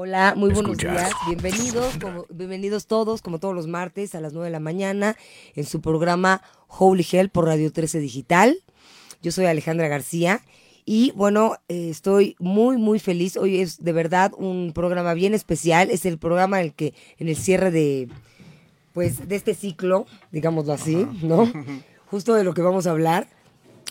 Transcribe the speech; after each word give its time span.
Hola, 0.00 0.34
muy 0.36 0.52
buenos 0.52 0.76
días. 0.76 1.10
Bienvenidos, 1.26 1.98
como- 2.00 2.24
bienvenidos 2.30 2.86
todos, 2.86 3.20
como 3.20 3.40
todos 3.40 3.52
los 3.52 3.66
martes 3.66 4.14
a 4.14 4.20
las 4.20 4.32
9 4.32 4.46
de 4.46 4.52
la 4.52 4.60
mañana, 4.60 5.16
en 5.56 5.64
su 5.64 5.80
programa 5.80 6.40
Holy 6.68 7.04
Hell 7.10 7.30
por 7.30 7.46
Radio 7.46 7.72
13 7.72 7.98
Digital. 7.98 8.58
Yo 9.22 9.32
soy 9.32 9.46
Alejandra 9.46 9.88
García 9.88 10.40
y 10.84 11.10
bueno, 11.16 11.56
eh, 11.66 11.88
estoy 11.90 12.36
muy, 12.38 12.76
muy 12.76 13.00
feliz. 13.00 13.36
Hoy 13.36 13.58
es 13.60 13.82
de 13.82 13.90
verdad 13.92 14.30
un 14.38 14.70
programa 14.72 15.14
bien 15.14 15.34
especial. 15.34 15.90
Es 15.90 16.06
el 16.06 16.16
programa 16.16 16.60
en 16.60 16.66
el 16.66 16.74
que, 16.74 16.94
en 17.18 17.26
el 17.28 17.34
cierre 17.34 17.72
de, 17.72 18.08
pues, 18.92 19.26
de 19.28 19.34
este 19.34 19.54
ciclo, 19.54 20.06
digámoslo 20.30 20.74
así, 20.74 21.08
¿no? 21.22 21.52
Justo 22.06 22.34
de 22.34 22.44
lo 22.44 22.54
que 22.54 22.62
vamos 22.62 22.86
a 22.86 22.92
hablar 22.92 23.26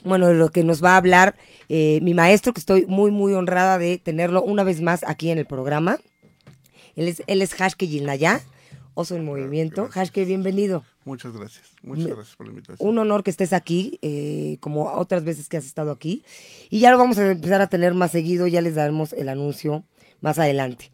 bueno, 0.03 0.27
de 0.27 0.35
lo 0.35 0.49
que 0.49 0.63
nos 0.63 0.83
va 0.83 0.93
a 0.93 0.97
hablar 0.97 1.35
eh, 1.69 1.99
mi 2.01 2.13
maestro, 2.13 2.53
que 2.53 2.59
estoy 2.59 2.85
muy, 2.85 3.11
muy 3.11 3.33
honrada 3.33 3.77
de 3.77 3.97
tenerlo 3.97 4.41
una 4.41 4.63
vez 4.63 4.81
más 4.81 5.03
aquí 5.05 5.29
en 5.31 5.37
el 5.37 5.45
programa. 5.45 5.99
Él 6.95 7.07
es, 7.07 7.23
él 7.27 7.41
es 7.41 7.53
Hashke 7.53 7.87
Yilnaya, 7.87 8.41
Oso 8.93 9.15
en 9.15 9.25
Movimiento. 9.25 9.87
Hashke, 9.91 10.25
bienvenido. 10.25 10.83
Muchas 11.05 11.33
gracias. 11.33 11.67
Muchas 11.83 12.07
gracias 12.07 12.35
por 12.35 12.47
la 12.47 12.51
invitación. 12.51 12.89
Un 12.89 12.97
honor 12.97 13.23
que 13.23 13.31
estés 13.31 13.53
aquí, 13.53 13.99
eh, 14.01 14.57
como 14.59 14.91
otras 14.93 15.23
veces 15.23 15.47
que 15.47 15.57
has 15.57 15.65
estado 15.65 15.91
aquí. 15.91 16.23
Y 16.69 16.79
ya 16.79 16.91
lo 16.91 16.97
vamos 16.97 17.17
a 17.17 17.31
empezar 17.31 17.61
a 17.61 17.67
tener 17.67 17.93
más 17.93 18.11
seguido, 18.11 18.47
ya 18.47 18.61
les 18.61 18.75
daremos 18.75 19.13
el 19.13 19.29
anuncio 19.29 19.83
más 20.21 20.39
adelante. 20.39 20.91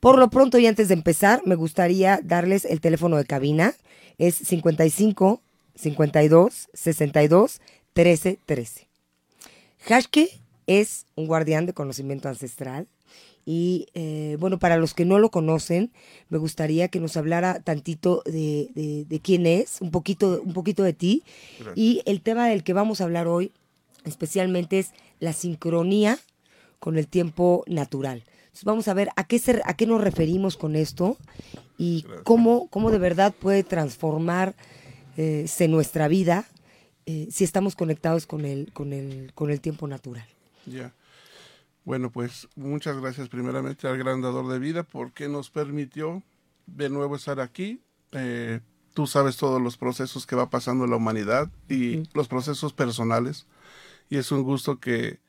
Por 0.00 0.18
lo 0.18 0.28
pronto 0.28 0.58
y 0.58 0.66
antes 0.66 0.88
de 0.88 0.94
empezar, 0.94 1.42
me 1.46 1.54
gustaría 1.54 2.20
darles 2.22 2.64
el 2.64 2.80
teléfono 2.80 3.16
de 3.16 3.24
cabina. 3.24 3.74
Es 4.18 4.34
55 4.34 5.40
52 5.74 6.68
62 6.72 7.60
13 7.96 8.38
13. 8.44 8.86
Hashke 9.88 10.28
es 10.66 11.06
un 11.14 11.26
guardián 11.26 11.64
de 11.64 11.72
conocimiento 11.72 12.28
ancestral. 12.28 12.86
Y 13.46 13.86
eh, 13.94 14.36
bueno, 14.40 14.58
para 14.58 14.76
los 14.76 14.92
que 14.92 15.04
no 15.04 15.18
lo 15.18 15.30
conocen, 15.30 15.92
me 16.28 16.36
gustaría 16.36 16.88
que 16.88 17.00
nos 17.00 17.16
hablara 17.16 17.60
tantito 17.60 18.22
de, 18.26 18.68
de- 18.74 19.04
de 19.08 19.20
quién 19.20 19.46
es, 19.46 19.80
un 19.80 19.90
poquito, 19.92 20.42
un 20.44 20.52
poquito 20.52 20.82
de 20.82 20.92
ti. 20.92 21.22
Gracias. 21.58 21.78
Y 21.78 22.02
el 22.06 22.20
tema 22.20 22.48
del 22.48 22.64
que 22.64 22.72
vamos 22.74 23.00
a 23.00 23.04
hablar 23.04 23.28
hoy, 23.28 23.52
especialmente, 24.04 24.78
es 24.80 24.90
la 25.20 25.32
sincronía 25.32 26.18
con 26.80 26.98
el 26.98 27.06
tiempo 27.06 27.62
natural. 27.68 28.24
Entonces 28.46 28.64
vamos 28.64 28.88
a 28.88 28.94
ver 28.94 29.08
a 29.16 29.24
qué, 29.26 29.38
se- 29.38 29.62
a 29.64 29.74
qué 29.74 29.86
nos 29.86 30.00
referimos 30.02 30.56
con 30.56 30.74
esto 30.76 31.16
y 31.78 32.02
Gracias. 32.02 32.24
cómo, 32.24 32.66
cómo 32.68 32.90
de 32.90 32.98
verdad 32.98 33.32
puede 33.32 33.62
transformarse 33.62 34.56
nuestra 35.68 36.08
vida 36.08 36.46
eh, 37.06 37.28
si 37.30 37.44
estamos 37.44 37.76
conectados 37.76 38.26
con 38.26 38.44
el, 38.44 38.72
con 38.72 38.92
el, 38.92 39.32
con 39.34 39.50
el 39.50 39.60
tiempo 39.60 39.86
natural. 39.86 40.26
Ya. 40.66 40.92
Bueno, 41.84 42.10
pues 42.10 42.48
muchas 42.56 43.00
gracias 43.00 43.28
primeramente 43.28 43.86
al 43.86 43.96
gran 43.96 44.20
dador 44.20 44.48
de 44.48 44.58
vida 44.58 44.82
porque 44.82 45.28
nos 45.28 45.50
permitió 45.50 46.22
de 46.66 46.90
nuevo 46.90 47.14
estar 47.14 47.38
aquí. 47.38 47.80
Eh, 48.10 48.58
tú 48.92 49.06
sabes 49.06 49.36
todos 49.36 49.62
los 49.62 49.76
procesos 49.76 50.26
que 50.26 50.34
va 50.34 50.50
pasando 50.50 50.88
la 50.88 50.96
humanidad 50.96 51.48
y 51.68 52.02
los 52.12 52.26
procesos 52.26 52.72
personales. 52.72 53.46
Y 54.10 54.16
es 54.16 54.32
un 54.32 54.42
gusto 54.42 54.80
que, 54.80 55.20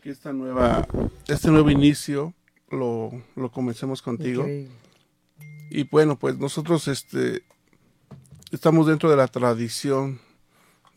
que 0.00 0.10
esta 0.10 0.32
nueva, 0.32 0.88
este 1.26 1.50
nuevo 1.50 1.70
inicio 1.70 2.32
lo, 2.70 3.10
lo 3.36 3.50
comencemos 3.50 4.00
contigo. 4.00 4.42
Increíble. 4.42 4.70
Y 5.70 5.82
bueno, 5.84 6.18
pues 6.18 6.38
nosotros 6.38 6.88
este, 6.88 7.42
estamos 8.50 8.86
dentro 8.86 9.10
de 9.10 9.16
la 9.16 9.28
tradición 9.28 10.20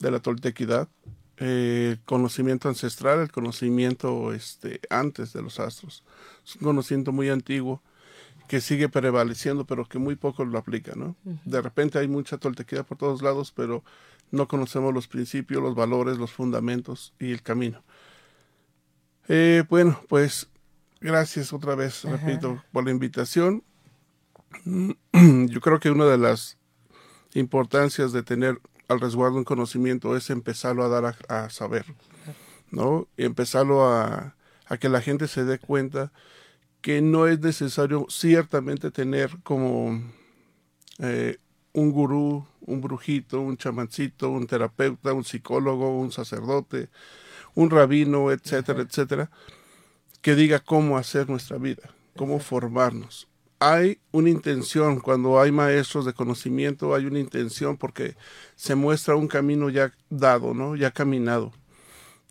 de 0.02 0.12
la 0.12 0.20
toltequidad, 0.20 0.90
eh, 1.38 1.98
conocimiento 2.06 2.70
ancestral, 2.70 3.20
el 3.20 3.32
conocimiento 3.32 4.34
este, 4.34 4.82
antes 4.90 5.34
de 5.34 5.42
los 5.42 5.60
astros. 5.60 6.04
Es 6.46 6.56
un 6.56 6.64
conocimiento 6.64 7.12
muy 7.12 7.30
antiguo 7.30 7.82
que 8.48 8.62
sigue 8.62 8.90
prevaleciendo, 8.90 9.66
pero 9.66 9.86
que 9.86 9.98
muy 9.98 10.16
pocos 10.16 10.48
lo 10.48 10.58
aplican, 10.58 11.00
¿no? 11.00 11.16
De 11.46 11.62
repente 11.62 12.00
hay 12.00 12.08
mucha 12.08 12.38
toltequidad 12.38 12.86
por 12.86 12.98
todos 12.98 13.22
lados, 13.22 13.54
pero 13.56 13.84
no 14.30 14.48
conocemos 14.48 14.94
los 14.94 15.08
principios, 15.08 15.62
los 15.64 15.74
valores, 15.74 16.18
los 16.18 16.32
fundamentos 16.32 17.14
y 17.20 17.32
el 17.32 17.42
camino. 17.42 17.82
Eh, 19.28 19.64
bueno, 19.70 20.02
pues 20.10 20.50
gracias 21.00 21.54
otra 21.54 21.76
vez, 21.76 22.04
repito, 22.04 22.62
por 22.72 22.84
la 22.84 22.92
invitación. 22.92 23.64
Yo 25.14 25.62
creo 25.62 25.80
que 25.80 25.92
una 25.92 26.06
de 26.06 26.18
las 26.18 26.58
importancias 27.34 28.12
de 28.12 28.24
tener 28.24 28.60
al 28.92 29.00
resguardo 29.00 29.38
un 29.38 29.44
conocimiento 29.44 30.16
es 30.16 30.30
empezarlo 30.30 30.84
a 30.84 30.90
dar 30.90 31.18
a, 31.28 31.46
a 31.46 31.50
saber, 31.50 31.86
¿no? 32.70 33.08
Y 33.18 33.26
empezarlo 33.26 33.86
a, 33.86 34.36
a 34.68 34.78
que 34.78 34.90
la 34.90 35.02
gente 35.02 35.28
se 35.28 35.44
dé 35.46 35.60
cuenta 35.60 36.12
que 36.82 37.02
no 37.02 37.28
es 37.28 37.40
necesario 37.40 38.08
ciertamente 38.10 38.92
tener 38.92 39.38
como 39.44 40.02
eh, 41.00 41.38
un 41.74 41.92
gurú, 41.92 42.46
un 42.62 42.82
brujito, 42.82 43.40
un 43.40 43.58
chamancito, 43.58 44.30
un 44.30 44.48
terapeuta, 44.48 45.14
un 45.14 45.24
psicólogo, 45.24 45.98
un 45.98 46.12
sacerdote, 46.12 46.90
un 47.56 47.70
rabino, 47.70 48.32
etcétera, 48.32 48.82
etcétera, 48.82 49.30
que 50.22 50.36
diga 50.36 50.60
cómo 50.60 50.98
hacer 50.98 51.30
nuestra 51.30 51.58
vida, 51.58 51.94
cómo 52.16 52.40
formarnos. 52.40 53.28
Hay 53.64 54.00
una 54.12 54.32
intención, 54.32 55.00
cuando 55.00 55.40
hay 55.40 55.52
maestros 55.52 56.04
de 56.04 56.14
conocimiento, 56.14 56.96
hay 56.96 57.06
una 57.06 57.20
intención 57.20 57.78
porque 57.78 58.16
se 58.56 58.74
muestra 58.74 59.16
un 59.16 59.28
camino 59.28 59.70
ya 59.70 59.94
dado, 60.10 60.56
¿no? 60.56 60.76
Ya 60.76 60.90
caminado. 60.90 61.54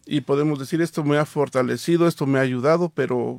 Y 0.07 0.23
podemos 0.23 0.59
decir, 0.59 0.83
esto 0.83 1.05
me 1.05 1.19
ha 1.19 1.25
fortalecido, 1.25 2.09
esto 2.09 2.27
me 2.27 2.41
ha 2.41 2.43
ayudado, 2.43 2.89
pero 2.89 3.39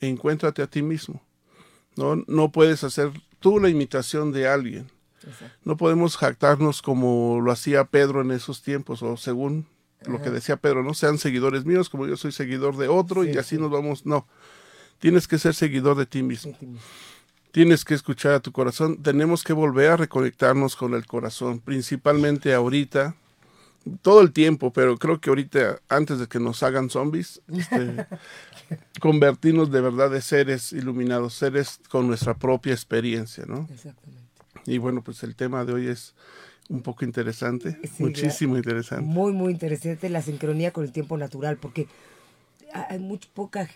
encuéntrate 0.00 0.60
a 0.60 0.66
ti 0.66 0.82
mismo. 0.82 1.22
No, 1.94 2.16
no 2.26 2.50
puedes 2.50 2.82
hacer 2.82 3.12
tú 3.38 3.60
la 3.60 3.68
imitación 3.68 4.32
de 4.32 4.48
alguien. 4.48 4.90
No 5.64 5.76
podemos 5.76 6.16
jactarnos 6.16 6.82
como 6.82 7.40
lo 7.40 7.52
hacía 7.52 7.84
Pedro 7.84 8.22
en 8.22 8.32
esos 8.32 8.60
tiempos, 8.62 9.04
o 9.04 9.16
según 9.16 9.66
lo 10.04 10.20
que 10.20 10.30
decía 10.30 10.56
Pedro, 10.56 10.82
no 10.82 10.94
sean 10.94 11.18
seguidores 11.18 11.64
míos 11.64 11.90
como 11.90 12.08
yo 12.08 12.16
soy 12.16 12.32
seguidor 12.32 12.76
de 12.76 12.88
otro 12.88 13.22
y 13.22 13.32
Sí, 13.34 13.38
así 13.38 13.54
sí. 13.54 13.62
nos 13.62 13.70
vamos. 13.70 14.04
No, 14.04 14.26
tienes 14.98 15.28
que 15.28 15.38
ser 15.38 15.54
seguidor 15.54 15.96
de 15.96 16.06
ti 16.06 16.24
mismo. 16.24 16.56
Tienes 17.52 17.84
que 17.84 17.94
escuchar 17.94 18.32
a 18.32 18.40
tu 18.40 18.52
corazón. 18.52 19.02
Tenemos 19.02 19.42
que 19.42 19.52
volver 19.52 19.90
a 19.90 19.96
reconectarnos 19.96 20.76
con 20.76 20.94
el 20.94 21.06
corazón, 21.06 21.60
principalmente 21.60 22.54
ahorita, 22.54 23.16
todo 24.02 24.20
el 24.20 24.32
tiempo, 24.32 24.72
pero 24.72 24.96
creo 24.98 25.20
que 25.20 25.30
ahorita, 25.30 25.80
antes 25.88 26.18
de 26.18 26.26
que 26.26 26.38
nos 26.38 26.62
hagan 26.62 26.90
zombies, 26.90 27.40
este, 27.48 28.06
convertirnos 29.00 29.70
de 29.70 29.80
verdad 29.80 30.10
de 30.10 30.20
seres 30.20 30.72
iluminados, 30.72 31.34
seres 31.34 31.80
con 31.88 32.06
nuestra 32.06 32.34
propia 32.34 32.72
experiencia, 32.72 33.44
¿no? 33.46 33.66
Exactamente. 33.72 34.20
Y 34.66 34.78
bueno, 34.78 35.02
pues 35.02 35.22
el 35.22 35.34
tema 35.34 35.64
de 35.64 35.72
hoy 35.72 35.88
es 35.88 36.14
un 36.68 36.82
poco 36.82 37.04
interesante, 37.04 37.78
Sí, 37.82 38.02
muchísimo 38.02 38.56
interesante. 38.56 39.04
Muy, 39.04 39.32
muy 39.32 39.52
interesante 39.52 40.08
la 40.08 40.22
sincronía 40.22 40.70
con 40.72 40.84
el 40.84 40.92
tiempo 40.92 41.16
natural, 41.16 41.56
porque 41.56 41.88
hay 42.72 42.98
muy, 42.98 43.18
poca, 43.34 43.68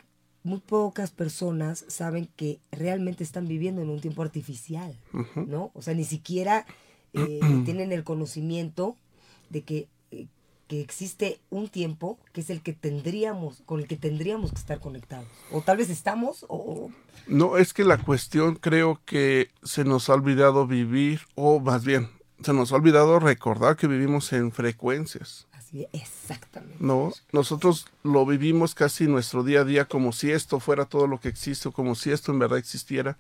muy 0.45 0.61
pocas 0.61 1.11
personas 1.11 1.85
saben 1.89 2.29
que 2.37 2.61
realmente 2.71 3.25
están 3.25 3.49
viviendo 3.49 3.83
en 3.83 3.89
un 3.89 4.01
tiempo 4.01 4.23
artificial, 4.23 4.95
¿no? 5.35 5.73
O 5.75 5.83
sea, 5.83 5.95
ni 5.95 6.05
siquiera 6.05 6.67
eh, 7.15 7.41
tienen 7.65 7.91
el 7.91 8.05
conocimiento 8.05 8.97
de 9.49 9.63
que 9.63 9.89
eh, 10.11 10.29
que 10.69 10.81
existe 10.81 11.41
un 11.51 11.69
tiempo 11.69 12.19
que 12.33 12.41
es 12.41 12.51
el 12.51 12.63
que 12.63 12.73
tendríamos, 12.73 13.63
con 13.67 13.81
el 13.81 13.87
que 13.87 13.97
tendríamos 13.97 14.53
que 14.53 14.59
estar 14.59 14.81
conectados. 14.81 15.27
O 15.51 15.63
tal 15.63 15.79
vez 15.79 15.91
estamos, 15.91 16.45
o 16.49 16.91
No, 17.27 17.57
es 17.57 17.73
que 17.73 17.85
la 17.85 17.99
cuestión 17.99 18.57
creo 18.57 19.01
que 19.05 19.51
se 19.63 19.85
nos 19.85 20.09
ha 20.09 20.15
olvidado 20.15 20.67
vivir, 20.67 21.21
o 21.35 21.61
más 21.61 21.85
bien, 21.85 22.11
se 22.43 22.53
nos 22.53 22.73
ha 22.73 22.77
olvidado 22.77 23.19
recordar 23.19 23.77
que 23.77 23.87
vivimos 23.87 24.33
en 24.33 24.53
frecuencias. 24.53 25.47
Exactamente. 25.93 26.77
No, 26.79 27.13
nosotros 27.33 27.87
lo 28.05 28.25
vivimos 28.25 28.75
casi 28.75 29.07
nuestro 29.07 29.43
día 29.43 29.63
a 29.63 29.65
día 29.65 29.87
como 29.87 30.13
si 30.13 30.31
esto 30.31 30.61
fuera 30.61 30.85
todo 30.85 31.07
lo 31.07 31.19
que 31.19 31.29
existe, 31.29 31.69
o 31.69 31.73
como 31.73 31.95
si 31.95 32.13
esto 32.13 32.33
en 32.33 32.39
verdad 32.39 32.59
existiera, 32.59 33.19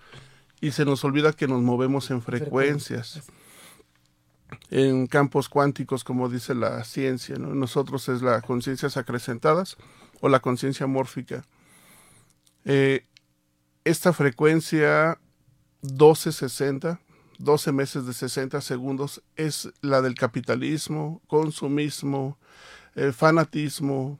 y 0.61 0.71
se 0.71 0.85
nos 0.85 1.05
olvida 1.05 1.33
que 1.33 1.49
nos 1.49 1.63
movemos 1.63 2.11
en 2.11 2.23
frecuencias, 2.23 3.23
en 4.71 5.09
campos 5.09 5.49
cuánticos, 5.49 6.05
como 6.05 6.29
dice 6.29 6.55
la 6.55 6.85
ciencia. 6.85 7.37
¿no? 7.37 7.55
Nosotros 7.55 8.09
es 8.09 8.23
la 8.23 8.41
conciencias 8.41 8.97
acrecentadas 8.97 9.77
o 10.21 10.29
la 10.29 10.41
conciencia 10.41 10.87
mórfica. 10.87 11.45
Eh, 12.65 13.05
esta 13.85 14.13
frecuencia 14.13 15.19
1260, 15.83 17.01
12 17.39 17.73
meses 17.73 18.07
de 18.07 18.15
60 18.15 18.61
segundos, 18.61 19.23
es 19.37 19.71
la 19.83 20.01
del 20.01 20.15
capitalismo, 20.15 21.21
consumismo, 21.27 22.39
eh, 22.97 23.13
fanatismo, 23.13 24.19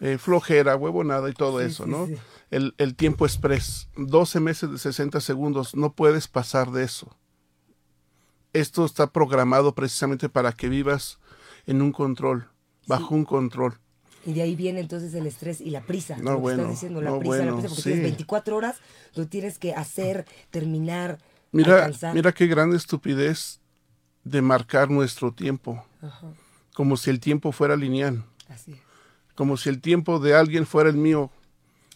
eh, 0.00 0.18
flojera, 0.18 0.76
huevonada 0.76 1.28
y 1.30 1.32
todo 1.34 1.60
Sí, 1.60 1.66
eso, 1.66 1.84
sí, 1.84 1.90
¿no? 1.90 2.06
sí. 2.06 2.16
El, 2.50 2.74
el 2.78 2.94
tiempo 2.94 3.26
express, 3.26 3.88
12 3.96 4.40
meses 4.40 4.70
de 4.70 4.78
60 4.78 5.20
segundos, 5.20 5.74
no 5.74 5.92
puedes 5.94 6.28
pasar 6.28 6.70
de 6.70 6.84
eso. 6.84 7.16
Esto 8.52 8.84
está 8.84 9.08
programado 9.08 9.74
precisamente 9.74 10.28
para 10.28 10.52
que 10.52 10.68
vivas 10.68 11.18
en 11.66 11.82
un 11.82 11.90
control, 11.92 12.48
bajo 12.86 13.14
un 13.14 13.24
control. 13.24 13.78
Y 14.24 14.32
de 14.32 14.42
ahí 14.42 14.54
viene 14.56 14.80
entonces 14.80 15.12
el 15.14 15.26
estrés 15.26 15.60
y 15.60 15.70
la 15.70 15.82
prisa. 15.82 16.16
No, 16.18 16.32
lo 16.32 16.38
bueno, 16.38 16.62
estás 16.62 16.76
diciendo, 16.76 17.02
la 17.02 17.10
no, 17.10 17.18
prisa, 17.18 17.36
la 17.38 17.42
bueno, 17.42 17.56
prisa, 17.56 17.68
porque 17.68 17.82
sí. 17.82 17.88
tienes 17.90 18.02
24 18.04 18.56
horas, 18.56 18.76
lo 19.14 19.26
tienes 19.26 19.58
que 19.58 19.74
hacer, 19.74 20.24
terminar, 20.50 21.18
Mira, 21.52 21.76
alcanzar. 21.76 22.14
mira 22.14 22.32
qué 22.32 22.46
gran 22.46 22.72
estupidez 22.74 23.60
de 24.22 24.40
marcar 24.40 24.88
nuestro 24.90 25.32
tiempo, 25.32 25.84
Ajá, 26.00 26.28
como 26.74 26.98
si 26.98 27.08
el 27.08 27.20
tiempo 27.20 27.52
fuera 27.52 27.76
lineal, 27.76 28.24
así 28.50 28.72
es. 28.72 28.78
como 29.34 29.56
si 29.56 29.70
el 29.70 29.80
tiempo 29.80 30.18
de 30.18 30.34
alguien 30.34 30.66
fuera 30.66 30.90
el 30.90 30.96
mío, 30.96 31.30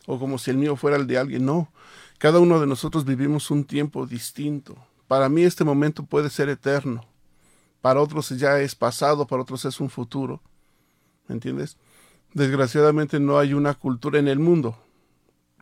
o 0.07 0.19
como 0.19 0.39
si 0.39 0.51
el 0.51 0.57
mío 0.57 0.77
fuera 0.77 0.97
el 0.97 1.07
de 1.07 1.19
alguien. 1.19 1.45
No, 1.45 1.71
cada 2.17 2.39
uno 2.39 2.59
de 2.59 2.67
nosotros 2.67 3.05
vivimos 3.05 3.51
un 3.51 3.65
tiempo 3.65 4.07
distinto. 4.07 4.77
Para 5.07 5.29
mí 5.29 5.43
este 5.43 5.65
momento 5.65 6.05
puede 6.05 6.31
ser 6.31 6.49
eterno, 6.49 7.05
para 7.83 8.01
otros 8.01 8.31
ya 8.31 8.61
es 8.61 8.75
pasado, 8.75 9.27
para 9.27 9.43
otros 9.43 9.65
es 9.67 9.81
un 9.81 9.91
futuro. 9.91 10.41
¿Me 11.27 11.35
entiendes? 11.35 11.77
Desgraciadamente 12.33 13.21
no 13.21 13.39
hay 13.39 13.55
una 13.55 13.75
cultura 13.75 14.19
en 14.19 14.29
el 14.29 14.39
mundo 14.39 14.79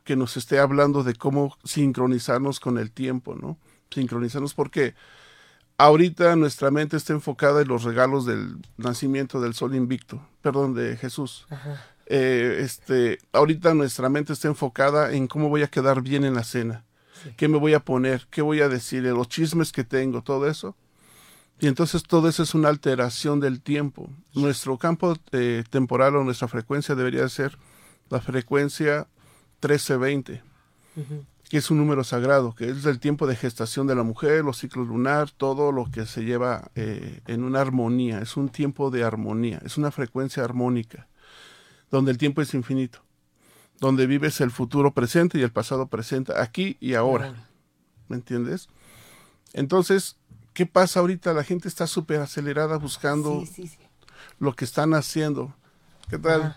que 0.04 0.14
nos 0.14 0.36
esté 0.36 0.58
hablando 0.58 1.02
de 1.02 1.14
cómo 1.14 1.56
sincronizarnos 1.64 2.60
con 2.60 2.78
el 2.78 2.92
tiempo, 2.92 3.34
¿no? 3.34 3.58
Sincronizarnos 3.90 4.54
porque 4.54 4.94
ahorita 5.78 6.36
nuestra 6.36 6.70
mente 6.70 6.96
está 6.96 7.12
enfocada 7.12 7.62
en 7.62 7.68
los 7.68 7.84
regalos 7.84 8.26
del 8.26 8.56
nacimiento 8.76 9.40
del 9.40 9.54
sol 9.54 9.74
invicto, 9.74 10.26
perdón, 10.42 10.74
de 10.74 10.96
Jesús. 10.96 11.46
Eh, 12.06 12.60
este, 12.60 13.18
ahorita 13.32 13.74
nuestra 13.74 14.08
mente 14.08 14.32
está 14.32 14.48
enfocada 14.48 15.12
en 15.12 15.26
cómo 15.26 15.48
voy 15.48 15.62
a 15.62 15.68
quedar 15.68 16.02
bien 16.02 16.24
en 16.24 16.34
la 16.34 16.44
cena, 16.44 16.84
qué 17.36 17.48
me 17.48 17.58
voy 17.58 17.74
a 17.74 17.80
poner, 17.80 18.26
qué 18.30 18.42
voy 18.42 18.60
a 18.60 18.68
decir, 18.68 19.02
los 19.02 19.28
chismes 19.28 19.72
que 19.72 19.84
tengo, 19.84 20.22
todo 20.22 20.48
eso. 20.48 20.76
Y 21.58 21.68
entonces 21.68 22.02
todo 22.02 22.28
eso 22.28 22.42
es 22.42 22.54
una 22.54 22.68
alteración 22.68 23.40
del 23.40 23.62
tiempo. 23.62 24.10
Nuestro 24.34 24.76
campo 24.76 25.16
eh, 25.32 25.64
temporal 25.70 26.14
o 26.16 26.22
nuestra 26.22 26.48
frecuencia 26.48 26.94
debería 26.94 27.26
ser 27.30 27.56
la 28.10 28.20
frecuencia 28.20 29.08
1320, 29.62 30.42
que 31.48 31.58
es 31.58 31.70
un 31.70 31.78
número 31.78 32.02
sagrado, 32.02 32.54
que 32.54 32.70
es 32.70 32.84
el 32.86 32.98
tiempo 32.98 33.26
de 33.26 33.36
gestación 33.36 33.86
de 33.86 33.94
la 33.94 34.02
mujer, 34.02 34.44
los 34.44 34.58
ciclos 34.58 34.88
lunar, 34.88 35.30
todo 35.30 35.70
lo 35.70 35.90
que 35.90 36.04
se 36.06 36.24
lleva 36.24 36.70
eh, 36.74 37.20
en 37.26 37.44
una 37.44 37.60
armonía. 37.60 38.18
Es 38.20 38.36
un 38.36 38.48
tiempo 38.48 38.90
de 38.90 39.04
armonía, 39.04 39.60
es 39.64 39.76
una 39.78 39.90
frecuencia 39.92 40.42
armónica, 40.42 41.06
donde 41.90 42.10
el 42.10 42.18
tiempo 42.18 42.42
es 42.42 42.52
infinito, 42.54 42.98
donde 43.78 44.06
vives 44.06 44.40
el 44.40 44.50
futuro 44.50 44.92
presente 44.92 45.38
y 45.38 45.42
el 45.42 45.52
pasado 45.52 45.86
presente, 45.86 46.32
aquí 46.36 46.76
y 46.80 46.94
ahora. 46.94 47.46
¿Me 48.08 48.16
entiendes? 48.16 48.68
Entonces, 49.52 50.16
¿qué 50.52 50.66
pasa 50.66 51.00
ahorita? 51.00 51.32
La 51.32 51.44
gente 51.44 51.68
está 51.68 51.86
súper 51.86 52.20
acelerada 52.20 52.76
buscando 52.76 53.40
Sí, 53.40 53.46
sí, 53.46 53.68
sí. 53.68 53.78
lo 54.40 54.54
que 54.54 54.64
están 54.64 54.94
haciendo. 54.94 55.54
¿Qué 56.10 56.18
tal? 56.18 56.56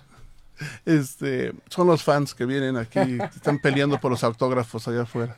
Este, 0.86 1.54
son 1.70 1.88
los 1.88 2.04
fans 2.04 2.34
que 2.36 2.46
vienen 2.46 2.78
aquí, 2.78 3.00
están 3.36 3.60
peleando 3.60 4.00
por 4.00 4.12
los 4.12 4.24
autógrafos 4.24 4.88
allá 4.88 5.04
afuera. 5.04 5.38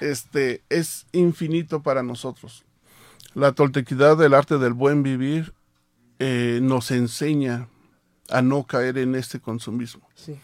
Este, 0.00 0.62
es 0.68 1.06
infinito 1.12 1.82
para 1.82 2.02
nosotros. 2.02 2.64
La 3.34 3.52
toltequidad 3.52 4.16
del 4.16 4.34
arte 4.34 4.58
del 4.58 4.72
buen 4.72 5.02
vivir 5.02 5.52
eh, 6.18 6.60
nos 6.62 6.90
enseña 6.90 7.68
a 8.30 8.42
no 8.42 8.64
caer 8.64 8.98
en 8.98 9.14
este 9.14 9.40
consumismo. 9.40 10.08
Sí, 10.14 10.36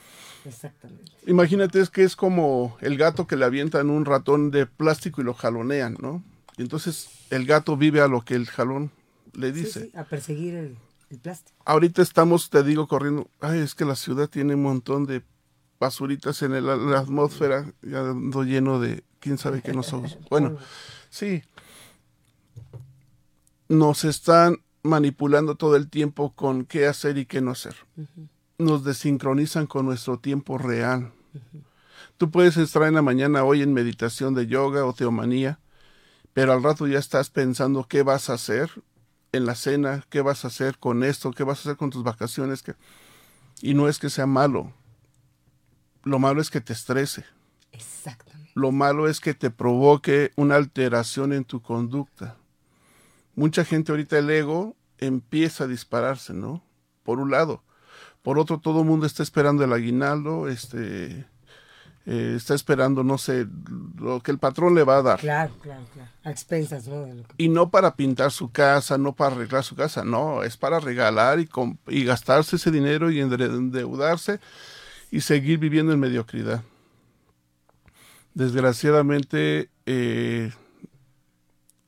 exactamente. 0.44 1.12
Imagínate, 1.27 1.81
es 1.81 1.91
que 1.91 2.03
es 2.05 2.17
como 2.17 2.77
el 2.81 2.97
gato 2.97 3.27
que 3.27 3.37
le 3.37 3.44
avientan 3.44 3.91
un 3.91 4.05
ratón 4.05 4.50
de 4.50 4.67
plástico 4.67 5.20
y 5.20 5.25
lo 5.25 5.35
jalonean, 5.35 5.97
¿no? 6.00 6.23
Y 6.56 6.62
entonces 6.62 7.09
el 7.31 7.47
gato 7.47 7.77
vive 7.77 8.00
a 8.00 8.09
lo 8.09 8.23
que 8.25 8.35
el 8.35 8.47
jalón 8.47 8.91
le 9.32 9.53
Sí, 9.53 9.61
dice. 9.61 9.81
sí, 9.91 9.97
a 9.97 10.05
perseguir 10.05 10.55
el, 10.55 10.77
el 11.14 11.20
plástico. 11.20 11.61
Ahorita 11.64 12.02
estamos, 12.02 12.50
te 12.50 12.62
digo, 12.62 12.87
corriendo. 12.87 13.28
Ay, 13.40 13.61
es 13.61 13.75
que 13.75 13.84
la 13.84 13.96
ciudad 13.96 14.28
tiene 14.28 14.55
un 14.55 14.62
montón 14.62 15.06
de 15.06 15.22
basuritas 15.81 16.43
en 16.43 16.55
el- 16.55 16.66
la 16.66 16.99
atmósfera, 16.99 17.72
ya 17.82 18.00
ando 18.11 18.43
lleno 18.44 18.78
de 18.81 19.05
quién 19.20 19.38
sabe 19.38 19.62
qué 19.62 19.72
nos 19.72 19.87
somos. 19.87 20.16
Bueno, 20.31 20.56
sí. 21.11 21.43
Nos 23.69 24.05
están 24.05 24.58
manipulando 24.82 25.55
todo 25.56 25.76
el 25.76 25.88
tiempo 25.88 26.32
con 26.34 26.64
qué 26.66 26.87
hacer 26.87 27.17
y 27.19 27.26
qué 27.26 27.40
no 27.40 27.52
hacer. 27.52 27.75
Nos 28.58 28.84
desincronizan 28.84 29.67
con 29.67 29.87
nuestro 29.87 30.19
tiempo 30.19 30.58
real. 30.58 31.12
Tú 32.19 32.31
puedes 32.31 32.56
estar 32.56 32.82
en 32.84 32.94
la 32.94 33.02
mañana 33.02 33.44
hoy 33.44 33.62
en 33.62 33.72
meditación 33.72 34.34
de 34.34 34.46
yoga 34.46 34.84
o 34.84 34.93
teomanía, 34.93 35.58
pero 36.32 36.52
al 36.52 36.62
rato 36.62 36.87
ya 36.87 36.99
estás 36.99 37.31
pensando 37.31 37.87
qué 37.88 38.02
vas 38.02 38.28
a 38.31 38.34
hacer 38.34 38.70
en 39.36 39.46
la 39.46 39.54
cena, 39.54 40.04
qué 40.10 40.20
vas 40.20 40.44
a 40.44 40.48
hacer 40.48 40.78
con 40.78 41.02
esto, 41.04 41.31
qué 41.32 41.44
vas 41.44 41.58
a 41.58 41.60
hacer 41.62 41.76
con 41.76 41.90
tus 41.90 42.02
vacaciones. 42.02 42.62
qué- 42.62 42.75
Y 43.62 43.75
no 43.75 43.88
es 43.88 43.98
que 43.98 44.10
sea 44.10 44.26
malo. 44.26 44.72
Lo 46.02 46.19
malo 46.19 46.40
es 46.40 46.50
que 46.50 46.60
te 46.60 46.72
estrese. 46.72 47.25
Exactamente. 47.72 48.50
Lo 48.54 48.70
malo 48.72 49.08
es 49.08 49.20
que 49.20 49.34
te 49.34 49.50
provoque 49.50 50.32
una 50.36 50.56
alteración 50.56 51.32
en 51.32 51.44
tu 51.44 51.60
conducta. 51.62 52.36
Mucha 53.34 53.64
gente 53.64 53.90
ahorita 53.90 54.19
el 54.19 54.31
ego 54.31 54.76
empieza 54.98 55.64
a 55.64 55.67
dispararse, 55.67 56.32
¿no? 56.34 56.62
Por 57.03 57.19
un 57.19 57.31
lado. 57.31 57.62
Por 58.22 58.38
otro, 58.38 58.58
todo 58.58 58.81
el 58.81 58.86
mundo 58.86 59.06
está 59.06 59.22
esperando 59.22 59.64
el 59.64 59.72
aguinaldo, 59.72 60.48
este, 60.48 61.26
eh, 62.06 62.34
está 62.37 62.55
esperando, 62.55 63.03
no 63.03 63.17
sé, 63.19 63.46
lo 63.99 64.20
que 64.20 64.31
el 64.31 64.39
patrón 64.39 64.75
le 64.75 64.84
va 64.84 64.99
a 64.99 65.03
dar. 65.03 65.20
Claro, 65.20 65.55
claro, 65.63 65.84
claro. 65.94 66.11
A 66.23 66.31
expensas, 66.31 66.87
¿no? 66.87 67.03
De 67.03 67.15
lo 67.15 67.23
que- 67.23 67.34
Y 67.39 67.49
no 67.49 67.70
para 67.70 67.96
pintar 67.96 68.31
su 68.31 68.51
casa, 68.51 68.99
no 68.99 69.15
para 69.15 69.34
arreglar 69.34 69.65
su 69.65 69.75
casa, 69.75 70.05
no, 70.05 70.43
es 70.43 70.56
para 70.56 70.81
regalar 70.81 71.41
y, 71.41 71.49
y 71.89 72.05
gastarse 72.05 72.56
ese 72.56 72.70
dinero 72.70 73.11
y 73.11 73.20
endeudarse 73.20 74.41
y 75.11 75.20
seguir 75.20 75.58
viviendo 75.58 75.93
en 75.93 76.01
mediocridad. 76.01 76.63
Desgraciadamente 78.34 79.70
eh, 79.87 80.53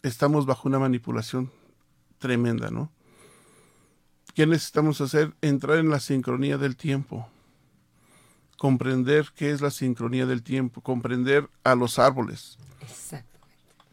estamos 0.02 0.46
bajo 0.46 0.68
una 0.68 0.78
manipulación 0.78 1.50
tremenda, 2.18 2.70
¿no? 2.70 2.90
¿Qué 4.34 4.46
necesitamos 4.46 5.00
hacer? 5.00 5.32
Entrar 5.40 5.78
en 5.78 5.88
la 5.90 5.98
sincronía 5.98 6.56
del 6.58 6.76
tiempo. 6.76 7.28
Comprender 8.56 9.26
qué 9.34 9.50
es 9.50 9.60
la 9.60 9.70
sincronía 9.70 10.24
del 10.26 10.42
tiempo, 10.42 10.80
comprender 10.80 11.48
a 11.64 11.74
los 11.74 11.98
árboles, 11.98 12.58
Exactamente. 12.80 13.26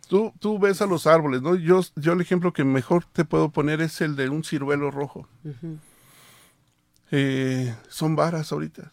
Tú, 0.07 0.31
tú 0.39 0.59
ves 0.59 0.81
a 0.81 0.85
los 0.85 1.07
árboles, 1.07 1.41
¿no? 1.41 1.55
Yo, 1.55 1.81
yo 1.95 2.13
el 2.13 2.21
ejemplo 2.21 2.53
que 2.53 2.63
mejor 2.63 3.05
te 3.05 3.25
puedo 3.25 3.49
poner 3.49 3.81
es 3.81 3.99
el 4.01 4.15
de 4.15 4.29
un 4.29 4.43
ciruelo 4.43 4.91
rojo. 4.91 5.27
Eh, 7.11 7.75
son 7.89 8.15
varas 8.15 8.51
ahorita. 8.51 8.91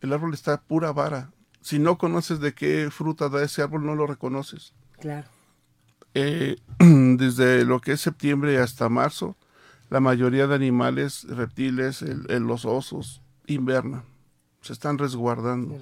El 0.00 0.12
árbol 0.12 0.34
está 0.34 0.60
pura 0.60 0.92
vara. 0.92 1.30
Si 1.60 1.78
no 1.78 1.98
conoces 1.98 2.40
de 2.40 2.54
qué 2.54 2.88
fruta 2.90 3.28
da 3.28 3.42
ese 3.42 3.62
árbol, 3.62 3.84
no 3.84 3.94
lo 3.94 4.06
reconoces. 4.06 4.72
Claro. 5.00 5.28
Eh, 6.14 6.56
desde 6.78 7.64
lo 7.64 7.80
que 7.80 7.92
es 7.92 8.00
septiembre 8.00 8.58
hasta 8.58 8.88
marzo, 8.88 9.36
la 9.90 10.00
mayoría 10.00 10.46
de 10.46 10.54
animales, 10.54 11.24
reptiles, 11.28 12.02
el- 12.02 12.26
el- 12.30 12.42
los 12.44 12.64
osos, 12.64 13.22
invernan. 13.46 14.04
Se 14.60 14.72
están 14.72 14.98
resguardando 14.98 15.78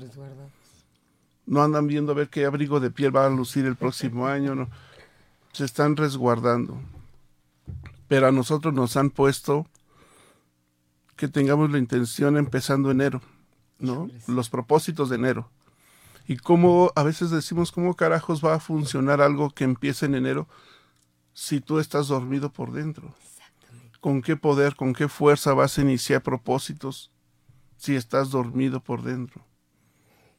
no 1.47 1.63
andan 1.63 1.87
viendo 1.87 2.13
a 2.13 2.15
ver 2.17 2.29
qué 2.29 2.45
abrigo 2.45 2.81
de 2.81 2.91
piel 2.91 3.15
va 3.15 3.25
a 3.25 3.31
lucir 3.31 3.65
el 3.65 3.77
próximo 3.77 4.27
año, 4.27 4.55
no. 4.55 4.69
Se 5.53 5.65
están 5.65 5.97
resguardando. 5.97 6.79
Pero 8.09 8.27
a 8.29 8.33
nosotros 8.33 8.75
nos 8.75 8.97
han 8.97 9.11
puesto 9.11 9.67
que 11.17 11.29
tengamos 11.29 11.71
la 11.71 11.79
intención 11.79 12.37
empezando 12.37 12.91
enero, 12.91 13.23
¿no? 13.79 14.11
Los 14.27 14.51
propósitos 14.51 15.09
de 15.09 15.17
enero. 15.17 15.49
Y 16.29 16.37
cómo 16.37 16.93
a 16.95 17.03
veces 17.03 17.31
decimos, 17.31 17.73
¿cómo 17.73 17.95
carajos 17.95 18.45
va 18.45 18.55
a 18.55 18.61
funcionar 18.61 19.23
algo 19.23 19.51
que 19.51 19.65
empiece 19.65 20.07
en 20.07 20.15
enero 20.15 20.47
si 21.33 21.61
tú 21.61 21.79
estás 21.79 22.09
dormido 22.09 22.53
por 22.53 22.73
dentro? 22.73 23.15
¿Con 24.01 24.21
qué 24.21 24.37
poder, 24.37 24.77
con 24.77 24.93
qué 24.93 25.09
fuerza 25.09 25.55
vas 25.55 25.79
a 25.79 25.83
iniciar 25.83 26.23
propósitos 26.23 27.11
si 27.77 27.97
estás 27.97 28.31
dormido 28.31 28.81
por 28.81 29.03
dentro? 29.03 29.45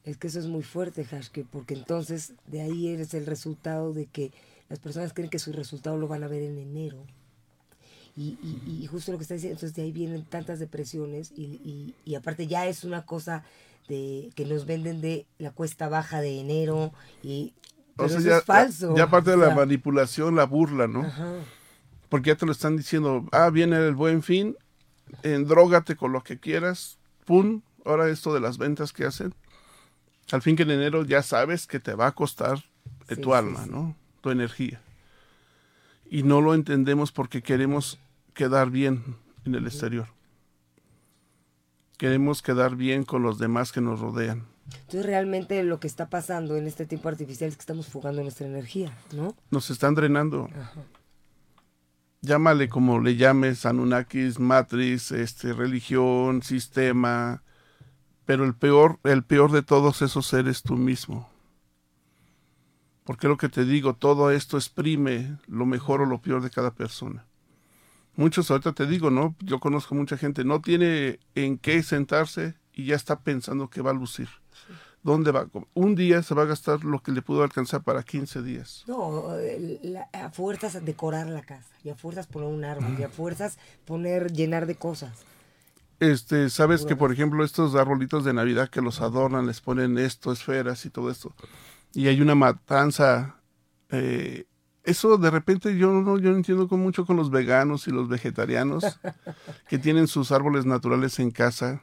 Es 0.04 0.16
que 0.16 0.28
eso 0.28 0.38
es 0.38 0.46
muy 0.46 0.62
fuerte, 0.62 1.04
Hashke, 1.04 1.44
porque 1.50 1.74
entonces 1.74 2.32
de 2.46 2.62
ahí 2.62 2.88
eres 2.88 3.12
el 3.14 3.26
resultado 3.26 3.92
de 3.92 4.06
que 4.06 4.32
las 4.68 4.78
personas 4.78 5.12
creen 5.12 5.30
que 5.30 5.38
su 5.38 5.52
resultado 5.52 5.96
lo 5.96 6.08
van 6.08 6.24
a 6.24 6.28
ver 6.28 6.42
en 6.42 6.58
enero. 6.58 7.04
Y, 8.16 8.38
y, 8.42 8.80
y 8.82 8.86
justo 8.86 9.12
lo 9.12 9.18
que 9.18 9.22
está 9.22 9.34
diciendo, 9.34 9.54
entonces 9.54 9.76
de 9.76 9.82
ahí 9.82 9.92
vienen 9.92 10.24
tantas 10.24 10.58
depresiones 10.58 11.30
y, 11.36 11.94
y, 12.04 12.14
aparte 12.16 12.48
ya 12.48 12.66
es 12.66 12.82
una 12.82 13.06
cosa 13.06 13.44
de 13.88 14.30
que 14.34 14.44
nos 14.44 14.66
venden 14.66 15.00
de 15.00 15.26
la 15.38 15.52
cuesta 15.52 15.88
baja 15.88 16.20
de 16.20 16.40
enero 16.40 16.92
y 17.22 17.54
pero 17.96 18.08
eso 18.08 18.20
ya, 18.20 18.38
es 18.38 18.44
falso. 18.44 18.96
Ya, 18.96 19.08
parte 19.08 19.30
de 19.30 19.36
O 19.36 19.40
la 19.40 19.54
manipulación, 19.54 20.34
la 20.36 20.44
burla, 20.44 20.88
¿no? 20.88 21.02
ajá. 21.02 21.34
Porque 22.08 22.28
ya 22.28 22.36
te 22.36 22.46
lo 22.46 22.52
están 22.52 22.76
diciendo, 22.76 23.26
ah, 23.32 23.50
viene 23.50 23.76
el 23.76 23.94
buen 23.94 24.22
fin, 24.22 24.56
endrógate 25.22 25.94
con 25.94 26.12
lo 26.12 26.22
que 26.22 26.38
quieras, 26.40 26.97
pum, 27.28 27.60
ahora 27.84 28.08
esto 28.08 28.32
de 28.32 28.40
las 28.40 28.56
ventas 28.56 28.92
que 28.94 29.04
hacen. 29.04 29.34
Al 30.32 30.40
fin 30.42 30.56
que 30.56 30.62
en 30.62 30.70
enero 30.70 31.04
ya 31.04 31.22
sabes 31.22 31.66
que 31.66 31.78
te 31.78 31.94
va 31.94 32.06
a 32.06 32.12
costar 32.12 32.64
de 33.06 33.16
Sí, 33.16 33.20
tu 33.20 33.34
alma, 33.34 33.64
sí. 33.64 33.70
¿no? 33.70 33.94
Tu 34.22 34.30
energía. 34.30 34.80
Y 36.10 36.22
no 36.22 36.40
lo 36.40 36.54
entendemos 36.54 37.12
porque 37.12 37.42
queremos 37.42 37.98
quedar 38.32 38.70
bien 38.70 39.04
en 39.44 39.54
el 39.54 39.66
exterior. 39.66 40.08
Queremos 41.98 42.40
quedar 42.42 42.76
bien 42.76 43.04
con 43.04 43.22
los 43.22 43.38
demás 43.38 43.72
que 43.72 43.80
nos 43.82 44.00
rodean. 44.00 44.46
Entonces 44.72 45.04
realmente 45.04 45.62
lo 45.64 45.80
que 45.80 45.86
está 45.86 46.08
pasando 46.08 46.56
en 46.56 46.66
este 46.66 46.86
tiempo 46.86 47.08
artificial 47.08 47.48
es 47.50 47.56
que 47.56 47.60
estamos 47.60 47.88
fugando 47.88 48.22
nuestra 48.22 48.46
energía, 48.46 48.96
¿no? 49.12 49.34
Nos 49.50 49.70
están 49.70 49.94
drenando. 49.94 50.48
Ajá. 50.54 50.82
Llámale 52.20 52.68
como 52.68 53.00
le 53.00 53.16
llames, 53.16 53.66
Anunnakis, 53.66 54.38
Matrix, 54.38 55.12
este, 55.12 55.52
religión, 55.52 56.42
sistema, 56.42 57.42
pero 58.24 58.44
el 58.44 58.54
peor, 58.54 58.98
el 59.04 59.24
peor 59.24 59.52
de 59.52 59.62
todos 59.62 60.02
esos 60.02 60.32
eres 60.32 60.62
tú 60.62 60.76
mismo. 60.76 61.30
Porque 63.04 63.28
lo 63.28 63.38
que 63.38 63.48
te 63.48 63.64
digo, 63.64 63.94
todo 63.94 64.30
esto 64.30 64.58
exprime 64.58 65.38
lo 65.46 65.64
mejor 65.64 66.02
o 66.02 66.06
lo 66.06 66.20
peor 66.20 66.42
de 66.42 66.50
cada 66.50 66.74
persona. 66.74 67.24
Muchos 68.16 68.50
ahorita 68.50 68.72
te 68.72 68.86
digo, 68.86 69.10
¿no? 69.10 69.34
Yo 69.40 69.60
conozco 69.60 69.94
mucha 69.94 70.18
gente, 70.18 70.44
no 70.44 70.60
tiene 70.60 71.20
en 71.34 71.56
qué 71.56 71.82
sentarse 71.82 72.56
y 72.72 72.86
ya 72.86 72.96
está 72.96 73.20
pensando 73.20 73.70
que 73.70 73.80
va 73.80 73.92
a 73.92 73.94
lucir. 73.94 74.28
¿Dónde 75.02 75.30
va? 75.30 75.46
Un 75.74 75.94
día 75.94 76.22
se 76.22 76.34
va 76.34 76.42
a 76.42 76.46
gastar 76.46 76.84
lo 76.84 77.00
que 77.00 77.12
le 77.12 77.22
pudo 77.22 77.42
alcanzar 77.42 77.82
para 77.82 78.02
15 78.02 78.42
días. 78.42 78.84
No, 78.86 79.24
la- 79.82 80.08
a 80.12 80.30
fuerzas 80.30 80.84
decorar 80.84 81.28
la 81.28 81.42
casa, 81.42 81.68
y 81.84 81.88
a 81.90 81.94
fuerzas 81.94 82.26
poner 82.26 82.48
un 82.48 82.64
árbol, 82.64 82.96
y 82.98 83.02
a 83.04 83.08
fuerzas 83.08 83.58
poner, 83.86 84.32
llenar 84.32 84.66
de 84.66 84.74
cosas. 84.74 85.12
Este, 86.00 86.48
sabes 86.50 86.84
que 86.84 86.94
por 86.94 87.12
ejemplo 87.12 87.44
estos 87.44 87.74
arbolitos 87.74 88.24
de 88.24 88.32
Navidad 88.32 88.68
que 88.68 88.80
los 88.80 89.00
adornan, 89.00 89.46
les 89.48 89.60
ponen 89.60 89.98
esto, 89.98 90.30
esferas 90.30 90.84
y 90.84 90.90
todo 90.90 91.10
esto, 91.10 91.34
y 91.92 92.06
hay 92.06 92.20
una 92.20 92.36
matanza, 92.36 93.40
eh, 93.90 94.44
eso 94.84 95.16
de 95.18 95.30
repente 95.30 95.76
yo 95.76 95.90
no, 95.92 96.18
yo 96.18 96.30
no 96.30 96.36
entiendo 96.36 96.68
con 96.68 96.78
mucho 96.80 97.04
con 97.04 97.16
los 97.16 97.30
veganos 97.30 97.88
y 97.88 97.90
los 97.90 98.08
vegetarianos 98.08 98.84
que 99.68 99.78
tienen 99.78 100.06
sus 100.06 100.30
árboles 100.30 100.66
naturales 100.66 101.18
en 101.18 101.32
casa, 101.32 101.82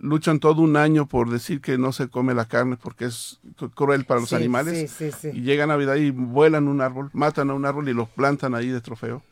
luchan 0.00 0.40
todo 0.40 0.62
un 0.62 0.76
año 0.76 1.06
por 1.06 1.30
decir 1.30 1.60
que 1.60 1.78
no 1.78 1.92
se 1.92 2.08
come 2.08 2.34
la 2.34 2.46
carne 2.46 2.76
porque 2.76 3.04
es 3.04 3.38
cru- 3.58 3.72
cruel 3.72 4.04
para 4.04 4.20
los 4.20 4.30
Sí, 4.30 4.36
animales, 4.36 4.90
Sí, 4.90 5.10
sí, 5.12 5.28
y 5.32 5.42
llega 5.42 5.66
Navidad 5.66 5.94
y 5.96 6.10
vuelan 6.10 6.68
un 6.68 6.80
árbol, 6.80 7.10
matan 7.12 7.50
a 7.50 7.54
un 7.54 7.64
árbol 7.66 7.88
y 7.88 7.94
lo 7.94 8.06
plantan 8.06 8.54
ahí 8.54 8.68
de 8.68 8.80
trofeo. 8.80 9.22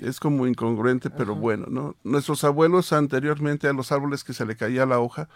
Es 0.00 0.18
como 0.20 0.46
incongruente, 0.46 1.08
pero 1.10 1.34
bueno, 1.36 1.66
¿no? 1.70 1.94
Nuestros 2.02 2.42
abuelos 2.44 2.92
anteriormente 2.92 3.68
a 3.68 3.72
los 3.72 3.92
árboles 3.92 4.24
que 4.24 4.32
se 4.32 4.44
le 4.44 4.56
caía 4.56 4.86
la 4.86 4.98
hoja, 4.98 5.28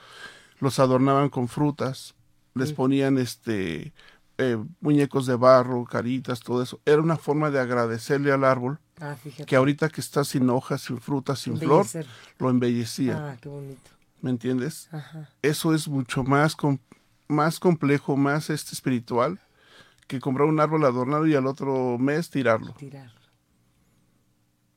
los 0.60 0.78
adornaban 0.80 1.28
con 1.28 1.46
frutas, 1.48 2.14
les 2.54 2.72
ponían 2.72 3.18
este 3.18 3.92
eh, 4.36 4.58
muñecos 4.80 5.26
de 5.26 5.36
barro, 5.36 5.84
caritas, 5.84 6.40
todo 6.40 6.62
eso. 6.62 6.80
Era 6.84 7.00
una 7.00 7.16
forma 7.16 7.50
de 7.50 7.60
agradecerle 7.60 8.32
al 8.32 8.44
árbol 8.44 8.80
Ah, 9.00 9.16
que 9.46 9.54
ahorita 9.54 9.88
que 9.90 10.00
está 10.00 10.24
sin 10.24 10.50
hojas, 10.50 10.82
sin 10.82 10.98
frutas, 10.98 11.38
sin 11.38 11.56
flor, 11.56 11.86
lo 12.38 12.50
embellecía. 12.50 13.28
Ah, 13.30 13.36
qué 13.40 13.48
bonito. 13.48 13.90
¿Me 14.20 14.30
entiendes? 14.30 14.88
Ajá. 14.92 15.28
eso 15.42 15.74
es 15.74 15.86
mucho 15.88 16.24
más, 16.24 16.56
com- 16.56 16.78
más 17.28 17.60
complejo, 17.60 18.16
más 18.16 18.50
este 18.50 18.72
espiritual 18.74 19.38
que 20.08 20.18
comprar 20.20 20.48
un 20.48 20.58
árbol 20.60 20.84
adornado 20.84 21.26
y 21.26 21.34
al 21.34 21.46
otro 21.46 21.98
mes 21.98 22.30
tirarlo. 22.30 22.72
Tirar. 22.72 23.12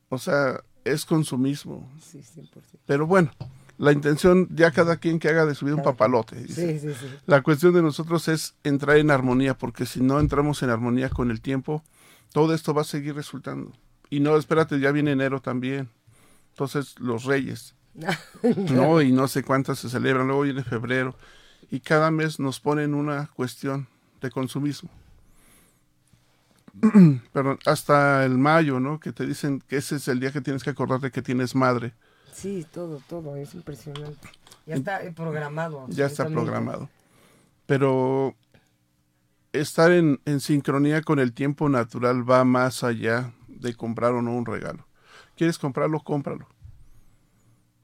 O 0.09 0.17
sea, 0.17 0.59
es 0.83 1.05
consumismo. 1.05 1.89
Sí, 2.01 2.19
100%. 2.19 2.49
Pero 2.85 3.07
bueno, 3.07 3.31
la 3.77 3.91
intención 3.93 4.47
ya 4.51 4.71
cada 4.71 4.97
quien 4.97 5.19
que 5.19 5.29
haga 5.29 5.45
de 5.45 5.55
su 5.55 5.65
vida 5.65 5.75
un 5.75 5.83
papalote. 5.83 6.35
dice. 6.35 6.79
Sí, 6.79 6.89
sí, 6.89 6.93
sí. 6.99 7.07
La 7.25 7.41
cuestión 7.41 7.73
de 7.73 7.81
nosotros 7.81 8.27
es 8.27 8.55
entrar 8.63 8.97
en 8.97 9.09
armonía, 9.09 9.57
porque 9.57 9.85
si 9.85 10.01
no 10.01 10.19
entramos 10.19 10.61
en 10.63 10.69
armonía 10.69 11.09
con 11.09 11.31
el 11.31 11.41
tiempo, 11.41 11.81
todo 12.33 12.53
esto 12.53 12.73
va 12.73 12.81
a 12.81 12.85
seguir 12.85 13.15
resultando. 13.15 13.71
Y 14.09 14.19
no, 14.19 14.35
espérate, 14.35 14.79
ya 14.79 14.91
viene 14.91 15.11
enero 15.13 15.41
también. 15.41 15.89
Entonces, 16.49 16.99
los 16.99 17.23
reyes. 17.23 17.75
no, 18.71 19.01
y 19.01 19.11
no 19.11 19.27
sé 19.27 19.43
cuántas 19.43 19.79
se 19.79 19.89
celebran, 19.89 20.27
luego 20.27 20.43
viene 20.43 20.63
febrero. 20.63 21.15
Y 21.69 21.79
cada 21.79 22.11
mes 22.11 22.39
nos 22.39 22.59
ponen 22.59 22.93
una 22.93 23.27
cuestión 23.27 23.87
de 24.21 24.29
consumismo. 24.29 24.89
Perdón, 27.33 27.59
hasta 27.65 28.25
el 28.25 28.37
mayo, 28.37 28.79
¿no? 28.79 28.99
Que 28.99 29.11
te 29.11 29.25
dicen 29.25 29.61
que 29.67 29.77
ese 29.77 29.97
es 29.97 30.07
el 30.07 30.19
día 30.19 30.31
que 30.31 30.41
tienes 30.41 30.63
que 30.63 30.69
acordarte 30.69 31.11
que 31.11 31.21
tienes 31.21 31.55
madre. 31.55 31.93
Sí, 32.33 32.65
todo, 32.71 33.01
todo, 33.07 33.35
es 33.35 33.53
impresionante. 33.53 34.29
Ya 34.65 34.75
está 34.75 35.03
eh, 35.03 35.11
programado. 35.11 35.85
ya 35.89 36.05
está 36.05 36.27
programado. 36.27 36.89
Pero 37.65 38.35
estar 39.53 39.91
en, 39.91 40.21
en 40.25 40.39
sincronía 40.39 41.01
con 41.01 41.19
el 41.19 41.33
tiempo 41.33 41.67
natural 41.67 42.29
va 42.29 42.43
más 42.45 42.83
allá 42.83 43.33
de 43.47 43.75
comprar 43.75 44.13
o 44.13 44.21
no 44.21 44.33
un 44.33 44.45
regalo. 44.45 44.87
¿Quieres 45.35 45.57
comprarlo? 45.57 45.99
Cómpralo. 45.99 46.47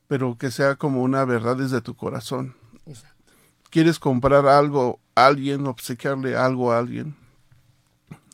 Pero 0.08 0.38
que 0.38 0.52
sea 0.52 0.76
como 0.76 1.02
una 1.02 1.26
verdad 1.26 1.58
desde 1.58 1.82
tu 1.82 1.96
corazón. 1.96 2.56
Exacto. 2.86 3.34
¿Quieres 3.70 4.00
comprar 4.00 4.48
algo 4.48 5.00
a 5.16 5.26
alguien, 5.26 5.68
obsequiarle 5.68 6.38
algo 6.38 6.72
a 6.72 6.80
alguien? 6.80 7.16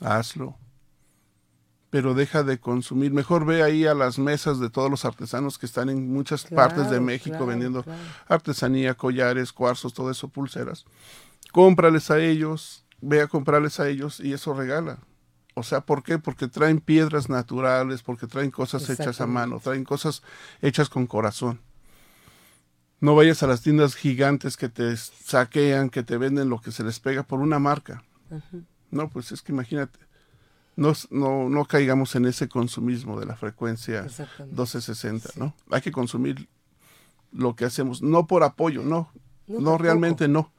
Hazlo. 0.02 0.56
Pero 1.90 2.14
deja 2.14 2.44
de 2.44 2.60
consumir. 2.60 3.12
Mejor 3.12 3.46
ve 3.46 3.64
ahí 3.64 3.86
a 3.86 3.94
las 3.94 4.20
mesas 4.20 4.60
de 4.60 4.70
todos 4.70 4.90
los 4.90 5.06
artesanos 5.06 5.58
que 5.58 5.66
están 5.66 5.90
en 5.90 6.12
muchas 6.12 6.46
partes 6.46 6.90
de 6.90 7.00
México 7.00 7.32
claro, 7.32 7.48
vendiendo 7.48 7.84
claro. 7.84 8.00
artesanía, 8.28 8.96
collares, 8.96 9.52
cuarzos, 9.54 9.94
todo 9.94 10.10
eso, 10.12 10.28
pulseras. 10.28 10.86
Cómprales 11.52 12.10
a 12.10 12.20
ellos, 12.20 12.84
ve 13.02 13.22
a 13.22 13.28
comprarles 13.28 13.80
a 13.80 13.88
ellos 13.90 14.20
y 14.20 14.34
eso 14.34 14.54
regala. 14.54 15.00
O 15.56 15.64
sea, 15.64 15.82
¿por 15.82 16.04
qué? 16.04 16.18
Porque 16.18 16.48
traen 16.48 16.80
piedras 16.80 17.30
naturales, 17.30 18.02
porque 18.02 18.28
traen 18.28 18.52
cosas 18.52 18.90
hechas 18.90 19.22
a 19.22 19.28
mano, 19.28 19.60
traen 19.60 19.84
cosas 19.84 20.24
hechas 20.62 20.90
con 20.90 21.06
corazón. 21.06 21.60
No 23.00 23.16
vayas 23.16 23.44
a 23.44 23.48
las 23.48 23.62
tiendas 23.62 23.96
gigantes 23.96 24.58
que 24.58 24.70
te 24.70 24.96
saquean, 24.98 25.90
que 25.90 26.04
te 26.04 26.18
venden 26.18 26.50
lo 26.50 26.60
que 26.60 26.72
se 26.72 26.84
les 26.84 27.00
pega 27.00 27.24
por 27.24 27.40
una 27.40 27.60
marca. 27.60 28.04
No, 28.90 29.10
pues 29.10 29.32
es 29.32 29.42
que 29.42 29.52
imagínate, 29.52 30.00
no, 30.76 30.94
no, 31.12 31.50
no 31.50 31.66
caigamos 31.66 32.16
en 32.16 32.26
ese 32.26 32.48
consumismo 32.48 33.20
de 33.20 33.26
la 33.26 33.36
frecuencia 33.36 34.06
Exactamente. 34.06 34.56
1260, 34.56 35.30
¿no? 35.36 35.54
Hay 35.70 35.82
que 35.82 35.92
consumir 35.92 36.48
lo 37.32 37.56
que 37.56 37.66
hacemos, 37.66 38.02
no 38.02 38.26
por 38.26 38.44
apoyo, 38.44 38.84
no, 38.84 39.12
No, 39.48 39.78
realmente 39.78 40.28
no. 40.28 40.52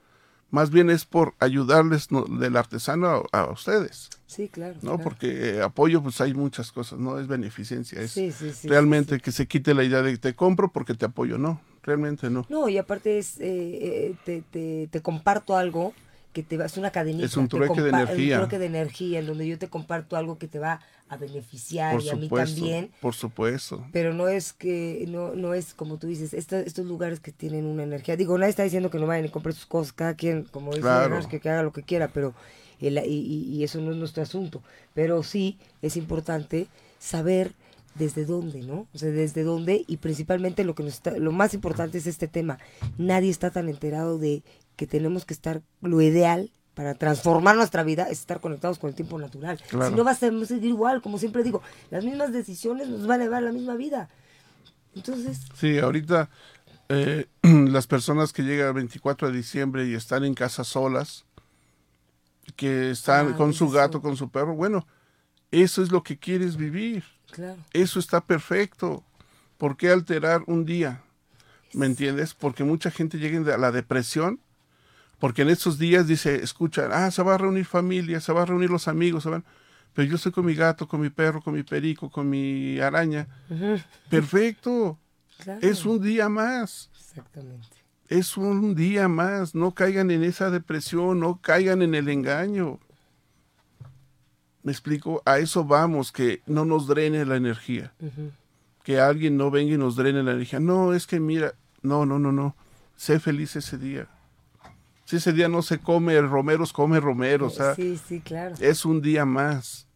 Más 0.55 0.71
bien 0.71 0.89
es 0.89 1.05
por 1.05 1.35
ayudarles 1.41 2.13
no, 2.13 2.23
del 2.23 2.57
artesano 2.57 3.25
a, 3.33 3.41
a 3.41 3.51
ustedes, 3.51 4.09
Sí, 4.27 4.49
claro. 4.49 4.75
¿no? 4.83 4.93
claro. 4.97 5.03
Porque 5.03 5.57
eh, 5.57 5.63
apoyo, 5.63 6.01
pues 6.01 6.21
hay 6.21 6.33
muchas 6.33 6.71
cosas, 6.71 7.01
no 7.01 7.19
es 7.19 7.27
beneficencia, 7.27 8.01
es 8.01 8.13
Sí, 8.13 8.31
sí, 8.31 8.53
sí, 8.53 8.69
realmente 8.69 9.19
que 9.19 9.33
se 9.33 9.49
quite 9.49 9.75
la 9.75 9.83
idea 9.83 10.01
de 10.03 10.17
te 10.17 10.35
compro 10.37 10.71
porque 10.71 10.95
te 10.95 11.07
apoyo, 11.07 11.39
no, 11.39 11.61
realmente 11.83 12.31
no. 12.31 12.47
No, 12.49 12.69
y 12.69 12.79
aparte 12.79 13.19
es, 13.19 13.39
eh, 13.41 13.43
eh, 13.51 14.15
te, 14.25 14.43
te, 14.43 14.89
te 14.93 15.03
comparto 15.03 15.57
algo 15.57 15.93
que 16.35 16.43
te 16.43 16.59
va, 16.59 16.67
es 16.67 16.77
una 16.77 16.91
cadenita. 16.91 17.25
Es 17.25 17.37
un 17.39 17.49
trueque 17.49 17.81
de 17.81 17.89
energía. 17.89 18.37
Un 18.37 18.41
trueque 18.43 18.59
de 18.59 18.67
energía 18.67 19.21
en 19.21 19.27
donde 19.27 19.47
yo 19.49 19.59
te 19.59 19.69
comparto 19.69 20.17
algo 20.17 20.37
que 20.37 20.49
te 20.49 20.59
va 20.59 20.81
a 21.09 21.17
beneficiar 21.17 21.93
Por 21.95 22.03
y 22.03 22.11
a 22.11 22.15
mí 22.17 22.25
supuesto, 22.25 22.57
también. 22.57 22.91
por 23.01 23.15
supuesto. 23.15 23.87
Pero 23.93 24.13
no 24.13 24.29
es 24.29 24.53
que, 24.53 25.07
no, 25.09 25.35
no 25.35 25.55
es 25.55 25.73
como 25.73 25.97
tú 25.99 26.07
dices, 26.09 26.35
esta- 26.35 26.61
estos 26.61 26.85
lugares 26.85 27.21
que 27.21 27.33
tienen 27.33 27.65
una 27.65 27.85
energía. 27.85 28.17
Digo, 28.17 28.37
nadie 28.37 28.51
está 28.51 28.65
diciendo 28.65 28.91
que 28.91 28.99
no 28.99 29.07
vayan 29.07 29.25
y 29.25 29.29
compren 29.31 29.55
sus 29.55 29.67
cosas, 29.67 29.93
cada 29.95 30.15
quien, 30.15 30.43
como 30.45 30.71
dice 30.71 30.83
Claro. 30.83 31.27
Que, 31.29 31.41
que 31.41 31.49
haga 31.49 31.63
lo 31.63 31.73
que 31.73 31.83
quiera, 31.83 32.09
pero 32.09 32.35
el- 32.81 32.99
y- 33.07 33.55
y 33.57 33.65
eso 33.65 33.81
no 33.81 33.93
es 33.93 33.97
nuestro 33.97 34.23
asunto. 34.23 34.63
Pero 34.93 35.23
sí 35.23 35.57
es 35.83 35.97
importante 35.97 36.67
saber 36.99 37.53
desde 37.95 38.25
dónde, 38.25 38.61
¿no? 38.63 38.89
O 38.93 38.99
sea, 38.99 39.11
desde 39.11 39.45
dónde 39.45 39.85
y 39.87 39.99
principalmente 39.99 40.65
lo 40.65 40.75
que 40.75 40.83
nos 40.83 40.95
está, 40.95 41.13
lo 41.17 41.31
más 41.31 41.55
importante 41.55 41.99
es 41.99 42.09
este 42.09 42.27
tema. 42.27 42.59
Nadie 42.99 43.31
está 43.31 43.53
tan 43.53 43.69
enterado 43.69 44.19
de 44.19 44.43
que 44.77 44.87
tenemos 44.87 45.25
que 45.25 45.35
estar, 45.35 45.63
lo 45.81 46.01
ideal 46.01 46.51
para 46.75 46.95
transformar 46.95 47.55
nuestra 47.57 47.85
vida 47.85 48.05
es 48.05 48.19
estar 48.21 48.41
conectados 48.41 48.79
con 48.81 48.91
el 48.91 48.97
tiempo 48.97 49.19
natural. 49.19 49.61
Claro. 49.69 49.91
Si 49.91 49.95
no 49.97 50.05
va 50.05 50.11
a 50.11 50.15
ser- 50.17 50.33
igual, 50.63 51.01
como 51.03 51.19
siempre 51.19 51.43
digo, 51.45 51.63
las 51.91 52.05
mismas 52.05 52.33
decisiones 52.33 52.89
nos 52.89 53.07
van 53.07 53.21
a 53.21 53.25
llevar 53.25 53.39
a 53.43 53.47
la 53.47 53.53
misma 53.53 53.77
vida. 53.77 54.09
Entonces, 54.97 55.41
Sí, 55.57 55.79
ahorita 55.79 56.29
eh, 56.89 57.27
las 57.43 57.87
personas 57.87 58.33
que 58.33 58.43
llegan 58.43 58.69
el 58.69 58.75
24 58.75 59.31
de 59.31 59.37
diciembre 59.37 59.87
y 59.87 59.95
están 59.95 60.25
en 60.25 60.35
casa 60.35 60.65
solas, 60.65 61.25
que 62.57 62.91
están 62.91 63.33
Ah, 63.35 63.37
con 63.37 63.53
su 63.55 63.67
eso. 63.67 63.73
gato, 63.75 64.03
con 64.03 64.17
su 64.17 64.29
perro, 64.31 64.55
bueno, 64.55 64.87
eso 65.51 65.83
es 65.83 65.91
lo 65.93 66.03
que 66.03 66.19
quieres 66.19 66.57
vivir. 66.57 67.05
claro. 67.31 67.57
Eso 67.73 67.99
está 68.01 68.21
perfecto. 68.21 69.03
¿Por 69.59 69.77
qué 69.77 69.91
alterar 69.91 70.43
un 70.47 70.65
día? 70.65 71.03
¿Me 71.73 71.87
entiendes? 71.87 72.35
Porque 72.35 72.65
mucha 72.65 72.91
gente 72.91 73.19
llega 73.19 73.55
a 73.55 73.59
la 73.59 73.73
depresión, 73.73 74.39
porque 75.19 75.43
en 75.43 75.49
estos 75.49 75.79
días 75.79 76.07
dice, 76.07 76.43
escuchan, 76.43 76.91
ah, 76.93 77.11
se 77.11 77.23
va 77.23 77.35
a 77.35 77.39
reunir 77.39 77.65
familia, 77.65 78.21
se 78.21 78.33
va 78.33 78.43
a 78.43 78.47
reunir 78.47 78.71
los 78.71 78.89
amigos, 78.89 79.23
se 79.23 79.31
van. 79.31 79.45
Pero 79.95 80.09
yo 80.09 80.17
estoy 80.17 80.33
con 80.33 80.45
mi 80.45 80.55
gato, 80.55 80.89
con 80.89 81.01
mi 81.01 81.09
perro, 81.09 81.41
con 81.41 81.55
mi 81.55 81.63
perico, 81.63 82.11
con 82.11 82.29
mi 82.29 82.81
araña. 82.81 83.29
Perfecto. 84.11 84.99
Claro. 85.39 85.61
Es 85.63 85.85
un 85.85 86.03
día 86.03 86.29
más. 86.29 86.91
Exactamente. 86.99 87.69
Es 88.09 88.37
un 88.37 88.75
día 88.75 89.09
más. 89.09 89.55
No 89.55 89.73
caigan 89.73 90.11
en 90.11 90.25
esa 90.25 90.51
depresión, 90.51 91.21
no 91.21 91.41
caigan 91.41 91.81
en 91.83 91.95
el 91.95 92.09
engaño. 92.09 92.81
Me 94.65 94.73
explico, 94.73 95.23
a 95.25 95.39
eso 95.39 95.65
vamos, 95.65 96.11
que 96.11 96.43
no 96.47 96.65
nos 96.65 96.89
drene 96.89 97.25
la 97.25 97.37
energía. 97.37 97.93
Que 98.83 98.99
alguien 98.99 99.37
no 99.37 99.51
venga 99.51 99.75
y 99.75 99.79
nos 99.79 99.95
drene 99.95 100.23
la 100.23 100.33
energía. 100.33 100.59
No, 100.59 100.93
es 100.93 101.07
que 101.07 101.21
mira, 101.21 101.55
no, 101.83 102.05
no, 102.05 102.19
no, 102.19 102.33
no. 102.33 102.57
Sé 102.97 103.21
feliz 103.21 103.55
ese 103.57 103.79
día. 103.79 104.09
Si 105.05 105.17
ese 105.17 105.33
día 105.33 105.49
no 105.49 105.63
se 105.63 105.79
come 105.79 106.21
romeros, 106.21 106.73
come 106.73 106.99
romeros. 107.01 107.53
O 107.55 107.57
sea, 107.57 107.75
sí, 107.75 107.99
sí, 107.99 108.21
claro. 108.21 108.55
es 108.61 108.85
un 108.85 109.01
día 109.03 109.25
más. 109.25 109.87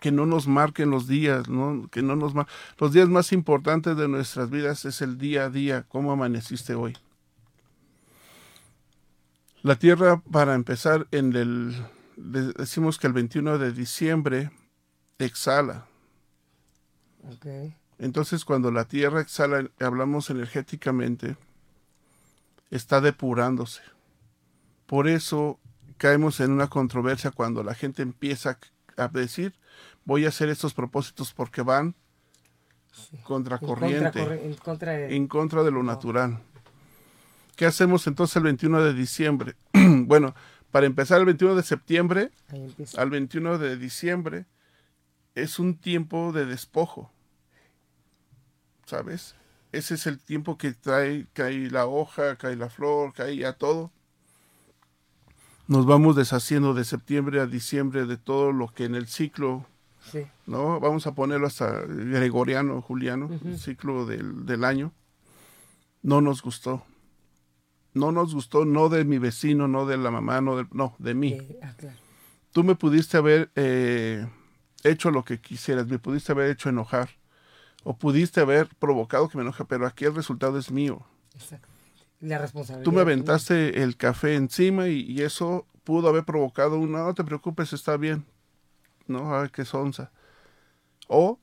Que 0.00 0.10
no 0.12 0.24
nos 0.24 0.46
marquen 0.48 0.88
los 0.90 1.06
días, 1.06 1.48
¿no? 1.48 1.86
Que 1.90 2.00
no 2.00 2.16
nos 2.16 2.32
mar- 2.34 2.46
Los 2.78 2.92
días 2.92 3.08
más 3.08 3.32
importantes 3.32 3.96
de 3.98 4.08
nuestras 4.08 4.48
vidas 4.48 4.84
es 4.86 5.02
el 5.02 5.18
día 5.18 5.44
a 5.44 5.50
día, 5.50 5.84
cómo 5.88 6.10
amaneciste 6.12 6.74
hoy. 6.74 6.96
La 9.62 9.76
Tierra, 9.76 10.22
para 10.32 10.54
empezar, 10.54 11.06
en 11.10 11.36
el 11.36 11.76
de- 12.16 12.52
decimos 12.54 12.98
que 12.98 13.08
el 13.08 13.12
21 13.12 13.58
de 13.58 13.72
diciembre 13.72 14.50
exhala. 15.18 15.86
Ok. 17.30 17.46
Entonces, 17.98 18.46
cuando 18.46 18.70
la 18.70 18.86
Tierra 18.86 19.20
exhala, 19.20 19.68
hablamos 19.80 20.30
energéticamente, 20.30 21.36
está 22.70 23.02
depurándose. 23.02 23.82
Por 24.90 25.06
eso 25.06 25.60
caemos 25.98 26.40
en 26.40 26.50
una 26.50 26.66
controversia 26.66 27.30
cuando 27.30 27.62
la 27.62 27.74
gente 27.74 28.02
empieza 28.02 28.58
a 28.96 29.06
decir, 29.06 29.54
voy 30.04 30.24
a 30.24 30.30
hacer 30.30 30.48
estos 30.48 30.74
propósitos 30.74 31.32
porque 31.32 31.62
van 31.62 31.94
contracorriente, 33.22 34.18
En 34.18 34.24
contra, 34.26 34.34
en 34.34 34.54
contra 34.56 34.92
de- 34.94 35.14
en 35.16 35.28
contra 35.28 35.62
de 35.62 35.70
lo 35.70 35.84
natural. 35.84 36.40
¿Qué 37.54 37.66
hacemos 37.66 38.04
entonces 38.08 38.34
el 38.34 38.42
21 38.42 38.82
de 38.82 38.92
diciembre? 38.92 39.54
bueno, 40.06 40.34
para 40.72 40.86
empezar 40.86 41.20
el 41.20 41.26
21 41.26 41.54
de 41.54 41.62
septiembre 41.62 42.32
al 42.98 43.10
21 43.10 43.58
de 43.58 43.76
diciembre 43.76 44.46
es 45.36 45.60
un 45.60 45.76
tiempo 45.78 46.32
de 46.32 46.46
despojo. 46.46 47.12
¿Sabes? 48.86 49.36
Ese 49.70 49.94
es 49.94 50.08
el 50.08 50.18
tiempo 50.18 50.58
que 50.58 50.72
trae, 50.72 51.28
cae 51.32 51.70
la 51.70 51.86
hoja, 51.86 52.34
cae 52.34 52.56
la 52.56 52.68
flor, 52.68 53.12
cae 53.12 53.36
ya 53.36 53.52
todo. 53.52 53.92
Nos 55.70 55.86
vamos 55.86 56.16
deshaciendo 56.16 56.74
de 56.74 56.84
septiembre 56.84 57.40
a 57.40 57.46
diciembre 57.46 58.04
de 58.04 58.16
todo 58.16 58.50
lo 58.50 58.66
que 58.74 58.84
en 58.86 58.96
el 58.96 59.06
ciclo, 59.06 59.66
Sí. 60.10 60.26
¿no? 60.46 60.80
Vamos 60.80 61.06
a 61.06 61.14
ponerlo 61.14 61.46
hasta 61.46 61.82
gregoriano, 61.86 62.82
juliano, 62.82 63.30
el 63.44 63.56
ciclo 63.56 64.04
del, 64.04 64.46
del 64.46 64.64
año. 64.64 64.92
No 66.02 66.20
nos 66.20 66.42
gustó. 66.42 66.82
No 67.94 68.10
nos 68.10 68.34
gustó, 68.34 68.64
no 68.64 68.88
de 68.88 69.04
mi 69.04 69.18
vecino, 69.18 69.68
no 69.68 69.86
de 69.86 69.96
la 69.96 70.10
mamá, 70.10 70.40
no 70.40 70.56
de, 70.56 70.66
no, 70.72 70.96
de 70.98 71.14
mí 71.14 71.34
Eh, 71.34 71.60
ah, 71.62 71.72
claro. 71.78 71.96
tú 72.50 72.64
me 72.64 72.74
pudiste 72.74 73.16
haber 73.16 73.52
eh, 73.54 74.26
hecho 74.82 75.12
lo 75.12 75.24
que 75.24 75.40
quisieras, 75.40 75.86
me 75.86 76.00
pudiste 76.00 76.32
haber 76.32 76.50
hecho 76.50 76.68
enojar, 76.68 77.10
o 77.84 77.96
pudiste 77.96 78.40
haber 78.40 78.66
provocado 78.80 79.28
que 79.28 79.38
me 79.38 79.42
enoje, 79.44 79.64
pero 79.66 79.86
aquí 79.86 80.04
el 80.04 80.16
resultado 80.16 80.58
es 80.58 80.72
mío. 80.72 81.06
Exacto. 81.34 81.68
La 82.20 82.38
responsabilidad. 82.38 82.84
Tú 82.84 82.92
me 82.92 83.00
aventaste 83.00 83.82
el 83.82 83.96
café 83.96 84.34
encima 84.34 84.88
y, 84.88 85.00
y 85.00 85.22
eso 85.22 85.66
pudo 85.84 86.08
haber 86.08 86.24
provocado 86.24 86.78
un, 86.78 86.92
no, 86.92 87.14
te 87.14 87.24
preocupes, 87.24 87.72
está 87.72 87.96
bien. 87.96 88.24
No, 89.06 89.34
ay, 89.34 89.48
qué 89.50 89.64
sonza. 89.64 90.12
O, 91.08 91.38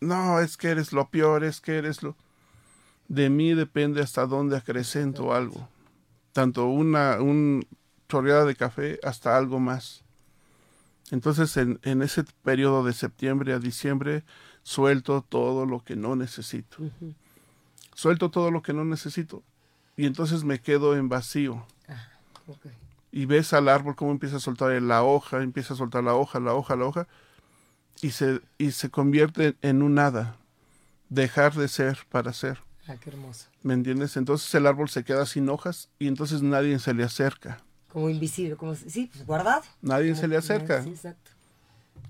no, 0.00 0.40
es 0.40 0.56
que 0.56 0.68
eres 0.68 0.92
lo 0.92 1.08
peor, 1.08 1.44
es 1.44 1.60
que 1.60 1.76
eres 1.76 2.02
lo... 2.02 2.16
De 3.06 3.28
mí 3.28 3.54
depende 3.54 4.00
hasta 4.00 4.26
dónde 4.26 4.56
acrecento 4.56 5.34
algo. 5.34 5.68
Tanto 6.32 6.66
una 6.66 7.20
un 7.20 7.66
chorreada 8.08 8.44
de 8.44 8.56
café 8.56 8.98
hasta 9.02 9.36
algo 9.36 9.60
más. 9.60 10.02
Entonces, 11.10 11.56
en, 11.58 11.78
en 11.82 12.02
ese 12.02 12.24
periodo 12.42 12.82
de 12.82 12.94
septiembre 12.94 13.52
a 13.52 13.58
diciembre, 13.58 14.24
suelto 14.62 15.22
todo 15.28 15.66
lo 15.66 15.84
que 15.84 15.96
no 15.96 16.16
necesito. 16.16 16.78
Suelto 17.94 18.30
todo 18.30 18.50
lo 18.50 18.62
que 18.62 18.72
no 18.72 18.84
necesito. 18.84 19.42
Y 19.96 20.06
entonces 20.06 20.44
me 20.44 20.60
quedo 20.60 20.96
en 20.96 21.08
vacío. 21.08 21.64
Ok. 22.46 22.66
Y 23.12 23.26
ves 23.26 23.52
al 23.52 23.68
árbol 23.68 23.94
cómo 23.94 24.10
empieza 24.10 24.36
a 24.36 24.40
soltar 24.40 24.70
la 24.82 25.02
hoja, 25.04 25.42
empieza 25.42 25.74
a 25.74 25.76
soltar 25.76 26.02
la 26.02 26.14
hoja, 26.14 26.40
la 26.40 26.54
hoja, 26.54 26.74
la 26.74 26.84
hoja. 26.84 27.06
Y 28.02 28.10
se, 28.10 28.40
y 28.58 28.72
se 28.72 28.90
convierte 28.90 29.54
en 29.62 29.82
un 29.82 29.94
nada. 29.94 30.36
Dejar 31.08 31.54
de 31.54 31.68
ser 31.68 31.98
para 32.10 32.32
ser. 32.32 32.58
Ah, 32.88 32.96
qué 32.96 33.10
hermoso. 33.10 33.46
¿Me 33.62 33.72
entiendes? 33.72 34.16
Entonces 34.16 34.52
el 34.54 34.66
árbol 34.66 34.88
se 34.88 35.04
queda 35.04 35.24
sin 35.26 35.48
hojas 35.48 35.88
y 35.98 36.08
entonces 36.08 36.42
nadie 36.42 36.78
se 36.80 36.92
le 36.92 37.04
acerca. 37.04 37.58
Como 37.88 38.10
invisible, 38.10 38.56
como 38.56 38.74
sí, 38.74 39.08
pues 39.12 39.24
guardado. 39.24 39.62
Nadie 39.80 40.10
Como 40.10 40.20
se 40.20 40.28
le 40.28 40.36
acerca. 40.36 40.82
Sí, 40.82 40.90
exacto. 40.90 41.30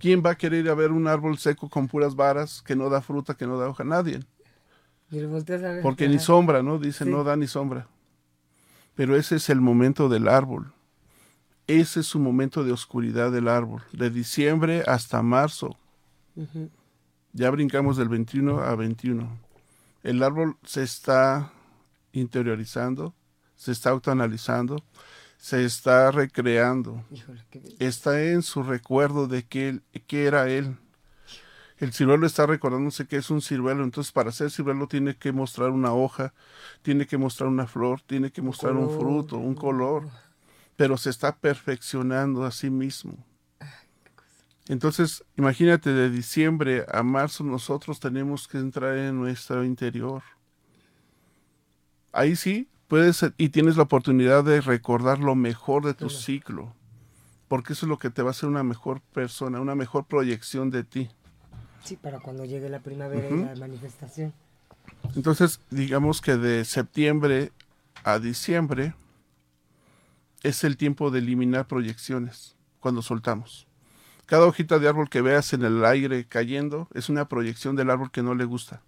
¿Quién 0.01 0.23
va 0.25 0.31
a 0.31 0.35
querer 0.35 0.65
ir 0.65 0.71
a 0.71 0.75
ver 0.75 0.91
un 0.91 1.07
árbol 1.07 1.39
seco 1.39 1.69
con 1.69 1.87
puras 1.87 2.17
varas, 2.17 2.63
que 2.63 2.75
no 2.75 2.89
da 2.89 3.01
fruta, 3.03 3.35
que 3.35 3.47
no 3.47 3.59
da 3.59 3.69
hoja? 3.69 3.85
Nadie. 3.85 4.21
Y 5.15 5.21
lo 5.21 5.29
volteas 5.29 5.63
a 5.63 5.73
ver. 5.73 5.83
Porque 5.83 6.09
ni 6.09 6.19
sombra, 6.19 6.63
¿no? 6.63 6.79
Dicen, 6.79 7.07
Sí. 7.07 7.13
no 7.13 7.23
da 7.25 7.37
ni 7.37 7.47
sombra. 7.47 7.87
Pero 8.95 9.17
ese 9.17 9.37
es 9.37 9.49
el 9.51 9.61
momento 9.61 10.09
del 10.09 10.29
árbol. 10.29 10.73
Ese 11.67 12.01
es 12.01 12.07
su 12.07 12.19
momento 12.19 12.63
de 12.65 12.73
oscuridad 12.73 13.33
del 13.33 13.49
árbol. 13.49 13.83
De 13.93 14.11
diciembre 14.11 14.83
hasta 14.87 15.23
marzo. 15.23 15.77
Ya 17.33 17.51
brincamos 17.51 17.97
del 17.97 18.09
21 18.09 18.61
a 18.61 18.75
21. 18.77 19.29
El 20.03 20.23
árbol 20.23 20.57
se 20.65 20.83
está 20.83 21.51
interiorizando, 22.13 23.15
se 23.57 23.73
está 23.73 23.91
autoanalizando, 23.91 24.85
se 25.39 25.65
está 25.65 26.11
recreando. 26.11 27.05
Híjole, 27.11 27.45
qué 27.51 27.61
bello. 27.61 27.77
Está 27.79 28.23
en 28.23 28.43
su 28.43 28.63
recuerdo 28.63 29.27
de 29.27 29.45
que, 29.45 29.69
él- 29.71 29.83
que 30.07 30.27
era 30.27 30.49
él. 30.49 30.77
El 31.79 31.93
ciruelo 31.93 32.27
está 32.27 32.47
recordándose 32.47 33.07
que 33.07 33.17
es 33.17 33.31
un 33.31 33.41
ciruelo, 33.43 33.83
entonces 33.83 34.13
para 34.13 34.31
ser 34.31 34.51
ciruelo 34.51 34.87
tiene 34.87 35.17
que 35.17 35.33
mostrar 35.33 35.71
una 35.71 35.93
hoja, 35.93 36.33
tiene 36.83 37.07
que 37.07 37.19
mostrar 37.19 37.49
una 37.49 37.67
flor, 37.67 38.01
tiene 38.03 38.31
que 38.31 38.43
mostrar 38.43 38.75
un 38.75 38.91
fruto, 38.97 39.39
un 39.39 39.57
color, 39.57 40.09
pero 40.77 40.97
se 40.97 41.11
está 41.11 41.37
perfeccionando 41.37 42.45
a 42.45 42.53
sí 42.53 42.71
mismo. 42.71 43.17
Entonces, 44.69 45.25
imagínate, 45.37 45.93
de 45.93 46.11
diciembre 46.11 46.87
a 46.91 47.03
marzo 47.03 47.45
nosotros 47.45 48.01
tenemos 48.01 48.49
que 48.49 48.59
entrar 48.59 48.97
en 48.97 49.19
nuestro 49.19 49.65
interior. 49.65 50.23
Ahí 52.13 52.37
sí, 52.37 52.69
puedes 52.87 53.27
y 53.37 53.49
tienes 53.49 53.77
la 53.77 53.83
oportunidad 53.83 54.45
de 54.45 54.61
recordar 54.61 55.19
lo 55.19 55.35
mejor 55.35 55.85
de 55.85 55.93
tu 55.93 56.09
ciclo, 56.09 56.73
porque 57.49 57.73
eso 57.73 57.85
es 57.85 57.91
lo 57.91 57.99
que 57.99 58.11
te 58.11 58.23
va 58.23 58.29
a 58.29 58.31
hacer 58.31 58.49
una 58.49 58.63
mejor 58.63 59.01
persona, 59.13 59.61
una 59.61 59.75
mejor 59.75 60.07
proyección 60.07 60.71
de 60.71 60.85
ti. 60.85 61.11
Sí, 61.85 61.97
para 61.97 62.21
cuando 62.21 62.45
llegue 62.45 62.69
la 62.69 62.81
primavera 62.81 63.29
y 63.29 63.45
la 63.45 63.55
manifestación. 63.55 64.33
Entonces, 65.15 65.61
digamos 65.71 66.21
que 66.21 66.37
de 66.37 66.65
septiembre 66.65 67.53
a 68.05 68.19
diciembre 68.19 68.95
es 70.43 70.65
el 70.65 70.77
tiempo 70.77 71.11
de 71.11 71.21
eliminar 71.21 71.67
proyecciones 71.67 72.57
cuando 72.81 73.03
soltamos. 73.03 73.67
Cada 74.27 74.47
hojita 74.47 74.79
de 74.79 74.89
árbol 74.89 75.11
que 75.11 75.21
veas 75.21 75.53
en 75.53 75.63
el 75.63 75.85
aire 75.85 76.27
cayendo 76.27 76.89
es 76.95 77.09
una 77.09 77.29
proyección 77.29 77.77
del 77.77 77.91
árbol 77.91 78.11
que 78.11 78.23
no 78.23 78.35
le 78.35 78.45
gusta. 78.45 78.83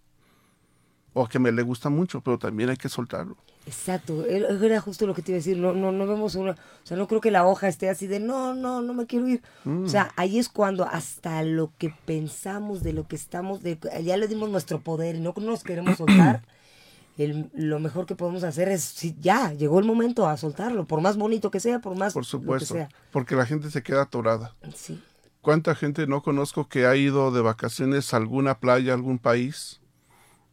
O 1.12 1.28
que 1.28 1.38
me 1.38 1.52
le 1.52 1.62
gusta 1.62 1.90
mucho, 1.90 2.20
pero 2.22 2.38
también 2.38 2.70
hay 2.70 2.76
que 2.76 2.88
soltarlo. 2.88 3.36
Exacto, 3.66 4.24
era 4.24 4.80
justo 4.80 5.06
lo 5.08 5.14
que 5.14 5.22
te 5.22 5.32
iba 5.32 5.36
a 5.36 5.40
decir, 5.40 5.56
no, 5.58 5.72
no, 5.72 5.90
no 5.90 6.06
vemos 6.06 6.36
una, 6.36 6.52
o 6.52 6.56
sea, 6.86 6.96
no 6.96 7.08
creo 7.08 7.20
que 7.20 7.32
la 7.32 7.44
hoja 7.44 7.66
esté 7.66 7.88
así 7.90 8.06
de, 8.06 8.20
no, 8.20 8.54
no, 8.54 8.80
no 8.80 8.94
me 8.94 9.06
quiero 9.06 9.26
ir. 9.26 9.42
O 9.64 9.88
sea, 9.88 10.12
ahí 10.14 10.38
es 10.38 10.48
cuando 10.48 10.84
hasta 10.84 11.42
lo 11.42 11.72
que 11.76 11.92
pensamos, 12.04 12.84
de 12.84 12.92
lo 12.92 13.08
que 13.08 13.16
estamos, 13.16 13.64
de, 13.64 13.76
ya 14.04 14.16
le 14.16 14.28
dimos 14.28 14.50
nuestro 14.50 14.80
poder 14.80 15.16
y 15.16 15.20
no 15.20 15.34
nos 15.36 15.64
queremos 15.64 15.96
soltar, 15.96 16.42
el- 17.18 17.50
lo 17.54 17.80
mejor 17.80 18.06
que 18.06 18.14
podemos 18.14 18.44
hacer 18.44 18.68
es, 18.68 18.82
sí, 18.84 19.16
ya, 19.20 19.52
llegó 19.52 19.80
el 19.80 19.84
momento 19.84 20.28
a 20.28 20.36
soltarlo, 20.36 20.84
por 20.84 21.00
más 21.00 21.16
bonito 21.16 21.50
que 21.50 21.58
sea, 21.58 21.80
por 21.80 21.96
más 21.96 22.12
Por 22.14 22.22
que 22.22 22.28
supuesto. 22.30 22.72
sea. 22.74 22.88
Porque 23.10 23.34
la 23.34 23.46
gente 23.46 23.70
se 23.72 23.82
queda 23.82 24.02
atorada. 24.02 24.54
Sí, 24.76 25.02
¿Cuánta 25.40 25.74
gente 25.74 26.06
no 26.06 26.22
conozco 26.22 26.68
que 26.68 26.86
ha 26.86 26.94
ido 26.96 27.30
de 27.32 27.40
vacaciones 27.40 28.14
a 28.14 28.16
alguna 28.16 28.58
playa, 28.60 28.92
a 28.92 28.94
algún 28.96 29.18
país? 29.18 29.80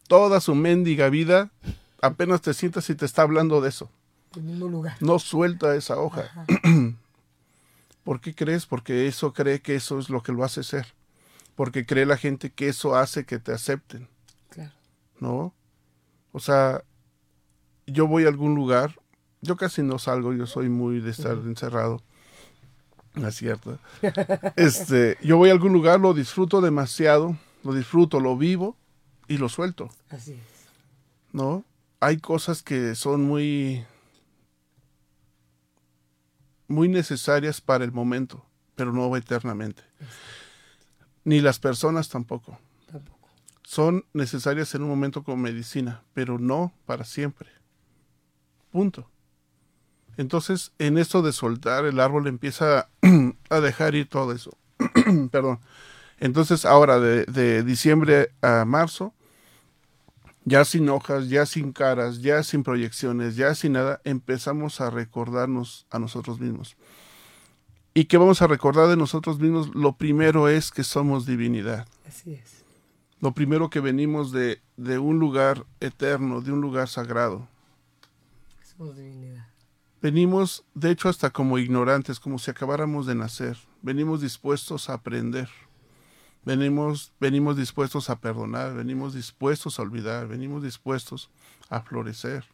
Toda 0.07 0.39
su 0.39 0.53
mendiga 0.55 1.09
vida, 1.09 1.51
apenas 2.03 2.41
te 2.41 2.53
sientas 2.53 2.89
y 2.89 2.95
te 2.95 3.05
está 3.05 3.21
hablando 3.23 3.61
de 3.61 3.69
eso. 3.69 3.89
el 4.35 4.43
mismo 4.43 4.67
lugar. 4.67 4.95
No 4.99 5.19
suelta 5.19 5.75
esa 5.75 5.97
hoja. 5.97 6.29
¿Por 8.03 8.19
qué 8.19 8.35
crees? 8.35 8.65
Porque 8.65 9.07
eso 9.07 9.33
cree 9.33 9.61
que 9.61 9.75
eso 9.75 9.97
es 9.99 10.09
lo 10.09 10.21
que 10.21 10.33
lo 10.33 10.43
hace 10.43 10.63
ser. 10.63 10.87
Porque 11.55 11.85
cree 11.85 12.05
la 12.05 12.17
gente 12.17 12.51
que 12.51 12.67
eso 12.67 12.95
hace 12.95 13.25
que 13.25 13.39
te 13.39 13.53
acepten, 13.53 14.07
Claro. 14.49 14.71
¿no? 15.19 15.53
O 16.31 16.39
sea, 16.39 16.83
yo 17.87 18.07
voy 18.07 18.25
a 18.25 18.29
algún 18.29 18.55
lugar, 18.55 18.95
yo 19.41 19.55
casi 19.55 19.83
no 19.83 19.99
salgo, 19.99 20.33
yo 20.33 20.47
soy 20.47 20.67
muy 20.67 20.99
de 20.99 21.11
estar 21.11 21.33
encerrado. 21.33 22.01
No 23.13 23.27
es 23.27 23.35
cierto. 23.35 23.77
Este, 24.55 25.17
yo 25.21 25.37
voy 25.37 25.49
a 25.49 25.53
algún 25.53 25.71
lugar, 25.73 25.99
lo 25.99 26.13
disfruto 26.13 26.59
demasiado, 26.59 27.37
lo 27.63 27.73
disfruto, 27.73 28.19
lo 28.19 28.35
vivo 28.35 28.75
y 29.27 29.37
lo 29.37 29.47
suelto. 29.47 29.89
Así 30.09 30.33
es. 30.33 30.39
¿no? 31.31 31.63
Hay 32.03 32.17
cosas 32.17 32.61
que 32.61 32.95
son 32.95 33.23
muy 33.23 33.85
muy 36.67 36.89
necesarias 36.89 37.61
para 37.61 37.85
el 37.85 37.93
momento, 37.93 38.45
pero 38.75 38.91
no 38.91 39.15
eternamente. 39.15 39.83
Ni 41.23 41.39
las 41.39 41.59
personas 41.59 42.09
tampoco. 42.09 42.59
Tampoco. 42.91 43.29
Son 43.63 44.03
necesarias 44.11 44.75
en 44.75 44.83
un 44.83 44.89
momento 44.89 45.23
como 45.23 45.37
medicina, 45.37 46.03
pero 46.13 46.39
no 46.39 46.73
para 46.85 47.05
siempre. 47.05 47.47
Punto. 48.69 49.09
Entonces, 50.17 50.73
en 50.79 50.97
esto 50.97 51.21
de 51.21 51.31
soltar, 51.31 51.85
el 51.85 52.01
árbol 52.01 52.27
empieza 52.27 52.89
a 53.49 53.59
dejar 53.61 53.95
ir 53.95 54.09
todo 54.09 54.33
eso. 54.33 54.51
Perdón. 55.31 55.61
Entonces, 56.19 56.65
ahora 56.65 56.99
de, 56.99 57.23
de 57.27 57.63
diciembre 57.63 58.33
a 58.41 58.65
marzo, 58.65 59.13
ya 60.45 60.65
sin 60.65 60.89
hojas, 60.89 61.29
ya 61.29 61.45
sin 61.45 61.71
caras, 61.71 62.21
ya 62.21 62.43
sin 62.43 62.63
proyecciones, 62.63 63.35
ya 63.35 63.55
sin 63.55 63.73
nada, 63.73 64.01
empezamos 64.03 64.81
a 64.81 64.89
recordarnos 64.89 65.85
a 65.89 65.99
nosotros 65.99 66.39
mismos. 66.39 66.75
¿Y 67.93 68.05
qué 68.05 68.17
vamos 68.17 68.41
a 68.41 68.47
recordar 68.47 68.89
de 68.89 68.97
nosotros 68.97 69.39
mismos? 69.39 69.73
Lo 69.75 69.95
primero 69.95 70.49
es 70.49 70.71
que 70.71 70.83
somos 70.83 71.25
divinidad. 71.25 71.87
Así 72.07 72.33
es. 72.33 72.63
Lo 73.19 73.33
primero 73.33 73.69
que 73.69 73.79
venimos 73.79 74.31
de, 74.31 74.61
de 74.77 74.97
un 74.99 75.19
lugar 75.19 75.65
eterno, 75.79 76.41
de 76.41 76.51
un 76.51 76.59
lugar 76.59 76.89
sagrado. 76.89 77.47
Somos 78.63 78.97
divinidad. 78.97 79.47
Venimos, 80.01 80.65
de 80.73 80.91
hecho, 80.91 81.07
hasta 81.07 81.29
como 81.29 81.57
ignorantes, 81.57 82.19
como 82.19 82.37
si 82.37 82.51
acabáramos 82.51 83.05
de 83.05 83.15
nacer. 83.15 83.57
Venimos 83.81 84.19
dispuestos 84.19 84.89
a 84.89 84.95
aprender. 84.95 85.47
Venimos, 86.45 87.13
venimos 87.19 87.55
dispuestos 87.57 88.09
a 88.09 88.19
perdonar, 88.19 88.73
venimos 88.73 89.13
dispuestos 89.13 89.79
a 89.79 89.81
olvidar, 89.83 90.27
venimos 90.27 90.61
dispuestos 90.63 91.29
a 91.69 91.81
florecer. 91.81 92.45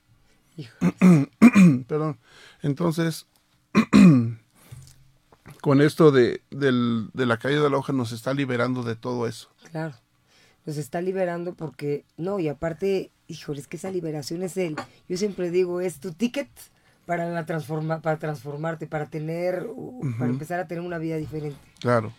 Perdón. 1.88 2.20
Entonces, 2.62 3.26
con 5.62 5.82
esto 5.82 6.12
de, 6.12 6.42
del- 6.52 7.10
de 7.14 7.26
la 7.26 7.38
caída 7.38 7.62
de 7.64 7.70
la 7.70 7.78
hoja 7.78 7.94
nos 7.94 8.12
está 8.12 8.34
liberando 8.34 8.84
de 8.84 8.96
todo 8.96 9.28
eso. 9.28 9.50
Claro. 9.72 9.96
Nos 10.66 10.78
está 10.78 11.02
liberando 11.02 11.56
porque, 11.56 12.06
no, 12.18 12.40
y 12.40 12.48
aparte, 12.48 13.12
híjole, 13.28 13.60
es 13.60 13.68
que 13.68 13.78
esa 13.78 13.90
liberación 13.92 14.44
es 14.44 14.56
el, 14.58 14.76
yo 15.08 15.18
siempre 15.18 15.50
digo, 15.52 15.82
es 15.82 16.00
tu 16.00 16.12
ticket 16.14 16.50
para 17.06 17.28
la 17.30 17.46
transforma, 17.46 18.02
para 18.02 18.20
transformarte, 18.20 18.86
para 18.86 19.08
tener, 19.08 19.66
uh, 19.74 20.02
para 20.20 20.30
empezar 20.30 20.60
a 20.60 20.68
tener 20.68 20.84
una 20.84 21.00
vida 21.00 21.16
diferente. 21.18 21.58
Claro. 21.80 22.14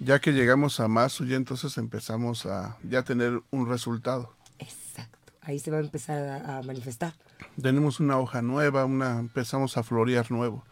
Ya 0.00 0.18
que 0.18 0.32
llegamos 0.32 0.80
a 0.80 0.88
más, 0.88 1.18
ya 1.18 1.36
entonces 1.36 1.76
empezamos 1.78 2.46
a 2.46 2.76
ya 2.82 3.02
tener 3.02 3.42
un 3.50 3.68
resultado. 3.68 4.34
Exacto. 4.58 5.32
Ahí 5.42 5.58
se 5.58 5.70
va 5.70 5.76
a 5.76 5.80
empezar 5.80 6.26
a, 6.26 6.58
a 6.58 6.62
manifestar. 6.62 7.12
tenemos 7.60 8.00
una 8.00 8.18
hoja 8.18 8.40
nueva, 8.42 8.84
una, 8.86 9.18
empezamos 9.18 9.76
a 9.76 9.82
florear 9.82 10.30
nuevo. 10.30 10.64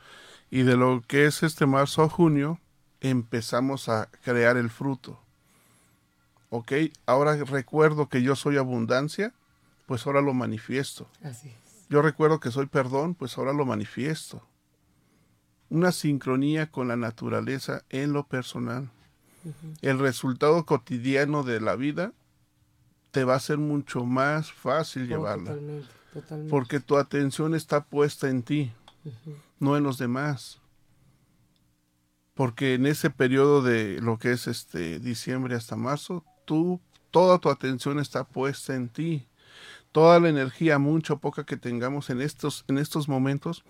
Y 0.51 0.62
de 0.62 0.77
lo 0.77 1.03
que 1.07 1.27
es 1.27 1.43
este 1.43 1.67
marzo 1.67 2.03
a 2.03 2.09
junio, 2.09 2.59
empezamos 3.01 3.88
a 3.88 4.09
crear 4.25 4.57
el 4.57 4.71
fruto. 4.71 5.21
¿Ok? 6.51 6.73
Ahora 7.05 7.37
recuerdo 7.37 8.09
que 8.09 8.23
yo 8.23 8.35
soy 8.35 8.57
abundancia, 8.57 9.35
pues 9.87 10.07
ahora 10.07 10.23
lo 10.23 10.33
manifiesto. 10.33 11.09
Así 11.23 11.49
es. 11.49 11.87
Yo 11.91 12.01
recuerdo 12.03 12.41
que 12.41 12.51
soy 12.51 12.67
perdón, 12.67 13.14
pues 13.14 13.37
ahora 13.37 13.53
lo 13.53 13.67
manifiesto. 13.67 14.43
Una 15.71 15.93
sincronía 15.93 16.71
con 16.71 16.88
la 16.88 16.97
naturaleza 16.97 17.83
en 17.91 18.14
lo 18.14 18.25
personal. 18.25 18.91
El 19.83 19.99
resultado 19.99 20.65
cotidiano 20.65 21.43
de 21.43 21.61
la 21.61 21.77
vida 21.77 22.13
te 23.11 23.25
va 23.25 23.35
a 23.37 23.41
ser 23.41 23.59
mucho 23.59 24.05
más 24.05 24.53
fácil 24.53 25.03
No, 25.03 25.09
llevarla 25.09 25.51
Totalmente, 25.53 25.89
totalmente. 26.13 26.51
porque 26.51 26.81
tu 26.81 26.97
atención 26.97 27.55
está 27.55 27.85
puesta 27.85 28.29
en 28.29 28.43
ti, 28.43 28.73
no 29.59 29.77
en 29.77 29.83
los 29.85 29.99
demás. 29.99 30.61
Porque 32.35 32.75
en 32.75 32.87
ese 32.87 33.11
periodo 33.11 33.63
de 33.63 34.01
lo 34.01 34.19
que 34.19 34.33
es 34.33 34.47
este 34.47 35.01
diciembre 35.01 35.57
hasta 35.57 35.75
marzo, 35.77 36.25
tú 36.45 36.81
toda 37.11 37.39
tu 37.39 37.49
atención 37.51 37.99
está 37.99 38.25
puesta 38.25 38.75
en 38.75 38.89
ti. 38.89 39.27
Toda 39.91 40.21
la 40.21 40.29
energía, 40.29 40.79
mucha 40.79 41.15
o 41.15 41.19
poca 41.19 41.45
que 41.45 41.57
tengamos 41.57 42.11
en 42.11 42.21
estos 42.21 42.65
en 42.69 42.79
estos 42.79 43.09
momentos 43.09 43.65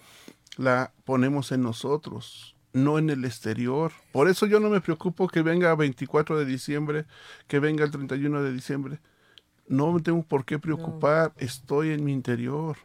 la 0.57 0.93
ponemos 1.05 1.53
en 1.53 1.63
nosotros, 1.63 2.57
no 2.73 2.99
en 2.99 3.11
el 3.11 3.25
exterior. 3.25 3.93
Por 4.13 4.29
eso 4.29 4.47
yo 4.47 4.61
no 4.61 4.69
me 4.71 4.81
preocupo 4.81 5.29
que 5.29 5.43
venga 5.43 5.75
24 5.75 6.39
de 6.39 6.45
diciembre, 6.45 7.07
que 7.47 7.59
venga 7.59 7.85
el 7.85 7.91
31 7.91 8.43
de 8.43 8.53
diciembre. 8.53 8.99
No 9.67 9.93
me 9.93 10.01
tengo 10.01 10.23
por 10.23 10.45
qué 10.45 10.59
preocupar, 10.59 11.33
estoy 11.37 11.91
en 11.91 12.05
mi 12.05 12.13
interior. 12.13 12.77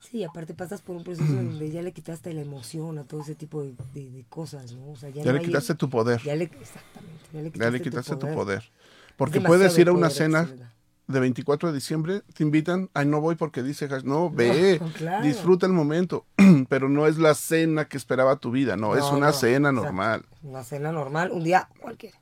Sí, 0.00 0.24
aparte 0.24 0.52
pasas 0.52 0.82
por 0.82 0.96
un 0.96 1.04
proceso 1.04 1.32
donde 1.32 1.70
ya 1.70 1.80
le 1.80 1.92
quitaste 1.92 2.34
la 2.34 2.40
emoción 2.42 2.98
a 2.98 3.04
todo 3.04 3.20
ese 3.22 3.34
tipo 3.36 3.62
de, 3.62 3.72
de- 3.94 4.10
de 4.10 4.24
cosas, 4.28 4.72
¿no? 4.72 4.90
O 4.90 4.96
sea, 4.96 5.10
ya, 5.10 5.22
Ya 5.22 5.26
no 5.26 5.32
le 5.34 5.38
hay- 5.38 5.46
quitaste 5.46 5.74
tu 5.76 5.88
poder. 5.88 6.20
Ya 6.22 6.34
le, 6.34 6.44
exactamente. 6.44 7.22
Ya 7.32 7.40
le 7.40 7.50
quitaste, 7.52 7.58
Ya 7.64 7.70
le 7.70 7.80
quitaste 7.82 8.16
tu 8.16 8.26
poder. 8.34 8.68
Porque 9.16 9.40
puedes 9.40 9.78
ir 9.78 9.88
a 9.88 9.92
una 9.92 10.08
poder 10.08 10.12
cena 10.16 10.71
de 11.12 11.20
24 11.20 11.68
de 11.68 11.74
diciembre, 11.74 12.22
te 12.34 12.42
invitan, 12.42 12.90
ay, 12.94 13.06
no 13.06 13.20
voy 13.20 13.36
porque 13.36 13.62
dice, 13.62 13.84
Hash". 13.86 14.02
no, 14.04 14.30
ve, 14.30 14.80
claro. 14.96 15.24
disfruta 15.24 15.66
el 15.66 15.72
momento, 15.72 16.26
pero 16.68 16.88
no 16.88 17.06
es 17.06 17.18
la 17.18 17.34
cena 17.34 17.86
que 17.86 17.96
esperaba 17.96 18.36
tu 18.36 18.50
vida, 18.50 18.76
no, 18.76 18.96
es 18.96 19.04
una 19.04 19.26
no, 19.28 19.32
cena 19.32 19.70
normal, 19.72 20.24
Una 20.42 20.64
cena 20.64 20.90
normal, 20.92 21.30
un 21.32 21.44
día 21.44 21.68
cualquiera. 21.80 22.18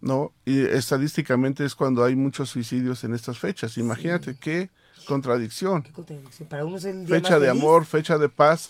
¿no? 0.00 0.32
Y 0.44 0.60
estadísticamente 0.66 1.64
es 1.64 1.74
cuando 1.76 2.02
hay 2.04 2.16
muchos 2.16 2.50
suicidios 2.50 3.04
en 3.04 3.14
estas 3.14 3.38
fechas, 3.38 3.78
imagínate 3.78 4.34
qué 4.36 4.68
contradicción, 5.06 5.82
Qué 5.82 5.92
contradicción. 5.92 6.48
Para 6.48 6.64
unos 6.64 6.84
es 6.84 6.94
el 6.94 7.06
día 7.06 7.16
fecha 7.16 7.38
de 7.38 7.46
feliz. 7.48 7.62
amor, 7.62 7.84
fecha 7.86 8.18
de 8.18 8.28
paz, 8.28 8.68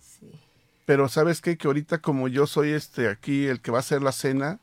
Sí. 0.00 0.30
pero 0.84 1.08
¿sabes 1.08 1.40
qué? 1.40 1.56
Que 1.56 1.68
ahorita 1.68 1.98
como 1.98 2.26
yo 2.28 2.46
soy 2.48 2.70
este 2.70 3.08
aquí, 3.08 3.46
el 3.46 3.60
que 3.60 3.70
va 3.70 3.78
a 3.78 3.80
hacer 3.80 4.02
la 4.02 4.10
cena, 4.12 4.58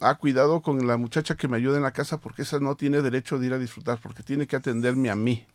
ah, 0.00 0.14
cuidado 0.16 0.60
con 0.62 0.86
la 0.86 0.96
muchacha 0.96 1.36
que 1.36 1.48
me 1.48 1.56
ayuda 1.56 1.76
en 1.76 1.82
la 1.82 1.92
casa 1.92 2.18
porque 2.18 2.42
esa 2.42 2.58
no 2.60 2.76
tiene 2.76 3.02
derecho 3.02 3.38
de 3.38 3.46
ir 3.46 3.52
a 3.54 3.58
disfrutar, 3.58 3.98
porque 4.00 4.22
tiene 4.22 4.46
que 4.46 4.56
atenderme 4.56 5.10
a 5.10 5.16
mí. 5.16 5.46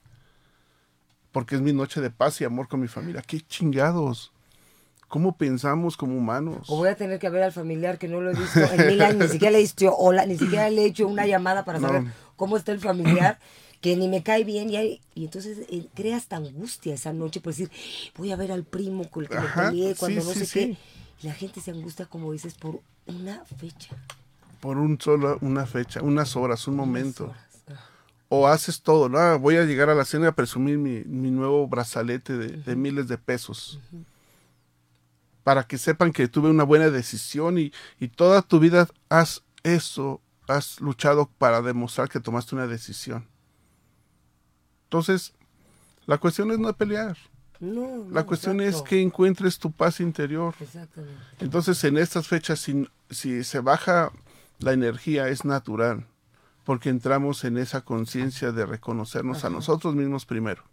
Porque 1.31 1.55
es 1.55 1.61
mi 1.61 1.71
noche 1.73 2.01
de 2.01 2.09
paz 2.11 2.41
y 2.41 2.43
amor 2.43 2.67
con 2.67 2.81
mi 2.81 2.87
familia. 2.87 3.21
¡Qué 3.21 3.39
chingados! 3.41 4.31
¿Cómo 5.07 5.35
pensamos 5.37 5.97
como 5.97 6.17
humanos? 6.17 6.67
O 6.69 6.77
voy 6.77 6.89
a 6.89 6.95
tener 6.95 7.19
que 7.19 7.29
ver 7.29 7.43
al 7.43 7.51
familiar 7.51 7.97
que 7.97 8.07
no 8.07 8.21
lo 8.21 8.31
he 8.31 8.35
visto 8.35 8.59
en 8.71 8.87
mil 8.87 9.01
años, 9.01 9.17
ni 9.17 9.27
siquiera 9.29 9.51
le 9.51 9.57
he 9.59 9.61
dicho 9.61 9.93
hola, 9.97 10.25
ni 10.25 10.37
siquiera 10.37 10.69
le 10.69 10.83
he 10.83 10.85
hecho 10.85 11.05
una 11.07 11.25
llamada 11.25 11.65
para 11.65 11.79
No. 11.79 11.87
saber 11.87 12.03
cómo 12.37 12.55
está 12.55 12.71
el 12.71 12.79
familiar, 12.79 13.37
que 13.81 13.97
ni 13.97 14.07
me 14.07 14.23
cae 14.23 14.45
bien, 14.45 14.69
y, 14.69 14.77
hay- 14.77 15.01
y 15.13 15.25
entonces 15.25 15.65
eh, 15.69 15.85
crea 15.93 16.15
esta 16.15 16.37
angustia 16.37 16.93
esa 16.93 17.11
noche 17.11 17.41
por 17.41 17.51
decir, 17.51 17.69
voy 18.15 18.31
a 18.31 18.37
ver 18.37 18.53
al 18.53 18.63
primo 18.63 19.09
con 19.09 19.23
el 19.23 19.29
que 19.29 19.37
me 19.37 19.49
peleé 19.49 19.95
cuando 19.95 20.21
sí, 20.21 20.27
no 20.27 20.33
sí, 20.33 20.39
sé 20.39 20.45
sí. 20.45 20.59
qué. 20.59 20.77
Y 21.23 21.27
la 21.27 21.33
gente 21.33 21.59
se 21.59 21.71
angustia, 21.71 22.05
como 22.05 22.31
dices, 22.31 22.53
por 22.53 22.79
una 23.05 23.43
fecha. 23.45 23.89
Por 24.61 24.77
un 24.77 24.99
solo, 25.01 25.37
una 25.41 25.65
fecha, 25.65 26.01
unas 26.01 26.35
horas, 26.35 26.67
un 26.67 26.75
momento. 26.75 27.33
O 28.29 28.47
haces 28.47 28.81
todo, 28.81 29.09
¿no? 29.09 29.17
Ah, 29.17 29.35
voy 29.35 29.57
a 29.57 29.65
llegar 29.65 29.89
a 29.89 29.95
la 29.95 30.05
cena 30.05 30.29
a 30.29 30.31
presumir 30.35 30.77
mi, 30.77 31.03
mi 31.03 31.31
nuevo 31.31 31.67
brazalete 31.67 32.37
de, 32.37 32.47
de 32.47 32.75
miles 32.77 33.09
de 33.09 33.17
pesos. 33.17 33.79
Para 35.43 35.63
que 35.63 35.77
sepan 35.77 36.13
que 36.13 36.27
tuve 36.29 36.49
una 36.49 36.63
buena 36.63 36.89
decisión 36.89 37.57
y, 37.57 37.73
y 37.99 38.07
toda 38.07 38.41
tu 38.41 38.59
vida 38.59 38.87
has 39.09 39.43
eso, 39.63 40.21
has 40.47 40.79
luchado 40.79 41.29
para 41.37 41.61
demostrar 41.61 42.07
que 42.07 42.19
tomaste 42.19 42.55
una 42.55 42.67
decisión. 42.67 43.27
Entonces, 44.85 45.33
la 46.05 46.17
cuestión 46.17 46.51
es 46.51 46.59
no 46.59 46.71
pelear. 46.73 47.17
No, 47.59 48.07
La 48.11 48.25
cuestión 48.25 48.59
es 48.59 48.81
que 48.81 49.01
encuentres 49.01 49.59
tu 49.59 49.71
paz 49.71 49.99
interior. 49.99 50.55
Exactamente. 50.59 51.21
Entonces, 51.39 51.83
en 51.83 51.97
estas 51.97 52.27
fechas, 52.27 52.59
si, 52.59 52.87
si 53.09 53.43
se 53.43 53.59
baja 53.59 54.11
la 54.61 54.73
energía, 54.73 55.27
es 55.27 55.43
natural, 55.45 56.05
porque 56.63 56.89
entramos 56.89 57.43
en 57.43 57.57
esa 57.57 57.81
conciencia 57.81 58.51
de 58.51 58.65
reconocernos 58.65 59.43
a 59.43 59.49
nosotros 59.49 59.95
mismos 59.95 60.25
primero. 60.25 60.63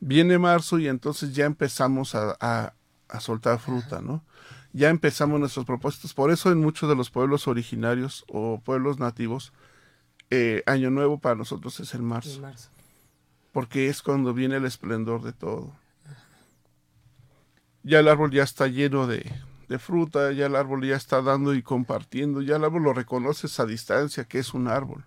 Viene 0.00 0.38
marzo 0.38 0.78
y 0.78 0.88
entonces 0.88 1.34
ya 1.34 1.44
empezamos 1.44 2.14
a, 2.14 2.36
a- 2.40 2.74
a 3.08 3.20
soltar 3.20 3.58
fruta, 3.58 4.00
¿no? 4.00 4.24
Ya 4.72 4.88
empezamos 4.88 5.40
nuestros 5.40 5.66
propósitos. 5.66 6.14
Por 6.14 6.30
eso 6.30 6.50
en 6.52 6.60
muchos 6.60 6.88
de 6.88 6.94
los 6.94 7.10
pueblos 7.10 7.48
originarios 7.48 8.24
o 8.28 8.60
pueblos 8.64 8.98
nativos, 9.00 9.52
eh, 10.30 10.62
Año 10.66 10.90
Nuevo 10.90 11.18
para 11.18 11.34
nosotros 11.34 11.80
es 11.80 11.92
el 11.94 12.02
marzo. 12.02 12.40
porque 13.52 13.88
es 13.88 14.00
cuando 14.00 14.32
viene 14.32 14.56
el 14.56 14.64
esplendor 14.64 15.22
de 15.22 15.32
todo. 15.32 15.74
Ya 17.82 17.98
el 17.98 18.06
árbol 18.08 18.30
ya 18.30 18.44
está 18.44 18.68
lleno 18.68 19.06
de, 19.08 19.28
de 19.70 19.78
fruta, 19.78 20.32
ya 20.32 20.46
el 20.46 20.56
árbol 20.56 20.84
ya 20.84 20.96
está 20.96 21.22
dando 21.22 21.54
y 21.54 21.62
compartiendo, 21.62 22.42
ya 22.42 22.56
el 22.56 22.64
árbol 22.64 22.82
lo 22.82 22.92
reconoces 22.92 23.60
a 23.60 23.66
distancia 23.66 24.24
que 24.24 24.40
es 24.40 24.52
un 24.52 24.66
árbol. 24.66 25.04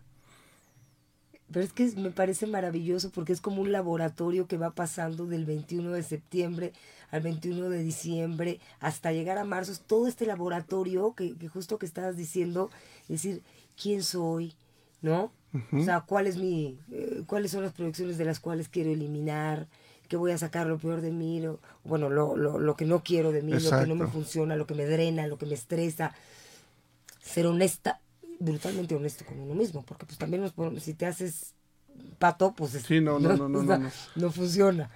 Pero 1.52 1.66
es 1.66 1.74
que 1.74 1.92
me 1.98 2.12
parece 2.12 2.48
maravilloso 2.48 3.12
porque 3.12 3.34
es 3.34 3.42
como 3.42 3.62
un 3.62 3.74
laboratorio 3.74 4.48
que 4.48 4.58
va 4.58 4.72
pasando 4.72 5.26
del 5.26 5.44
21 5.44 5.92
de 5.92 6.02
septiembre 6.02 6.72
al 7.12 7.22
21 7.22 7.70
de 7.70 7.84
diciembre 7.84 8.62
hasta 8.80 9.12
llegar 9.12 9.38
a 9.38 9.44
marzo. 9.44 9.74
Es 9.74 9.82
todo 9.82 10.08
este 10.08 10.26
laboratorio 10.26 11.14
que, 11.14 11.36
que 11.36 11.50
justo 11.50 11.78
que 11.78 11.86
estabas 11.86 12.16
diciendo, 12.16 12.72
decir, 13.10 13.44
¿quién 13.76 14.02
soy? 14.02 14.54
¿No? 15.02 15.34
O 15.74 15.84
sea, 15.84 16.02
¿cuál 16.02 16.26
es 16.26 16.38
mi, 16.38 16.80
eh, 16.90 17.24
¿cuáles 17.28 17.52
son 17.52 17.64
las 17.64 17.74
proyecciones 17.74 18.18
de 18.18 18.26
las 18.26 18.40
cuales 18.40 18.70
quiero 18.70 18.92
eliminar? 18.92 19.68
¿Qué 20.08 20.18
voy 20.18 20.32
a 20.32 20.38
sacar 20.38 20.68
lo 20.68 20.78
peor 20.78 21.02
de 21.02 21.12
mí? 21.12 21.42
Lo, 21.42 21.60
bueno, 21.84 22.10
lo, 22.10 22.36
lo, 22.36 22.60
lo 22.60 22.76
que 22.76 22.86
no 22.86 23.04
quiero 23.04 23.32
de 23.32 23.42
mí, 23.42 23.54
lo 23.54 23.70
que 23.72 23.88
no 23.88 23.96
me 23.96 24.08
funciona, 24.08 24.56
lo 24.56 24.68
que 24.68 24.76
me 24.76 24.86
drena, 24.86 25.28
lo 25.28 25.38
que 25.38 25.46
me 25.46 25.56
estresa. 25.56 26.14
Ser 27.22 27.48
honesta, 27.48 28.00
brutalmente 28.40 28.96
honesto 28.96 29.26
con 29.26 29.40
uno 29.40 29.56
mismo, 29.56 29.84
porque 29.84 30.06
pues 30.06 30.18
también 30.18 30.42
nos 30.44 30.54
si 30.84 30.94
te 30.94 31.06
haces 31.06 31.54
pato, 32.20 32.54
pues 32.54 32.76
es- 32.76 32.84
Sí, 32.84 33.00
no, 33.02 33.20
no, 33.20 33.36
no, 33.36 33.48
no, 33.50 33.64
no. 33.64 33.92
no 34.16 34.32
funciona. 34.32 34.90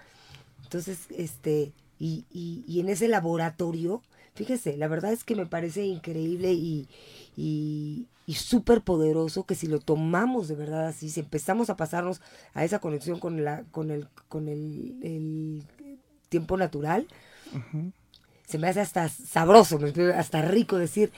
Entonces, 0.64 1.00
este, 1.18 1.74
y, 2.00 2.26
y, 2.32 2.64
y 2.68 2.80
en 2.82 2.90
ese 2.90 3.08
laboratorio, 3.08 4.02
fíjese, 4.36 4.78
la 4.78 4.88
verdad 4.88 5.14
es 5.14 5.24
que 5.24 5.36
me 5.36 5.46
parece 5.46 5.86
increíble 5.86 6.54
y, 6.54 6.88
y, 7.38 8.08
y 8.28 8.36
súper 8.36 8.82
poderoso 8.82 9.46
que 9.46 9.56
si 9.56 9.66
lo 9.68 9.80
tomamos 9.80 10.48
de 10.50 10.56
verdad 10.56 10.86
así, 10.88 11.10
si 11.10 11.22
empezamos 11.22 11.70
a 11.72 11.78
pasarnos 11.78 12.22
a 12.54 12.64
esa 12.66 12.78
conexión 12.80 13.20
con 13.20 13.44
la, 13.44 13.64
con 13.72 13.90
el, 13.90 14.08
con 14.28 14.50
el, 14.50 14.98
el 15.02 15.64
tiempo 16.30 16.58
natural, 16.58 17.08
se 18.46 18.58
me 18.58 18.68
hace 18.68 18.82
hasta 18.82 19.10
sabroso, 19.10 19.80
hasta 20.16 20.42
rico 20.42 20.78
decir, 20.78 21.12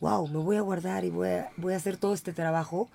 wow, 0.00 0.26
me 0.28 0.38
voy 0.38 0.56
a 0.56 0.60
guardar 0.60 1.04
y 1.04 1.10
voy 1.10 1.28
a, 1.28 1.50
voy 1.56 1.72
a 1.72 1.76
hacer 1.76 1.96
todo 1.96 2.12
este 2.14 2.32
trabajo 2.32 2.90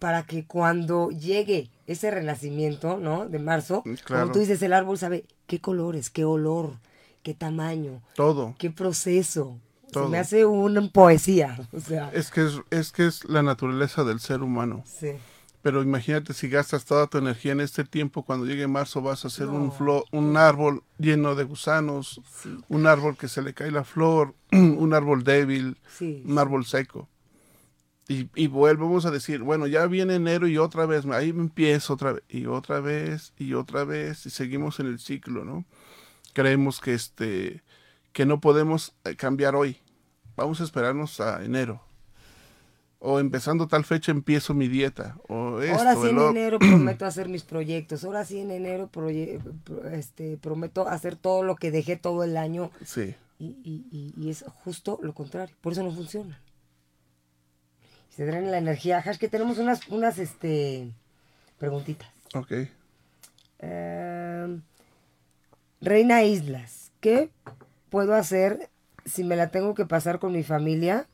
para 0.00 0.24
que 0.24 0.44
cuando 0.44 1.10
llegue 1.10 1.70
ese 1.86 2.10
renacimiento, 2.10 2.98
¿no? 2.98 3.28
De 3.28 3.38
marzo, 3.38 3.84
Claro. 4.04 4.22
como 4.24 4.32
tú 4.32 4.38
dices, 4.40 4.60
el 4.62 4.72
árbol 4.72 4.98
sabe 4.98 5.24
qué 5.46 5.60
colores, 5.60 6.10
qué 6.10 6.24
olor, 6.24 6.78
qué 7.22 7.32
tamaño, 7.32 8.02
Todo. 8.16 8.56
qué 8.58 8.70
proceso. 8.70 9.58
Todo. 9.94 10.04
Se 10.04 10.10
me 10.10 10.18
hace 10.18 10.44
una 10.44 10.86
poesía, 10.90 11.58
o 11.72 11.80
sea, 11.80 12.10
Es 12.12 12.30
que 12.30 12.42
es, 12.44 12.60
es 12.70 12.92
que 12.92 13.06
es 13.06 13.24
la 13.24 13.42
naturaleza 13.42 14.04
del 14.04 14.20
ser 14.20 14.42
humano. 14.42 14.82
sí. 14.86 15.12
Pero 15.62 15.82
imagínate 15.82 16.34
si 16.34 16.50
gastas 16.50 16.84
toda 16.84 17.06
tu 17.06 17.16
energía 17.16 17.52
en 17.52 17.60
este 17.62 17.84
tiempo, 17.84 18.22
cuando 18.22 18.44
llegue 18.44 18.66
marzo 18.66 19.00
vas 19.00 19.24
a 19.24 19.28
hacer 19.28 19.46
un, 19.48 19.68
No. 19.68 19.72
flo- 19.72 20.04
un 20.12 20.36
árbol 20.36 20.82
lleno 20.98 21.34
de 21.34 21.44
gusanos, 21.44 22.20
un 22.68 22.86
árbol 22.86 23.16
que 23.16 23.28
se 23.28 23.40
le 23.40 23.54
cae 23.54 23.70
la 23.70 23.82
flor, 23.82 24.34
un 24.52 24.92
árbol 24.92 25.24
débil, 25.24 25.78
Sí, 25.90 26.22
un 26.26 26.38
árbol 26.38 26.66
seco. 26.66 27.08
Y, 28.08 28.28
y 28.34 28.48
volvemos 28.48 29.06
a 29.06 29.10
decir, 29.10 29.40
bueno, 29.40 29.66
ya 29.66 29.86
viene 29.86 30.16
enero 30.16 30.46
y 30.46 30.58
otra 30.58 30.84
vez, 30.84 31.06
ahí 31.06 31.30
empiezo 31.30 31.94
otra 31.94 32.12
vez, 32.12 32.22
y 32.28 32.44
otra 32.44 32.80
vez, 32.80 33.32
y 33.38 33.54
otra 33.54 33.84
vez, 33.84 34.26
y 34.26 34.30
seguimos 34.30 34.80
en 34.80 34.86
el 34.88 34.98
ciclo, 34.98 35.46
¿no? 35.46 35.64
Creemos 36.34 36.78
que 36.80 36.92
este, 36.92 37.62
que 38.12 38.26
no 38.26 38.38
podemos 38.38 38.92
eh, 39.04 39.16
cambiar 39.16 39.56
hoy. 39.56 39.78
Vamos 40.36 40.60
a 40.60 40.64
esperarnos 40.64 41.20
a 41.20 41.44
enero. 41.44 41.80
O 42.98 43.20
empezando 43.20 43.68
tal 43.68 43.84
fecha 43.84 44.12
empiezo 44.12 44.54
mi 44.54 44.66
dieta. 44.66 45.16
O 45.28 45.60
esto, 45.60 45.78
Ahora 45.78 45.94
sí 45.94 46.08
en 46.08 46.18
enero 46.18 46.58
prometo 46.58 47.04
hacer 47.06 47.28
mis 47.28 47.42
proyectos. 47.42 48.04
Ahora 48.04 48.24
sí 48.24 48.38
en 48.40 48.50
enero 48.50 48.88
proye- 48.90 49.40
pro- 49.64 49.86
este, 49.90 50.36
prometo 50.38 50.88
hacer 50.88 51.14
todo 51.16 51.42
lo 51.42 51.56
que 51.56 51.70
dejé 51.70 51.96
todo 51.96 52.24
el 52.24 52.36
año. 52.38 52.70
Sí. 52.84 53.14
Y, 53.38 53.46
y- 53.64 53.86
y- 53.90 54.14
y 54.16 54.30
es 54.30 54.44
justo 54.64 54.98
lo 55.02 55.12
contrario. 55.12 55.54
Por 55.60 55.72
eso 55.72 55.82
no 55.82 55.92
funciona. 55.92 56.40
Se 58.16 58.24
drena 58.24 58.48
la 58.50 58.58
energía. 58.58 58.98
Hash, 59.04 59.18
que 59.18 59.28
tenemos 59.28 59.58
unas, 59.58 59.86
unas 59.88 60.18
este, 60.18 60.90
preguntitas. 61.58 62.08
Ok. 62.34 62.52
Em, 63.58 64.62
Reina 65.80 66.22
Islas, 66.22 66.90
¿qué 67.00 67.28
puedo 67.90 68.14
hacer 68.14 68.70
si 69.04 69.24
me 69.24 69.36
la 69.36 69.50
tengo 69.50 69.74
que 69.74 69.86
pasar 69.86 70.18
con 70.18 70.32
mi 70.32 70.42
familia? 70.42 71.06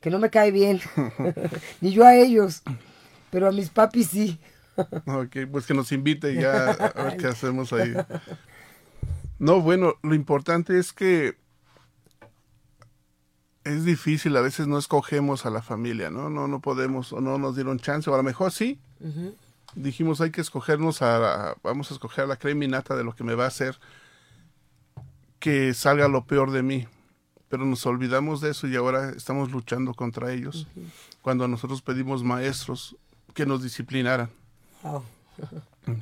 Que 0.00 0.10
no 0.10 0.18
me 0.18 0.30
cae 0.30 0.50
bien. 0.50 0.80
Ni 1.80 1.92
yo 1.92 2.04
a 2.04 2.14
ellos. 2.16 2.62
Pero 3.30 3.48
a 3.48 3.52
mis 3.52 3.70
papis 3.70 4.08
sí. 4.08 4.38
Ok, 5.06 5.36
pues 5.50 5.66
que 5.66 5.74
nos 5.74 5.92
invite 5.92 6.34
ya 6.34 6.70
a 6.70 7.02
ver 7.04 7.16
qué 7.18 7.26
hacemos 7.26 7.74
ahí. 7.74 7.92
No, 9.38 9.60
bueno, 9.60 9.96
lo 10.02 10.14
importante 10.14 10.78
es 10.78 10.94
que 10.94 11.36
es 13.64 13.84
difícil, 13.84 14.34
a 14.36 14.40
veces 14.40 14.66
no 14.66 14.78
escogemos 14.78 15.44
a 15.44 15.50
la 15.50 15.60
familia, 15.60 16.10
¿no? 16.10 16.30
No, 16.30 16.48
no 16.48 16.60
podemos, 16.60 17.12
o 17.12 17.20
no 17.20 17.36
nos 17.36 17.54
dieron 17.54 17.78
chance, 17.78 18.08
o 18.08 18.14
a 18.14 18.16
lo 18.16 18.22
mejor 18.22 18.50
sí. 18.50 18.80
Dijimos, 19.74 20.22
hay 20.22 20.30
que 20.30 20.40
escogernos 20.40 21.02
a, 21.02 21.54
vamos 21.62 21.90
a 21.90 21.94
escoger 21.94 22.24
a 22.24 22.28
la 22.28 22.36
creminata 22.36 22.96
de 22.96 23.04
lo 23.04 23.14
que 23.14 23.24
me 23.24 23.34
va 23.34 23.44
a 23.44 23.48
hacer 23.48 23.78
que 25.42 25.74
salga 25.74 26.06
lo 26.06 26.24
peor 26.24 26.52
de 26.52 26.62
mí. 26.62 26.86
Pero 27.52 27.66
nos 27.66 27.84
olvidamos 27.84 28.40
de 28.40 28.52
eso 28.52 28.66
y 28.66 28.76
ahora 28.76 29.10
estamos 29.10 29.50
luchando 29.52 29.92
contra 29.92 30.32
ellos. 30.32 30.66
Cuando 31.20 31.46
nosotros 31.46 31.82
pedimos 31.82 32.24
maestros 32.24 32.96
que 33.34 33.44
nos 33.44 33.62
disciplinaran 33.62 34.30
Wow. 34.82 35.02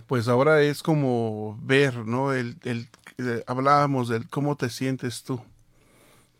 pues 0.06 0.28
ahora 0.28 0.62
es 0.62 0.80
como 0.80 1.58
ver, 1.60 2.06
¿no? 2.06 2.32
El, 2.32 2.56
el, 2.62 2.88
eh, 3.18 3.42
hablábamos 3.48 4.08
del 4.08 4.28
cómo 4.28 4.54
te 4.54 4.70
sientes 4.70 5.24
tú. 5.24 5.40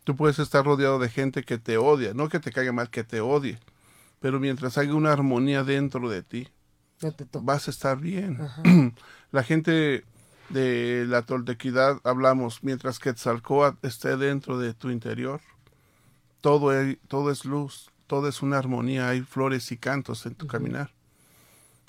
Tú 0.05 0.15
puedes 0.15 0.39
estar 0.39 0.63
rodeado 0.63 0.97
de 0.97 1.09
gente 1.09 1.43
que 1.43 1.57
te 1.57 1.77
odia, 1.77 2.13
no 2.13 2.29
que 2.29 2.39
te 2.39 2.53
caiga 2.53 2.71
mal, 2.71 2.89
que 2.89 3.03
te 3.03 3.19
odie. 3.19 3.59
Pero 4.21 4.39
mientras 4.39 4.77
haya 4.77 4.93
una 4.95 5.11
armonía 5.11 5.65
dentro 5.65 6.07
de 6.09 6.23
ti, 6.23 6.47
No 7.01 7.13
vas 7.41 7.67
a 7.67 7.71
estar 7.71 7.97
bien. 7.99 8.39
la 9.33 9.43
gente 9.43 10.05
de 10.53 11.05
la 11.07 11.21
toltequidad 11.23 11.99
hablamos, 12.03 12.63
mientras 12.63 12.99
Quetzalcóatl 12.99 13.85
esté 13.87 14.17
dentro 14.17 14.57
de 14.57 14.73
tu 14.73 14.89
interior, 14.89 15.39
todo, 16.41 16.73
es- 16.73 16.97
todo 17.07 17.31
es 17.31 17.45
luz, 17.45 17.89
todo 18.07 18.27
es 18.27 18.41
una 18.41 18.57
armonía, 18.57 19.09
hay 19.09 19.21
flores 19.21 19.71
y 19.71 19.77
cantos 19.77 20.25
en 20.25 20.35
tu 20.35 20.47
caminar. 20.47 20.91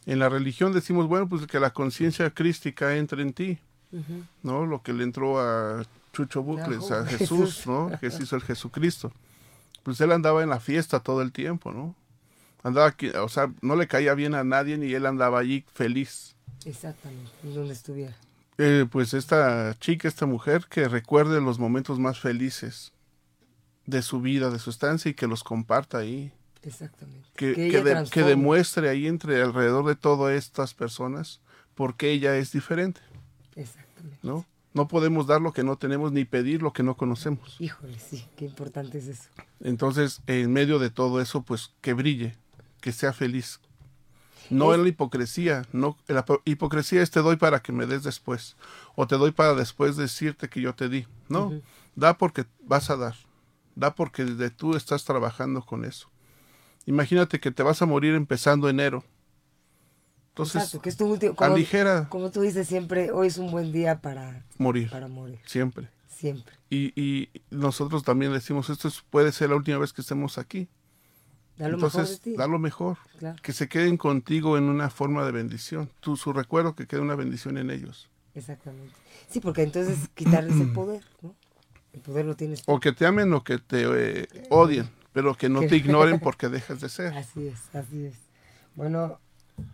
En 0.07 0.19
la 0.19 0.29
religión 0.29 0.73
decimos, 0.73 1.07
bueno, 1.09 1.29
pues 1.29 1.47
que 1.47 1.61
la 1.61 1.73
conciencia 1.73 2.31
crística 2.31 2.97
entre 2.97 3.23
en 3.23 3.33
ti, 3.33 3.59
¿no? 4.43 4.67
Lo 4.67 4.83
que 4.83 4.93
le 4.93 5.05
entró 5.05 5.39
a 5.41 5.85
Chucho 6.13 6.43
Bucles, 6.43 6.91
a 6.91 7.01
Ajá, 7.01 7.07
Jesús, 7.11 7.57
Jesús. 7.57 7.67
¿no? 7.67 7.91
Que 8.01 8.11
se 8.11 8.23
hizo 8.23 8.37
el 8.37 8.43
Jesucristo. 8.43 9.13
Pues 9.83 10.01
él 10.01 10.13
andaba 10.13 10.43
en 10.43 10.49
la 10.51 10.61
fiesta 10.61 11.01
todo 11.01 11.23
el 11.23 11.33
tiempo, 11.33 11.73
¿no? 11.73 11.95
Andaba 12.63 12.87
aquí, 12.87 13.09
o 13.11 13.29
sea, 13.29 13.53
no 13.61 13.75
le 13.77 13.89
caía 13.89 14.15
bien 14.15 14.35
a 14.35 14.45
nadie 14.45 14.79
ni 14.79 14.93
él 14.93 15.07
andaba 15.07 15.39
allí 15.41 15.65
feliz. 15.75 16.37
Exactamente. 16.65 17.31
en 17.43 17.55
Donde 17.55 17.73
estuviera. 17.73 18.17
Eh, 18.59 18.87
pues 18.91 19.15
esta 19.15 19.75
chica, 19.81 20.09
esta 20.09 20.27
mujer, 20.27 20.67
que 20.69 20.89
recuerde 20.89 21.41
los 21.41 21.59
momentos 21.59 21.99
más 21.99 22.21
felices 22.21 22.93
de 23.87 24.03
su 24.03 24.21
vida, 24.21 24.51
de 24.51 24.59
su 24.59 24.71
estancia 24.71 25.11
y 25.11 25.15
que 25.15 25.27
los 25.27 25.43
comparta 25.43 25.99
ahí. 25.99 26.33
Exactamente. 26.63 27.27
Que, 27.35 27.55
que, 27.55 27.83
de- 27.83 28.25
demuestre 28.29 28.89
ahí 28.89 29.07
entre 29.09 29.43
alrededor 29.43 29.85
de 29.87 29.97
todas 29.97 30.35
estas 30.35 30.75
personas 30.75 31.41
por 31.75 31.97
qué 31.97 32.13
ella 32.13 32.37
es 32.37 32.53
diferente, 32.53 33.01
Exactamente. 33.57 34.19
¿no? 34.23 34.47
No 34.75 34.87
podemos 34.89 35.27
dar 35.27 35.41
lo 35.41 35.53
que 35.53 35.65
no 35.65 35.77
tenemos 35.77 36.13
ni 36.13 36.25
pedir 36.25 36.63
lo 36.63 36.73
que 36.73 36.83
no 36.83 36.97
conocemos. 36.97 37.57
Híjole, 37.59 37.99
sí, 37.99 38.27
qué 38.37 38.45
importante 38.45 38.99
es 38.99 39.07
eso. 39.09 39.29
Entonces, 39.61 40.21
en 40.27 40.53
medio 40.53 40.79
de 40.79 40.91
todo 40.91 41.21
eso, 41.21 41.43
pues 41.43 41.73
que 41.81 41.93
brille, 41.95 42.37
que 42.81 42.93
sea 42.93 43.13
feliz. 43.13 43.61
No 44.51 44.73
Es- 44.73 44.79
en 44.79 44.83
la 44.85 44.89
hipocresía, 44.89 45.63
no 45.73 45.97
la 46.09 46.25
po- 46.25 46.43
hipocresía 46.45 47.03
es 47.03 47.11
te 47.11 47.21
doy 47.21 47.37
para 47.37 47.61
que 47.63 47.73
me 47.73 47.87
des 47.87 48.03
después 48.03 48.57
o 48.97 49.07
te 49.07 49.17
doy 49.17 49.31
para 49.31 49.55
después 49.55 49.97
decirte 49.97 50.49
que 50.49 50.61
yo 50.61 50.75
te 50.75 50.89
di. 50.89 51.07
No, 51.29 51.53
da 51.95 52.19
porque 52.19 52.45
vas 52.63 52.91
a 52.91 52.97
dar. 52.97 53.15
Da 53.75 53.95
porque 53.95 54.25
desde 54.25 54.51
tú 54.51 54.77
estás 54.77 55.05
trabajando 55.05 55.63
con 55.63 55.85
eso. 55.85 56.09
Imagínate 56.87 57.41
que 57.41 57.51
te 57.51 57.63
vas 57.63 57.81
a 57.81 57.87
morir 57.87 58.15
empezando 58.15 58.69
enero 58.69 59.05
Entonces, 60.31 60.57
Exacto, 60.63 60.83
que 60.83 60.89
es 60.89 60.97
tu 60.97 61.07
último. 61.07 61.35
Como, 61.37 61.55
aligera 61.55 62.09
como 62.09 62.31
tú 62.31 62.41
dices 62.41 62.67
siempre, 62.67 63.11
hoy 63.13 63.27
es 63.29 63.37
un 63.39 63.51
buen 63.51 63.71
día 63.73 64.01
para, 64.01 64.45
morir, 64.59 64.91
para 64.91 65.07
morir. 65.09 65.39
siempre. 65.47 65.89
Siempre. 66.09 66.55
Y, 66.71 66.93
y 67.01 67.29
nosotros 67.51 68.03
también 68.03 68.33
decimos, 68.33 68.71
esto 68.71 68.89
es- 68.89 69.03
puede 69.11 69.31
ser 69.33 69.51
la 69.51 69.57
última 69.57 69.79
vez 69.79 69.93
que 69.93 70.01
estemos 70.01 70.39
aquí. 70.39 70.69
Da 71.63 71.69
lo 71.69 71.77
mejor 71.77 71.93
de 71.93 71.99
Entonces, 71.99 72.21
ti. 72.21 72.37
da 72.37 72.47
lo 72.49 72.59
mejor. 72.59 72.99
Claro. 73.19 73.37
Que 73.41 73.53
se 73.53 73.69
queden 73.69 73.97
contigo 73.97 74.59
en 74.59 74.65
una 74.65 74.91
forma 74.91 75.25
de 75.25 75.31
bendición. 75.31 75.89
Tu, 76.01 76.17
su 76.17 76.33
recuerdo, 76.33 76.75
que 76.75 76.89
quede 76.89 77.01
una 77.01 77.15
bendición 77.15 77.57
en 77.57 77.71
ellos. 77.71 78.11
Exactamente. 78.35 78.93
Sí, 79.31 79.39
porque 79.39 79.63
entonces 79.63 80.09
quitarles 80.15 80.61
el 80.61 80.73
poder, 80.73 81.05
¿no? 81.21 81.37
El 81.93 82.01
poder 82.01 82.25
lo 82.25 82.35
tienes. 82.35 82.65
O 82.67 82.81
que 82.81 82.91
te 82.91 83.07
amen 83.07 83.33
o 83.33 83.45
que 83.45 83.59
te 83.59 83.85
eh, 83.85 84.27
odien, 84.51 84.91
pero 85.13 85.37
que 85.37 85.49
no 85.49 85.61
te 85.61 85.77
ignoren 85.77 86.19
porque 86.21 86.49
dejas 86.49 86.81
de 86.81 86.89
ser. 86.89 87.17
Así 87.17 87.47
es, 87.47 87.61
así 87.75 88.07
es. 88.07 88.17
Bueno, 88.75 89.21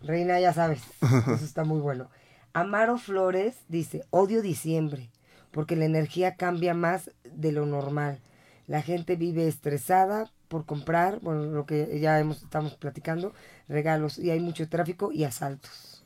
Reina, 0.03 0.39
ya 0.39 0.53
sabes, 0.53 0.83
eso 1.01 1.43
está 1.43 1.63
muy 1.63 1.79
bueno. 1.79 2.07
Amaro 2.53 2.99
Flores 2.99 3.55
dice, 3.67 4.03
odio 4.11 4.43
diciembre, 4.43 5.09
porque 5.49 5.75
la 5.75 5.85
energía 5.85 6.35
cambia 6.35 6.75
más 6.75 7.09
de 7.23 7.51
lo 7.51 7.65
normal. 7.65 8.19
La 8.67 8.83
gente 8.83 9.15
vive 9.15 9.47
estresada 9.47 10.31
por 10.49 10.65
comprar, 10.65 11.19
bueno, 11.21 11.45
lo 11.45 11.65
que 11.65 11.99
ya 12.01 12.19
hemos, 12.19 12.41
estamos 12.41 12.75
platicando, 12.75 13.33
regalos, 13.69 14.17
y 14.17 14.31
hay 14.31 14.39
mucho 14.39 14.67
tráfico 14.67 15.11
y 15.13 15.23
asaltos. 15.23 16.03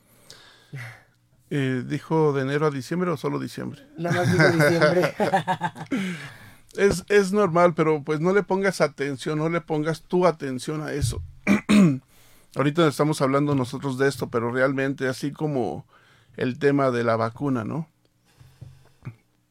Eh, 1.50 1.84
¿Dijo 1.88 2.34
de 2.34 2.42
enero 2.44 2.68
a 2.68 2.72
diciembre 2.72 3.10
o 3.10 3.18
solo 3.18 3.40
diciembre? 3.40 3.82
Nada 3.98 4.18
más 4.18 4.32
digo 4.32 4.50
diciembre. 4.50 5.14
Es, 6.76 7.06
es 7.08 7.32
normal, 7.32 7.76
pero 7.76 8.04
pues 8.04 8.20
no 8.20 8.34
le 8.34 8.42
pongas 8.42 8.82
atención, 8.82 9.38
no 9.38 9.48
le 9.48 9.62
pongas 9.62 10.02
tu 10.02 10.26
atención 10.26 10.82
a 10.82 10.92
eso. 10.92 11.22
Ahorita 12.56 12.88
estamos 12.88 13.22
hablando 13.22 13.54
nosotros 13.54 14.00
de 14.00 14.08
esto, 14.08 14.30
pero 14.30 14.52
realmente 14.52 15.08
así 15.08 15.32
como 15.32 15.86
el 16.36 16.58
tema 16.58 16.90
de 16.90 17.04
la 17.04 17.16
vacuna, 17.16 17.64
¿no? 17.64 17.88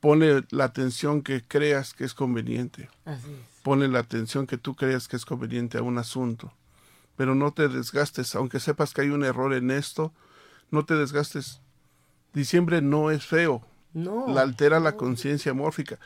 Pone 0.00 0.42
la 0.50 0.64
atención 0.64 1.22
que 1.22 1.42
creas 1.42 1.94
que 1.94 2.02
es 2.02 2.12
conveniente. 2.12 2.88
así 3.04 3.30
es. 3.30 3.51
Ponle 3.62 3.88
la 3.88 4.00
atención 4.00 4.46
que 4.46 4.58
tú 4.58 4.74
creas 4.74 5.08
que 5.08 5.16
es 5.16 5.24
conveniente 5.24 5.78
a 5.78 5.82
un 5.82 5.98
asunto. 5.98 6.52
Pero 7.16 7.34
no 7.34 7.52
te 7.52 7.68
desgastes, 7.68 8.34
aunque 8.34 8.58
sepas 8.60 8.92
que 8.94 9.02
hay 9.02 9.08
un 9.10 9.24
error 9.24 9.54
en 9.54 9.70
esto, 9.70 10.12
no 10.70 10.84
te 10.84 10.94
desgastes. 10.94 11.60
Diciembre 12.32 12.80
no 12.82 13.10
es 13.10 13.24
feo, 13.26 13.62
No. 13.92 14.26
la 14.28 14.40
altera 14.40 14.80
la 14.80 14.96
conciencia 14.96 15.52
mórfica. 15.52 15.98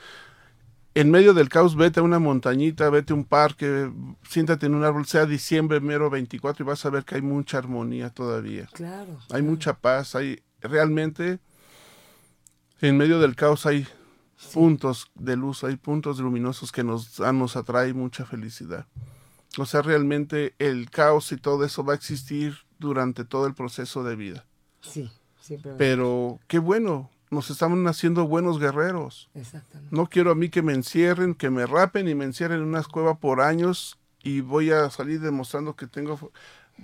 En 0.95 1.11
medio 1.11 1.35
del 1.35 1.49
caos, 1.51 1.77
vete 1.77 2.01
a 2.01 2.03
una 2.03 2.19
montañita, 2.19 2.89
vete 2.91 3.13
a 3.13 3.17
un 3.17 3.25
parque, 3.25 3.91
siéntate 4.29 4.67
en 4.67 4.75
un 4.75 4.83
árbol, 4.83 5.07
sea 5.07 5.27
diciembre 5.27 5.79
mero 5.81 6.09
24 6.11 6.65
y 6.65 6.67
vas 6.67 6.85
a 6.87 6.91
ver 6.91 7.05
que 7.05 7.17
hay 7.17 7.23
mucha 7.23 7.59
armonía 7.59 8.11
todavía. 8.11 8.67
Claro. 8.73 9.19
Hay 9.31 9.43
mucha 9.43 9.75
paz, 9.75 10.15
hay 10.15 10.43
realmente 10.61 11.39
en 12.81 12.97
medio 12.97 13.21
del 13.21 13.37
caos 13.37 13.67
hay 13.67 13.87
puntos 14.53 15.11
de 15.15 15.37
luz, 15.37 15.65
hay 15.65 15.77
puntos 15.77 16.19
luminosos 16.19 16.73
que 16.73 16.85
nos, 16.85 17.21
a- 17.21 17.33
nos 17.33 17.57
atrae 17.57 17.93
mucha 17.95 18.25
felicidad. 18.25 18.87
O 19.59 19.65
sea, 19.65 19.83
realmente 19.83 20.55
el 20.59 20.91
caos 20.91 21.33
y 21.33 21.37
todo 21.37 21.65
eso 21.65 21.85
va 21.85 21.95
a 21.95 21.97
existir 21.97 22.59
durante 22.79 23.25
todo 23.25 23.47
el 23.47 23.55
proceso 23.55 24.05
de 24.05 24.17
vida. 24.17 24.45
Sí, 24.83 25.11
siempre. 25.41 25.73
Pero 25.79 26.39
qué 26.47 26.59
bueno, 26.59 27.11
nos 27.31 27.51
estamos 27.51 27.79
haciendo 27.89 28.27
buenos 28.27 28.59
guerreros. 28.61 29.31
Exactamente. 29.35 29.95
No 29.97 30.07
quiero 30.09 30.31
a 30.31 30.35
mí 30.35 30.51
que 30.51 30.61
me 30.63 30.75
encierren, 30.75 31.35
que 31.35 31.49
me 31.51 31.65
rapen 31.67 32.07
y 32.09 32.15
me 32.15 32.25
encierren 32.27 32.61
en 32.61 32.67
una 32.67 32.83
cueva 32.85 33.19
por 33.19 33.41
años 33.41 33.99
y 34.23 34.41
voy 34.43 34.71
a 34.71 34.91
salir 34.91 35.21
demostrando 35.21 35.75
que 35.75 35.87
tengo 35.87 36.31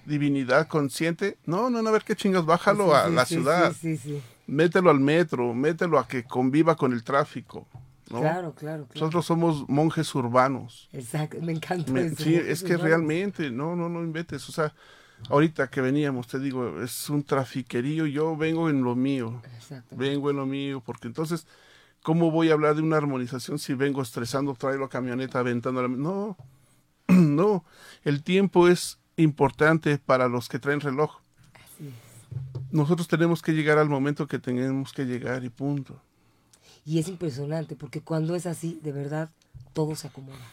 divinidad 0.07 0.67
consciente. 0.69 1.37
No, 1.45 1.69
no, 1.69 1.83
no, 1.83 1.89
a 1.91 1.93
ver 1.93 2.05
qué 2.05 2.17
chingas, 2.17 2.47
bájalo 2.47 2.87
Sí, 2.87 2.93
a 2.93 3.09
sí, 3.09 3.15
la 3.15 3.25
ciudad, 3.27 3.73
Sí, 3.79 3.97
sí, 3.97 3.99
sí. 3.99 4.23
Mételo 4.53 4.91
al 4.91 5.01
metro, 5.01 5.55
mételo 5.55 5.99
a 5.99 6.07
que 6.07 6.25
conviva 6.25 6.77
con 6.77 6.93
el 6.93 7.03
tráfico. 7.03 7.67
¿no? 8.11 8.21
Claro, 8.21 8.55
claro, 8.55 8.85
claro. 8.87 8.89
Nosotros 8.95 9.25
somos 9.25 9.69
monjes 9.69 10.15
urbanos. 10.15 10.89
Exacto, 10.93 11.39
me 11.41 11.53
encanta 11.53 11.91
Me- 11.91 12.07
eso. 12.07 12.23
sí, 12.23 12.35
es 12.35 12.63
que 12.63 12.77
realmente, 12.77 13.51
no, 13.51 13.75
no, 13.75 13.89
no 13.89 14.03
inventes. 14.03 14.47
O 14.49 14.53
sea, 14.53 14.75
ahorita 15.31 15.69
que 15.71 15.81
veníamos, 15.81 16.27
te 16.27 16.39
digo, 16.39 16.83
es 16.83 17.09
un 17.09 17.23
trafiquerío, 17.23 18.07
yo 18.07 18.37
vengo 18.37 18.69
en 18.69 18.83
lo 18.83 18.95
mío. 18.95 19.41
Exacto. 19.55 19.97
vengo 19.97 20.31
en 20.31 20.37
lo 20.37 20.45
mío, 20.45 20.83
porque 20.85 21.09
entonces, 21.09 21.47
¿cómo 22.03 22.31
voy 22.31 22.51
a 22.51 22.53
hablar 22.53 22.75
de 22.75 22.83
una 22.83 22.99
armonización 22.99 23.59
si 23.59 23.73
vengo 23.73 24.03
estresando, 24.03 24.55
traigo 24.55 24.83
la 24.83 24.89
camioneta, 24.89 25.39
aventando 25.39 25.81
la... 25.81 25.89
No, 25.89 26.37
no, 27.09 27.65
el 28.05 28.23
tiempo 28.23 28.69
es 28.69 28.99
importante 29.17 29.97
para 29.97 30.29
los 30.29 30.51
que 30.51 30.59
traen 30.59 30.81
reloj. 30.81 31.22
Nosotros 32.73 33.07
tenemos 33.07 33.43
que 33.43 33.53
llegar 33.53 33.79
al 33.79 33.89
momento 33.89 34.27
que 34.27 34.39
tenemos 34.39 34.93
que 34.93 35.05
llegar 35.05 35.45
y 35.45 35.51
punto. 35.51 36.01
Y 36.85 36.99
es 36.99 37.09
impresionante 37.09 37.77
porque 37.77 38.01
cuando 38.01 38.35
es 38.35 38.47
así, 38.47 38.81
de 38.83 38.93
verdad, 38.93 39.31
todo 39.73 39.95
se 39.95 40.09
acomoda. 40.09 40.51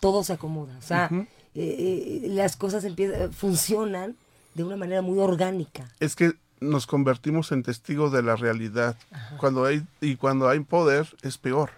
Todo 0.00 0.22
se 0.22 0.32
acomoda. 0.32 0.78
O 0.78 0.82
sea, 0.82 1.10
eh, 1.12 1.26
eh, 1.54 2.28
las 2.30 2.56
cosas 2.56 2.84
empiezan, 2.84 3.32
funcionan 3.32 4.16
de 4.54 4.64
una 4.64 4.76
manera 4.76 5.02
muy 5.02 5.18
orgánica. 5.18 5.88
Es 5.98 6.14
que 6.14 6.32
nos 6.60 6.86
convertimos 6.86 7.52
en 7.52 7.64
testigos 7.64 8.12
de 8.12 8.22
la 8.22 8.36
realidad. 8.36 8.96
Cuando 9.38 9.64
hay, 9.64 9.84
y 10.00 10.16
cuando 10.16 10.48
hay 10.48 10.60
poder, 10.60 11.08
es 11.22 11.38
peor. 11.38 11.70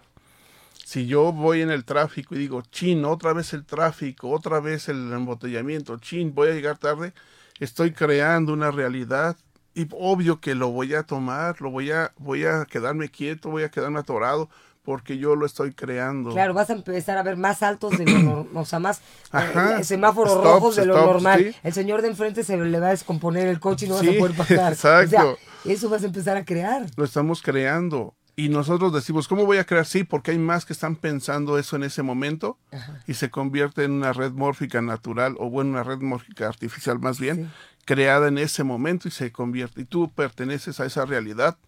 Si 0.84 1.06
yo 1.06 1.32
voy 1.32 1.62
en 1.62 1.70
el 1.70 1.84
tráfico 1.84 2.34
y 2.34 2.38
digo, 2.38 2.62
chin, 2.70 3.04
otra 3.04 3.32
vez 3.32 3.54
el 3.54 3.64
tráfico, 3.64 4.30
otra 4.30 4.60
vez 4.60 4.88
el 4.88 5.12
embotellamiento, 5.12 5.96
chin, 5.98 6.34
voy 6.34 6.48
a 6.48 6.52
llegar 6.52 6.78
tarde, 6.78 7.12
estoy 7.60 7.92
creando 7.92 8.52
una 8.52 8.70
realidad 8.70 9.36
y 9.74 9.86
obvio 9.92 10.40
que 10.40 10.54
lo 10.54 10.70
voy 10.70 10.94
a 10.94 11.02
tomar, 11.04 11.60
lo 11.60 11.70
voy 11.70 11.90
a, 11.92 12.12
voy 12.18 12.44
a 12.44 12.64
quedarme 12.64 13.08
quieto, 13.08 13.50
voy 13.50 13.62
a 13.62 13.70
quedarme 13.70 14.00
atorado, 14.00 14.48
porque 14.82 15.18
yo 15.18 15.36
lo 15.36 15.46
estoy 15.46 15.72
creando. 15.72 16.30
Claro, 16.30 16.54
vas 16.54 16.70
a 16.70 16.72
empezar 16.72 17.18
a 17.18 17.22
ver 17.22 17.36
más 17.36 17.62
altos 17.62 17.96
de 17.98 18.04
lo 18.06 18.18
normal, 18.22 18.48
o 18.54 18.64
sea, 18.64 18.78
más 18.80 18.98
eh, 18.98 19.02
Ajá. 19.32 19.84
semáforos 19.84 20.32
Stops, 20.32 20.44
rojos 20.46 20.76
de 20.76 20.86
lo 20.86 20.94
stops, 20.94 21.12
normal. 21.12 21.40
sí. 21.52 21.56
El 21.62 21.72
señor 21.72 22.02
de 22.02 22.08
enfrente 22.08 22.42
se 22.44 22.56
le 22.56 22.80
va 22.80 22.88
a 22.88 22.90
descomponer 22.90 23.46
el 23.46 23.60
coche 23.60 23.86
y 23.86 23.88
no 23.88 23.96
vas 23.96 24.04
Sí, 24.04 24.16
a 24.16 24.18
poder 24.18 24.36
pasar. 24.36 24.72
exacto. 24.72 25.16
O 25.32 25.36
sea, 25.64 25.72
eso 25.72 25.88
vas 25.90 26.02
a 26.02 26.06
empezar 26.06 26.36
a 26.36 26.44
crear. 26.44 26.86
lo 26.96 27.04
estamos 27.04 27.42
creando. 27.42 28.14
Y 28.40 28.48
nosotros 28.48 28.92
decimos, 28.92 29.28
¿cómo 29.28 29.44
voy 29.44 29.58
a 29.58 29.64
crear? 29.64 29.84
Sí, 29.84 30.02
porque 30.04 30.30
hay 30.30 30.38
más 30.38 30.64
que 30.64 30.72
están 30.72 30.96
pensando 30.96 31.58
eso 31.58 31.76
en 31.76 31.82
ese 31.82 32.02
momento 32.02 32.58
y 33.06 33.14
se 33.14 33.28
convierte 33.30 33.84
en 33.84 33.92
una 33.92 34.12
red 34.14 34.32
mórfica 34.32 34.80
natural 34.80 35.34
o 35.38 35.50
bueno, 35.50 35.70
una 35.72 35.82
red 35.82 35.98
mórfica 35.98 36.48
artificial 36.48 36.98
más 37.00 37.20
bien, 37.20 37.36
Sí. 37.36 37.50
creada 37.84 38.28
en 38.28 38.38
ese 38.38 38.64
momento 38.64 39.08
y 39.08 39.10
se 39.10 39.30
convierte. 39.30 39.82
Y 39.82 39.84
tú 39.84 40.10
perteneces 40.10 40.80
a 40.80 40.86
esa 40.86 41.04
realidad. 41.04 41.58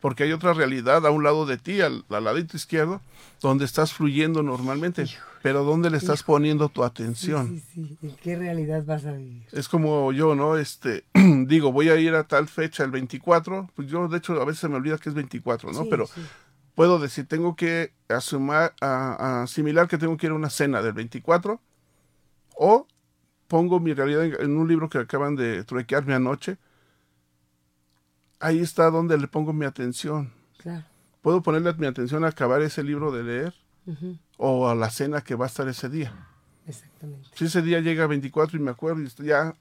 Porque 0.00 0.24
hay 0.24 0.32
otra 0.32 0.52
realidad 0.52 1.06
a 1.06 1.10
un 1.10 1.24
lado 1.24 1.46
de 1.46 1.56
ti, 1.56 1.80
al, 1.80 2.04
al 2.10 2.24
ladito 2.24 2.56
izquierdo, 2.56 3.00
donde 3.40 3.64
estás 3.64 3.92
fluyendo 3.92 4.42
normalmente, 4.42 5.06
pero 5.42 5.64
donde 5.64 5.90
le 5.90 5.96
estás 5.96 6.22
poniendo 6.22 6.68
tu 6.68 6.84
atención. 6.84 7.48
Sí, 7.48 7.62
sí, 7.74 7.98
sí. 8.00 8.06
¿En 8.08 8.16
qué 8.16 8.36
realidad 8.36 8.84
vas 8.84 9.06
a 9.06 9.12
vivir? 9.12 9.44
Es 9.52 9.68
como 9.68 10.12
yo, 10.12 10.34
¿no? 10.34 10.56
Este, 10.56 11.04
digo, 11.46 11.72
voy 11.72 11.88
a 11.88 11.96
ir 11.96 12.14
a 12.14 12.24
tal 12.24 12.48
fecha, 12.48 12.84
el 12.84 12.90
24, 12.90 13.70
pues 13.74 13.88
yo 13.88 14.08
de 14.08 14.18
hecho 14.18 14.40
a 14.40 14.44
veces 14.44 14.68
me 14.68 14.76
olvida 14.76 14.98
que 14.98 15.08
es 15.08 15.14
24, 15.14 15.72
¿no? 15.72 15.86
Pero 15.86 16.08
puedo 16.74 16.98
decir, 16.98 17.26
tengo 17.26 17.56
que 17.56 17.92
asumar, 18.08 18.74
a, 18.80 19.16
a 19.18 19.42
asimilar 19.42 19.88
que 19.88 19.98
tengo 19.98 20.16
que 20.16 20.26
ir 20.26 20.32
a 20.32 20.36
una 20.36 20.50
cena 20.50 20.82
del 20.82 20.92
24 20.92 21.60
o 22.56 22.86
pongo 23.48 23.80
mi 23.80 23.94
realidad 23.94 24.24
en, 24.24 24.36
en 24.40 24.56
un 24.56 24.68
libro 24.68 24.88
que 24.88 24.98
acaban 24.98 25.36
de 25.36 25.64
truequearme 25.64 26.14
anoche. 26.14 26.58
Ahí 28.40 28.60
está 28.60 28.90
donde 28.90 29.16
le 29.18 29.28
pongo 29.28 29.52
mi 29.52 29.64
atención. 29.66 30.32
Claro. 30.58 30.84
Puedo 31.22 31.42
ponerle 31.42 31.72
mi 31.74 31.86
atención 31.86 32.24
a 32.24 32.28
acabar 32.28 32.62
ese 32.62 32.82
libro 32.82 33.10
de 33.10 33.22
leer 33.24 33.54
o 34.36 34.68
a 34.68 34.74
la 34.74 34.90
cena 34.90 35.20
que 35.22 35.34
va 35.34 35.46
a 35.46 35.48
estar 35.48 35.66
ese 35.68 35.88
día. 35.88 36.12
Exactamente. 36.66 37.28
Si 37.34 37.44
ese 37.46 37.62
día 37.62 37.80
llega 37.80 38.06
24 38.06 38.58
y 38.58 38.60
me 38.60 38.70
acuerdo 38.72 39.00
y 39.02 39.06
estoy 39.06 39.26
ya, 39.26 39.54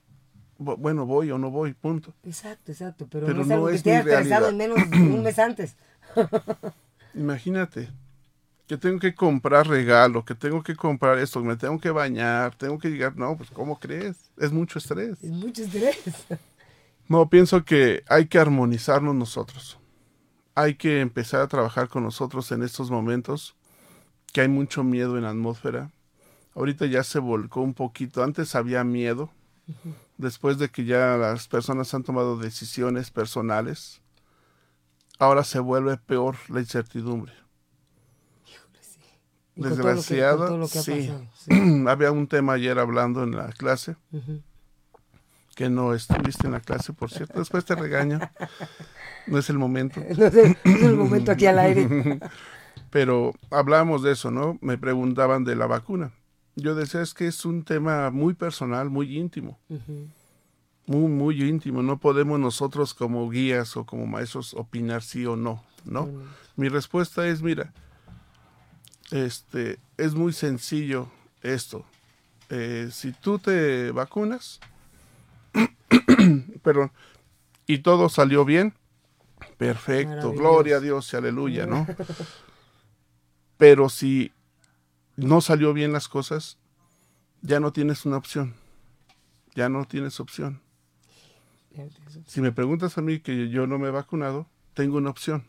bu- 0.59 0.77
bueno, 0.77 1.05
voy 1.05 1.31
o 1.31 1.37
no 1.37 1.51
voy, 1.51 1.73
punto. 1.73 2.13
Exacto, 2.23 2.71
exacto. 2.71 3.07
Pero, 3.09 3.27
Pero 3.27 3.37
no 3.37 3.41
es 3.43 3.47
no 3.47 3.53
algo 3.55 3.67
que 3.67 3.75
es 3.75 3.83
te 3.83 3.95
haya 3.95 4.47
en 4.49 4.57
menos 4.57 4.77
de 4.91 4.97
un 4.99 5.23
mes 5.23 5.37
antes. 5.39 5.75
Imagínate 7.13 7.89
que 8.67 8.77
tengo 8.77 8.99
que 8.99 9.13
comprar 9.13 9.67
regalo, 9.67 10.25
que 10.25 10.33
tengo 10.35 10.63
que 10.63 10.75
comprar 10.75 11.19
esto, 11.19 11.41
me 11.43 11.55
tengo 11.55 11.79
que 11.79 11.91
bañar, 11.91 12.55
tengo 12.55 12.77
que 12.79 12.89
llegar. 12.89 13.15
No, 13.15 13.37
pues 13.37 13.49
¿cómo 13.51 13.79
crees? 13.79 14.17
Es 14.37 14.51
mucho 14.51 14.79
estrés. 14.79 15.23
Es 15.23 15.31
mucho 15.31 15.63
estrés. 15.63 15.97
No, 17.07 17.29
pienso 17.29 17.63
que 17.63 18.03
hay 18.07 18.27
que 18.27 18.39
armonizarnos 18.39 19.13
nosotros. 19.13 19.79
Hay 20.55 20.75
que 20.75 21.01
empezar 21.01 21.41
a 21.41 21.47
trabajar 21.47 21.89
con 21.89 22.03
nosotros 22.03 22.51
en 22.51 22.63
estos 22.63 22.89
momentos, 22.89 23.55
que 24.33 24.41
hay 24.41 24.47
mucho 24.47 24.83
miedo 24.83 25.17
en 25.17 25.23
la 25.23 25.29
atmósfera. 25.29 25.91
Ahorita 26.55 26.85
ya 26.85 27.03
se 27.03 27.19
volcó 27.19 27.61
un 27.61 27.73
poquito. 27.73 28.23
Antes 28.23 28.55
había 28.55 28.83
miedo, 28.83 29.29
después 30.17 30.57
de 30.57 30.69
que 30.69 30.85
ya 30.85 31.17
las 31.17 31.47
personas 31.47 31.93
han 31.93 32.03
tomado 32.03 32.37
decisiones 32.37 33.11
personales. 33.11 34.01
Ahora 35.19 35.43
se 35.43 35.59
vuelve 35.59 35.97
peor 35.97 36.37
la 36.49 36.59
incertidumbre. 36.59 37.33
Desgraciada, 39.55 40.49
que 40.61 40.79
sí. 40.79 41.11
Había 41.87 42.11
un 42.11 42.27
tema 42.27 42.53
ayer 42.53 42.77
hablando 42.77 43.23
en 43.23 43.35
la 43.35 43.47
clase. 43.49 43.95
Que 45.55 45.69
no 45.69 45.93
estuviste 45.93 46.45
en 46.45 46.53
la 46.53 46.59
clase, 46.59 46.93
por 46.93 47.09
cierto. 47.09 47.39
Después 47.39 47.65
te 47.65 47.75
regaño. 47.75 48.19
No 49.25 49.39
es 49.39 49.49
el 49.49 49.57
momento. 49.57 50.01
No 50.17 50.25
es 50.25 50.35
el, 50.35 50.57
no 50.63 50.71
es 50.71 50.83
el 50.83 50.95
momento 50.95 51.31
aquí 51.31 51.47
al 51.47 51.57
aire. 51.59 52.19
Pero 52.91 53.33
hablábamos 53.49 54.03
de 54.03 54.11
eso, 54.11 54.29
¿no? 54.31 54.59
Me 54.61 54.77
preguntaban 54.77 55.43
de 55.43 55.55
la 55.55 55.65
vacuna. 55.65 56.11
Yo 56.55 56.75
decía, 56.75 57.01
es 57.01 57.13
que 57.13 57.27
es 57.27 57.43
un 57.45 57.63
tema 57.63 58.11
muy 58.11 58.33
personal, 58.33 58.89
muy 58.89 59.17
íntimo. 59.17 59.57
Muy, 60.85 61.09
muy 61.09 61.43
íntimo. 61.43 61.81
No 61.81 61.97
podemos 61.97 62.39
nosotros 62.39 62.93
como 62.93 63.29
guías 63.29 63.75
o 63.75 63.85
como 63.85 64.05
maestros 64.05 64.53
opinar 64.53 65.01
sí 65.01 65.25
o 65.25 65.35
no, 65.35 65.63
¿no? 65.83 66.09
Mi 66.55 66.69
respuesta 66.69 67.27
es, 67.27 67.41
mira, 67.41 67.73
este, 69.11 69.79
es 69.97 70.15
muy 70.15 70.31
sencillo 70.31 71.09
esto. 71.41 71.85
Eh, 72.49 72.89
si 72.91 73.11
tú 73.11 73.39
te 73.39 73.91
vacunas, 73.91 74.59
perdón, 76.63 76.91
y 77.67 77.79
todo 77.79 78.09
salió 78.09 78.45
bien, 78.45 78.73
perfecto, 79.57 80.31
gloria 80.33 80.77
a 80.77 80.79
Dios 80.79 81.11
y 81.11 81.15
aleluya, 81.17 81.65
¿no? 81.65 81.87
Pero 83.57 83.89
si 83.89 84.31
no 85.15 85.41
salió 85.41 85.73
bien 85.73 85.93
las 85.93 86.07
cosas, 86.07 86.57
ya 87.41 87.59
no 87.59 87.71
tienes 87.71 88.05
una 88.05 88.17
opción. 88.17 88.55
Ya 89.55 89.69
no 89.69 89.85
tienes 89.85 90.19
opción. 90.19 90.61
Si 92.25 92.41
me 92.41 92.51
preguntas 92.51 92.97
a 92.97 93.01
mí 93.01 93.19
que 93.19 93.49
yo 93.49 93.67
no 93.67 93.77
me 93.77 93.87
he 93.87 93.91
vacunado, 93.91 94.47
tengo 94.73 94.97
una 94.97 95.09
opción. 95.09 95.45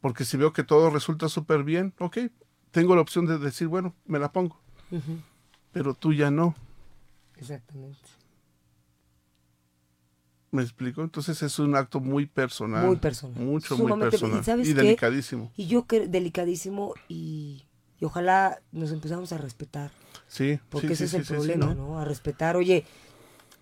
Porque 0.00 0.24
si 0.24 0.36
veo 0.36 0.52
que 0.52 0.64
todo 0.64 0.90
resulta 0.90 1.28
súper 1.28 1.64
bien, 1.64 1.94
ok, 1.98 2.18
tengo 2.70 2.94
la 2.94 3.00
opción 3.00 3.26
de 3.26 3.38
decir, 3.38 3.68
bueno, 3.68 3.94
me 4.06 4.18
la 4.18 4.32
pongo. 4.32 4.60
Pero 5.72 5.94
tú 5.94 6.12
ya 6.12 6.30
no. 6.30 6.54
Exactamente. 7.36 7.98
¿Me 10.52 10.62
explico? 10.62 11.02
Entonces 11.02 11.42
es 11.42 11.58
un 11.58 11.74
acto 11.76 12.00
muy 12.00 12.26
personal. 12.26 12.86
Muy 12.86 12.96
personal. 12.96 13.42
Mucho, 13.42 13.76
muy 13.76 13.92
personal. 13.98 14.40
¿y 14.40 14.44
sabes 14.44 14.68
Y 14.68 14.74
qué? 14.74 14.82
delicadísimo. 14.82 15.52
Y 15.56 15.66
yo 15.66 15.86
que 15.86 16.06
delicadísimo 16.08 16.94
y, 17.08 17.64
y 18.00 18.04
ojalá 18.04 18.60
nos 18.72 18.92
empezamos 18.92 19.32
a 19.32 19.38
respetar. 19.38 19.90
Sí, 20.28 20.58
Porque 20.70 20.88
sí, 20.88 21.04
ese 21.04 21.08
sí, 21.08 21.16
es 21.16 21.20
el 21.20 21.24
sí, 21.26 21.32
problema, 21.34 21.66
¿no? 21.66 21.74
¿no? 21.74 21.98
A 21.98 22.04
respetar. 22.04 22.56
Oye, 22.56 22.84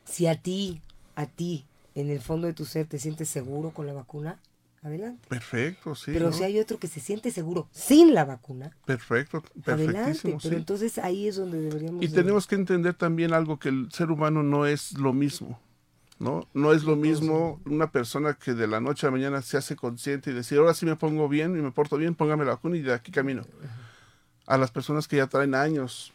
si 0.04 0.26
a 0.26 0.36
ti, 0.40 0.82
a 1.16 1.26
ti, 1.26 1.66
en 1.94 2.10
el 2.10 2.20
fondo 2.20 2.46
de 2.46 2.52
tu 2.52 2.64
ser 2.64 2.86
te 2.86 2.98
sientes 2.98 3.28
seguro 3.28 3.70
con 3.70 3.86
la 3.86 3.92
vacuna, 3.94 4.40
adelante. 4.82 5.26
Perfecto, 5.28 5.94
sí. 5.94 6.10
pero 6.12 6.26
¿no? 6.26 6.32
si 6.32 6.44
hay 6.44 6.58
otro 6.58 6.78
que 6.78 6.88
se 6.88 7.00
siente 7.00 7.30
seguro 7.30 7.68
sin 7.72 8.12
la 8.14 8.24
vacuna, 8.26 8.76
Perfecto, 8.84 9.42
adelante. 9.66 10.20
Pero 10.22 10.40
sí. 10.40 10.48
entonces 10.54 10.98
ahí 10.98 11.28
es 11.28 11.36
donde 11.36 11.58
deberíamos... 11.60 12.02
Y 12.04 12.08
de- 12.08 12.14
tenemos 12.14 12.46
que 12.46 12.54
entender 12.56 12.92
también 12.94 13.32
algo 13.32 13.58
que 13.58 13.70
el 13.70 13.90
ser 13.92 14.10
humano 14.10 14.42
no 14.42 14.66
es 14.66 14.92
lo 14.98 15.12
mismo, 15.14 15.58
¿no? 16.24 16.48
No 16.54 16.72
es 16.72 16.82
lo 16.84 16.96
mismo 16.96 17.60
una 17.66 17.90
persona 17.92 18.34
que 18.34 18.54
de 18.54 18.66
la 18.66 18.80
noche 18.80 19.06
a 19.06 19.10
la 19.10 19.16
mañana 19.16 19.42
se 19.42 19.56
hace 19.56 19.76
consciente 19.76 20.30
y 20.30 20.34
decir, 20.34 20.58
ahora 20.58 20.74
sí 20.74 20.86
me 20.86 20.96
pongo 20.96 21.28
bien 21.28 21.56
y 21.56 21.62
me 21.62 21.70
porto 21.70 21.96
bien, 21.96 22.14
póngame 22.14 22.44
la 22.44 22.52
vacuna 22.52 22.76
y 22.76 22.82
de 22.82 22.92
aquí 22.94 23.12
camino. 23.12 23.42
A 24.46 24.58
las 24.58 24.70
personas 24.70 25.06
que 25.06 25.16
ya 25.18 25.26
traen 25.26 25.54
años 25.54 26.12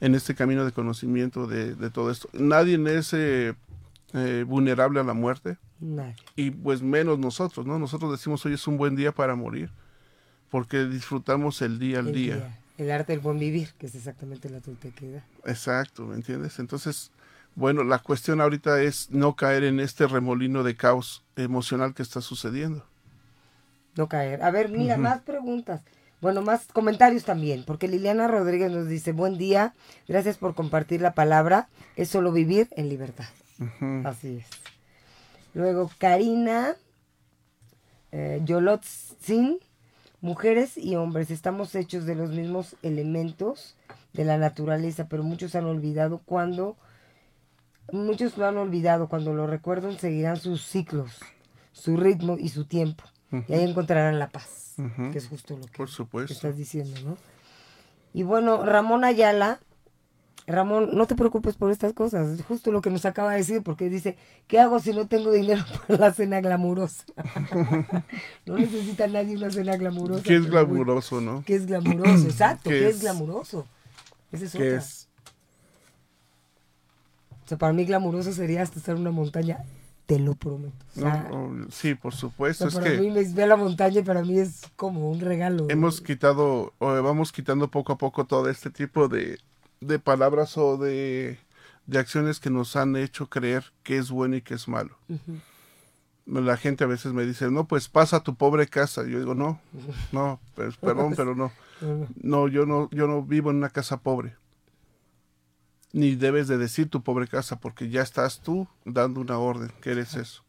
en 0.00 0.14
este 0.14 0.34
camino 0.34 0.64
de 0.64 0.72
conocimiento 0.72 1.46
de, 1.46 1.74
de 1.74 1.90
todo 1.90 2.10
esto. 2.10 2.28
Nadie 2.32 2.80
es 2.98 3.12
eh, 3.12 3.54
eh, 4.14 4.44
vulnerable 4.46 4.98
a 4.98 5.04
la 5.04 5.14
muerte 5.14 5.58
Nadie. 5.80 6.16
y 6.34 6.50
pues 6.50 6.82
menos 6.82 7.18
nosotros, 7.18 7.66
¿no? 7.66 7.78
Nosotros 7.78 8.10
decimos 8.10 8.44
hoy 8.44 8.54
es 8.54 8.66
un 8.66 8.76
buen 8.78 8.96
día 8.96 9.12
para 9.12 9.36
morir 9.36 9.70
porque 10.50 10.84
disfrutamos 10.86 11.62
el 11.62 11.78
día 11.78 12.00
al 12.00 12.08
El 12.08 12.14
día. 12.14 12.36
día. 12.36 12.58
El 12.78 12.90
arte 12.90 13.12
del 13.12 13.20
buen 13.20 13.38
vivir, 13.38 13.70
que 13.78 13.86
es 13.86 13.94
exactamente 13.94 14.48
la 14.50 14.60
toltequidad. 14.60 15.22
Exacto, 15.44 16.04
¿me 16.06 16.14
entiendes? 16.16 16.58
Entonces, 16.58 17.10
bueno, 17.54 17.84
la 17.84 17.98
cuestión 17.98 18.40
ahorita 18.40 18.82
es 18.82 19.10
no 19.10 19.36
caer 19.36 19.64
en 19.64 19.80
este 19.80 20.06
remolino 20.06 20.62
de 20.62 20.76
caos 20.76 21.24
emocional 21.36 21.94
que 21.94 22.02
está 22.02 22.20
sucediendo. 22.20 22.84
No 23.96 24.08
caer. 24.08 24.42
A 24.42 24.50
ver, 24.50 24.70
mira, 24.70 24.96
más 24.96 25.20
preguntas. 25.20 25.82
Bueno, 26.20 26.40
más 26.40 26.66
comentarios 26.72 27.24
también, 27.24 27.64
porque 27.66 27.88
Liliana 27.88 28.28
Rodríguez 28.28 28.70
nos 28.70 28.86
dice, 28.86 29.12
buen 29.12 29.38
día, 29.38 29.74
gracias 30.06 30.38
por 30.38 30.54
compartir 30.54 31.00
la 31.00 31.14
palabra, 31.14 31.68
es 31.96 32.08
solo 32.08 32.30
vivir 32.30 32.68
en 32.76 32.88
libertad. 32.88 33.26
Así 34.04 34.38
es. 34.38 34.46
Luego, 35.52 35.90
Karina 35.98 36.76
eh, 38.12 38.40
Yolotzin, 38.44 39.58
mujeres 40.20 40.76
y 40.76 40.96
hombres, 40.96 41.30
estamos 41.30 41.74
hechos 41.74 42.04
de 42.04 42.14
los 42.14 42.30
mismos 42.30 42.76
elementos 42.82 43.74
de 44.12 44.24
la 44.24 44.38
naturaleza, 44.38 45.08
pero 45.08 45.22
muchos 45.22 45.54
han 45.54 45.64
olvidado 45.64 46.20
cuando, 46.24 46.76
muchos 47.92 48.36
lo 48.38 48.46
han 48.46 48.56
olvidado, 48.56 49.08
cuando 49.08 49.32
lo 49.34 49.46
recuerdan 49.46 49.98
seguirán 49.98 50.38
sus 50.38 50.62
ciclos, 50.64 51.20
su 51.72 51.96
ritmo 51.96 52.36
y 52.38 52.48
su 52.48 52.64
tiempo, 52.64 53.04
y 53.48 53.52
ahí 53.52 53.62
encontrarán 53.64 54.18
la 54.18 54.28
paz, 54.28 54.74
que 55.12 55.18
es 55.18 55.28
justo 55.28 55.56
lo 55.56 55.66
que 55.66 55.76
Por 55.76 56.26
que 56.26 56.32
estás 56.32 56.56
diciendo, 56.56 57.00
¿no? 57.04 57.16
Y 58.14 58.24
bueno, 58.24 58.64
Ramón 58.64 59.04
Ayala, 59.04 59.60
Ramón, 60.46 60.90
no 60.92 61.06
te 61.06 61.14
preocupes 61.14 61.54
por 61.54 61.70
estas 61.70 61.92
cosas, 61.92 62.28
es 62.28 62.44
justo 62.44 62.72
lo 62.72 62.82
que 62.82 62.90
nos 62.90 63.04
acaba 63.04 63.30
de 63.30 63.38
decir, 63.38 63.62
porque 63.62 63.88
dice, 63.88 64.16
¿qué 64.48 64.58
hago 64.58 64.80
si 64.80 64.92
no 64.92 65.06
tengo 65.06 65.30
dinero 65.30 65.64
para 65.86 65.98
la 66.00 66.12
cena 66.12 66.40
glamurosa? 66.40 67.04
no 68.46 68.58
necesita 68.58 69.06
nadie 69.06 69.36
una 69.36 69.50
cena 69.50 69.76
glamurosa. 69.76 70.22
¿Qué 70.22 70.36
es 70.36 70.46
glamuroso, 70.46 71.20
no? 71.20 71.42
¿Qué 71.46 71.54
es 71.54 71.66
glamuroso? 71.66 72.24
Exacto, 72.24 72.70
¿Qué 72.70 72.80
¿qué 72.80 72.88
es 72.88 72.96
es? 72.96 73.02
glamuroso? 73.02 73.66
Esa 74.32 74.44
es 74.46 74.52
¿Qué 74.52 74.58
otra. 74.68 74.78
es? 74.78 75.08
Sea, 77.52 77.58
para 77.58 77.72
mí 77.72 77.84
glamuroso 77.84 78.32
sería 78.32 78.62
hasta 78.62 78.78
estar 78.78 78.94
en 78.96 79.02
una 79.02 79.10
montaña, 79.10 79.58
te 80.06 80.18
lo 80.18 80.34
prometo. 80.34 80.74
O 80.96 81.00
sea, 81.00 81.28
No, 81.30 81.66
sí, 81.70 81.94
por 81.94 82.14
o 82.14 82.16
supuesto. 82.16 82.68
sea, 82.68 82.68
Es 82.68 82.74
para 82.74 82.90
que 82.96 83.00
mí 83.00 83.10
me 83.10 83.24
ve 83.24 83.46
la 83.46 83.56
montaña 83.56 84.00
y 84.00 84.02
para 84.02 84.22
mí 84.22 84.38
es 84.38 84.62
como 84.76 85.10
un 85.10 85.20
regalo. 85.20 85.66
hemos 85.68 86.00
quitado, 86.00 86.72
o 86.78 87.02
vamos 87.02 87.32
quitando 87.32 87.70
poco 87.70 87.92
a 87.92 87.98
poco 87.98 88.24
todo 88.26 88.48
este 88.48 88.70
tipo 88.70 89.08
de, 89.08 89.38
de 89.80 89.98
palabras 89.98 90.56
o 90.58 90.76
de, 90.76 91.38
de 91.86 91.98
acciones 91.98 92.40
que 92.40 92.50
nos 92.50 92.76
han 92.76 92.96
hecho 92.96 93.28
creer 93.28 93.64
que 93.82 93.98
es 93.98 94.10
bueno 94.10 94.36
y 94.36 94.42
que 94.42 94.54
es 94.54 94.68
malo. 94.68 94.96
La 96.26 96.56
gente 96.56 96.84
a 96.84 96.86
veces 96.86 97.12
me 97.12 97.24
dice, 97.26 97.50
no, 97.50 97.66
pues 97.66 97.88
pasa 97.88 98.18
a 98.18 98.22
tu 98.22 98.36
pobre 98.36 98.68
casa. 98.68 99.02
Yo 99.06 99.18
digo, 99.18 99.34
no, 99.34 99.60
no, 100.12 100.40
pues, 100.54 100.76
perdón, 100.76 101.14
pero 101.16 101.34
no. 101.36 101.52
No, 102.22 102.46
yo 102.48 102.64
no, 102.64 102.88
yo 102.92 103.08
no 103.08 103.22
vivo 103.22 103.50
en 103.50 103.56
una 103.56 103.70
casa 103.70 103.96
pobre. 103.98 104.36
Ni 105.92 106.14
debes 106.14 106.48
de 106.48 106.56
decir 106.56 106.88
tu 106.88 107.02
pobre 107.02 107.28
casa, 107.28 107.60
porque 107.60 107.90
ya 107.90 108.02
estás 108.02 108.40
tú 108.40 108.66
dando 108.84 109.20
una 109.20 109.38
orden, 109.38 109.70
que 109.80 109.90
eres 109.90 110.14
eso. 110.14 110.42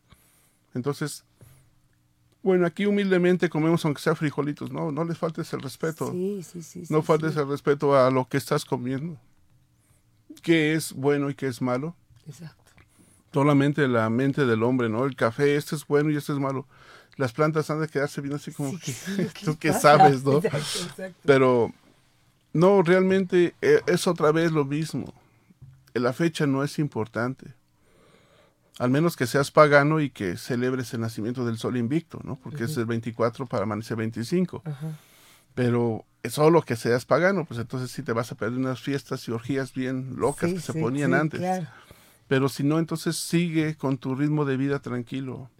Entonces, 0.73 1.25
bueno, 2.43 2.65
aquí 2.65 2.85
humildemente 2.85 3.49
comemos 3.49 3.83
aunque 3.85 4.01
sea 4.01 4.15
frijolitos, 4.15 4.71
no, 4.71 4.91
no 4.91 5.05
les 5.05 5.17
faltes 5.17 5.51
el 5.53 5.61
respeto. 5.61 6.11
Sí, 6.11 6.43
sí, 6.43 6.61
sí. 6.61 6.83
no 6.89 7.01
faltes 7.01 7.35
el 7.37 7.47
respeto 7.47 7.95
a 7.97 8.11
lo 8.11 8.27
que 8.27 8.37
estás 8.37 8.65
comiendo. 8.65 9.17
¿Qué 10.41 10.73
es 10.73 10.93
bueno 10.93 11.29
y 11.29 11.35
qué 11.35 11.47
es 11.47 11.61
malo? 11.61 11.95
Exacto. 12.27 12.71
Solamente 13.31 13.87
la 13.87 14.09
mente 14.09 14.45
del 14.45 14.61
hombre, 14.61 14.89
¿no? 14.89 15.05
El 15.05 15.15
café, 15.15 15.55
este 15.55 15.75
es 15.75 15.87
bueno 15.87 16.11
y 16.11 16.17
este 16.17 16.33
es 16.33 16.39
malo. 16.39 16.67
Las 17.15 17.31
plantas 17.31 17.69
han 17.69 17.79
de 17.79 17.87
quedarse 17.87 18.19
bien 18.21 18.33
así 18.33 18.51
como 18.51 18.77
que, 18.79 18.93
tú 19.45 19.57
qué 19.57 19.71
pasa? 19.71 19.97
sabes, 19.97 20.23
¿no? 20.23 20.37
Exacto, 20.43 20.57
exacto. 20.57 21.19
Pero 21.25 21.71
no, 22.51 22.81
realmente 22.81 23.55
eh, 23.61 23.81
es 23.87 24.05
otra 24.05 24.31
vez 24.31 24.51
lo 24.51 24.65
mismo. 24.65 25.13
La 25.93 26.13
fecha 26.13 26.47
no 26.47 26.63
es 26.63 26.79
importante. 26.79 27.53
Al 28.79 28.89
menos 28.89 29.15
que 29.15 29.27
seas 29.27 29.51
pagano 29.51 29.99
y 29.99 30.09
que 30.09 30.35
celebres 30.37 30.93
el 30.93 31.01
nacimiento 31.01 31.45
del 31.45 31.57
sol 31.59 31.77
invicto, 31.77 32.19
¿no? 32.23 32.37
Porque 32.37 32.63
es 32.63 32.75
el 32.77 32.85
24 32.85 33.45
para 33.45 33.63
amanecer 33.63 33.95
25. 33.97 34.63
Ajá. 34.65 34.97
Pero 35.53 36.05
solo 36.27 36.63
que 36.63 36.75
seas 36.75 37.05
pagano, 37.05 37.45
pues 37.45 37.59
entonces 37.59 37.91
sí 37.91 38.01
te 38.01 38.13
vas 38.13 38.31
a 38.31 38.35
perder 38.35 38.57
unas 38.57 38.81
fiestas 38.81 39.27
y 39.27 39.31
orgías 39.31 39.73
bien 39.73 40.15
locas 40.17 40.49
Sí, 40.49 40.55
que 40.55 40.61
se 40.61 40.73
sí, 40.73 40.81
ponían 40.81 41.11
sí, 41.11 41.15
antes. 41.17 41.39
claro. 41.39 41.67
Pero 42.27 42.49
si 42.49 42.63
no, 42.63 42.79
entonces 42.79 43.15
sigue 43.17 43.75
con 43.75 43.99
tu 43.99 44.15
ritmo 44.15 44.45
de 44.45 44.57
vida 44.57 44.79
tranquilo. 44.79 45.51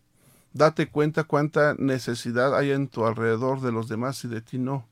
Date 0.54 0.90
cuenta 0.90 1.24
cuánta 1.26 1.76
necesidad 1.78 2.56
hay 2.58 2.72
en 2.72 2.88
tu 2.88 3.06
alrededor 3.06 3.62
de 3.62 3.72
los 3.72 3.88
demás 3.90 4.24
y 4.24 4.28
de 4.28 4.42
ti 4.42 4.58
no. 4.58 4.88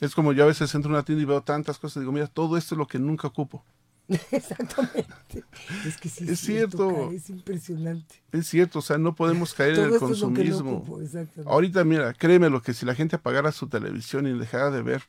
Es 0.00 0.14
como 0.14 0.34
yo 0.34 0.44
a 0.44 0.48
veces 0.48 0.74
entro 0.74 0.90
a 0.90 0.94
una 0.96 1.04
tienda 1.04 1.22
y 1.22 1.26
veo 1.26 1.42
tantas 1.42 1.78
cosas 1.78 1.96
y 1.96 2.00
digo, 2.00 2.12
mira, 2.12 2.26
todo 2.26 2.58
esto 2.58 2.74
es 2.74 2.78
lo 2.78 2.86
que 2.86 2.98
nunca 2.98 3.28
ocupo. 3.28 3.64
Exactamente. 4.30 5.44
Es 5.84 5.96
que 5.96 6.08
sí 6.08 6.24
Es 6.28 6.40
cierto. 6.40 7.10
Es 7.10 7.28
impresionante. 7.28 8.22
Es 8.32 8.46
cierto, 8.46 8.78
o 8.78 8.82
sea, 8.82 8.98
no 8.98 9.14
podemos 9.14 9.52
caer 9.54 9.78
en 9.78 9.94
el 9.94 9.98
consumismo. 9.98 10.78
ocupo, 10.78 11.00
exactamente. 11.00 11.52
Ahorita, 11.52 11.84
mira, 11.84 12.12
créeme 12.14 12.48
lo 12.50 12.62
que 12.62 12.72
si 12.74 12.86
la 12.86 12.94
gente 12.94 13.16
apagara 13.16 13.50
su 13.52 13.68
televisión 13.68 14.26
y 14.26 14.38
dejara 14.38 14.70
de 14.70 14.82
ver 14.82 15.02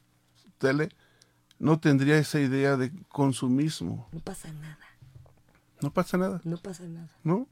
tele, 0.57 0.89
no 1.59 1.79
tendría 1.79 2.17
esa 2.17 2.39
idea 2.39 2.77
de 2.77 2.91
consumismo. 3.09 4.07
No 4.11 4.19
pasa 4.19 4.51
nada. 4.53 4.79
No 5.81 5.93
pasa 5.93 6.17
nada, 6.17 6.41
No 6.43 6.57
pasa 6.57 6.83
nada. 6.87 7.11
¿no? 7.23 7.47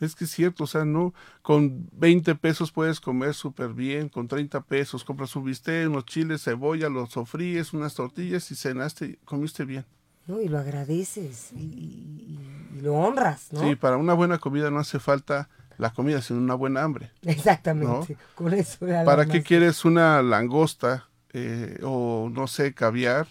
Es 0.00 0.14
que 0.14 0.24
es 0.24 0.30
cierto, 0.30 0.64
o 0.64 0.66
sea, 0.66 0.84
no, 0.84 1.14
con 1.40 1.88
20 1.92 2.34
pesos 2.34 2.72
puedes 2.72 3.00
comer 3.00 3.32
súper 3.32 3.72
bien, 3.72 4.08
con 4.08 4.28
30 4.28 4.60
pesos 4.64 5.04
compras 5.04 5.34
un 5.36 5.44
bistec, 5.44 5.88
unos 5.88 6.04
chiles, 6.04 6.42
cebolla, 6.42 6.88
los 6.88 7.10
sofríes, 7.10 7.72
unas 7.72 7.94
tortillas 7.94 8.50
y 8.50 8.56
cenaste 8.56 9.06
y 9.06 9.16
comiste 9.24 9.64
bien. 9.64 9.86
¿No? 10.26 10.40
Y 10.40 10.48
lo 10.48 10.58
agradeces 10.58 11.52
y, 11.52 11.60
y- 11.60 12.38
y- 12.74 12.78
y 12.78 12.80
lo 12.80 12.94
honras, 12.94 13.48
¿no? 13.52 13.60
Sí, 13.60 13.76
para 13.76 13.96
una 13.96 14.14
buena 14.14 14.38
comida 14.38 14.70
no 14.70 14.78
hace 14.80 14.98
falta 14.98 15.48
la 15.78 15.92
comida, 15.92 16.22
sino 16.22 16.38
una 16.40 16.54
buena 16.54 16.82
hambre. 16.82 17.10
Exactamente. 17.22 18.16
Con 18.34 18.52
eso 18.54 18.78
¿Para 19.04 19.26
qué 19.26 19.42
quieres 19.42 19.84
una 19.84 20.22
langosta 20.22 21.08
eh, 21.32 21.78
o 21.82 22.30
no 22.32 22.46
sé, 22.46 22.74
caviar? 22.74 23.26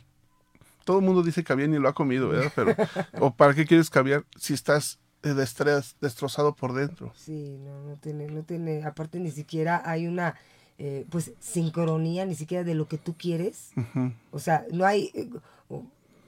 Todo 0.83 0.99
el 0.99 1.05
mundo 1.05 1.23
dice 1.23 1.43
caviar 1.43 1.69
ni 1.69 1.79
lo 1.79 1.87
ha 1.87 1.93
comido, 1.93 2.27
¿verdad? 2.29 2.51
Pero, 2.55 2.75
¿O 3.19 3.33
para 3.33 3.53
qué 3.53 3.65
quieres 3.65 3.89
caviar 3.89 4.25
si 4.37 4.53
estás 4.53 4.99
eh, 5.23 5.29
destre- 5.29 5.95
destrozado 6.01 6.53
por 6.55 6.73
dentro? 6.73 7.13
Sí, 7.15 7.57
no, 7.59 7.81
no 7.83 7.95
tiene, 7.95 8.27
no 8.27 8.43
tiene, 8.43 8.83
aparte 8.83 9.19
ni 9.21 9.31
siquiera 9.31 9.81
hay 9.85 10.07
una, 10.07 10.35
eh, 10.77 11.05
pues, 11.09 11.31
sincronía, 11.39 12.25
ni 12.25 12.35
siquiera 12.35 12.65
de 12.65 12.75
lo 12.75 12.87
que 12.89 12.97
tú 12.97 13.15
quieres. 13.17 13.71
O 14.31 14.39
sea, 14.39 14.65
no 14.71 14.85
hay, 14.85 15.11
eh, 15.13 15.29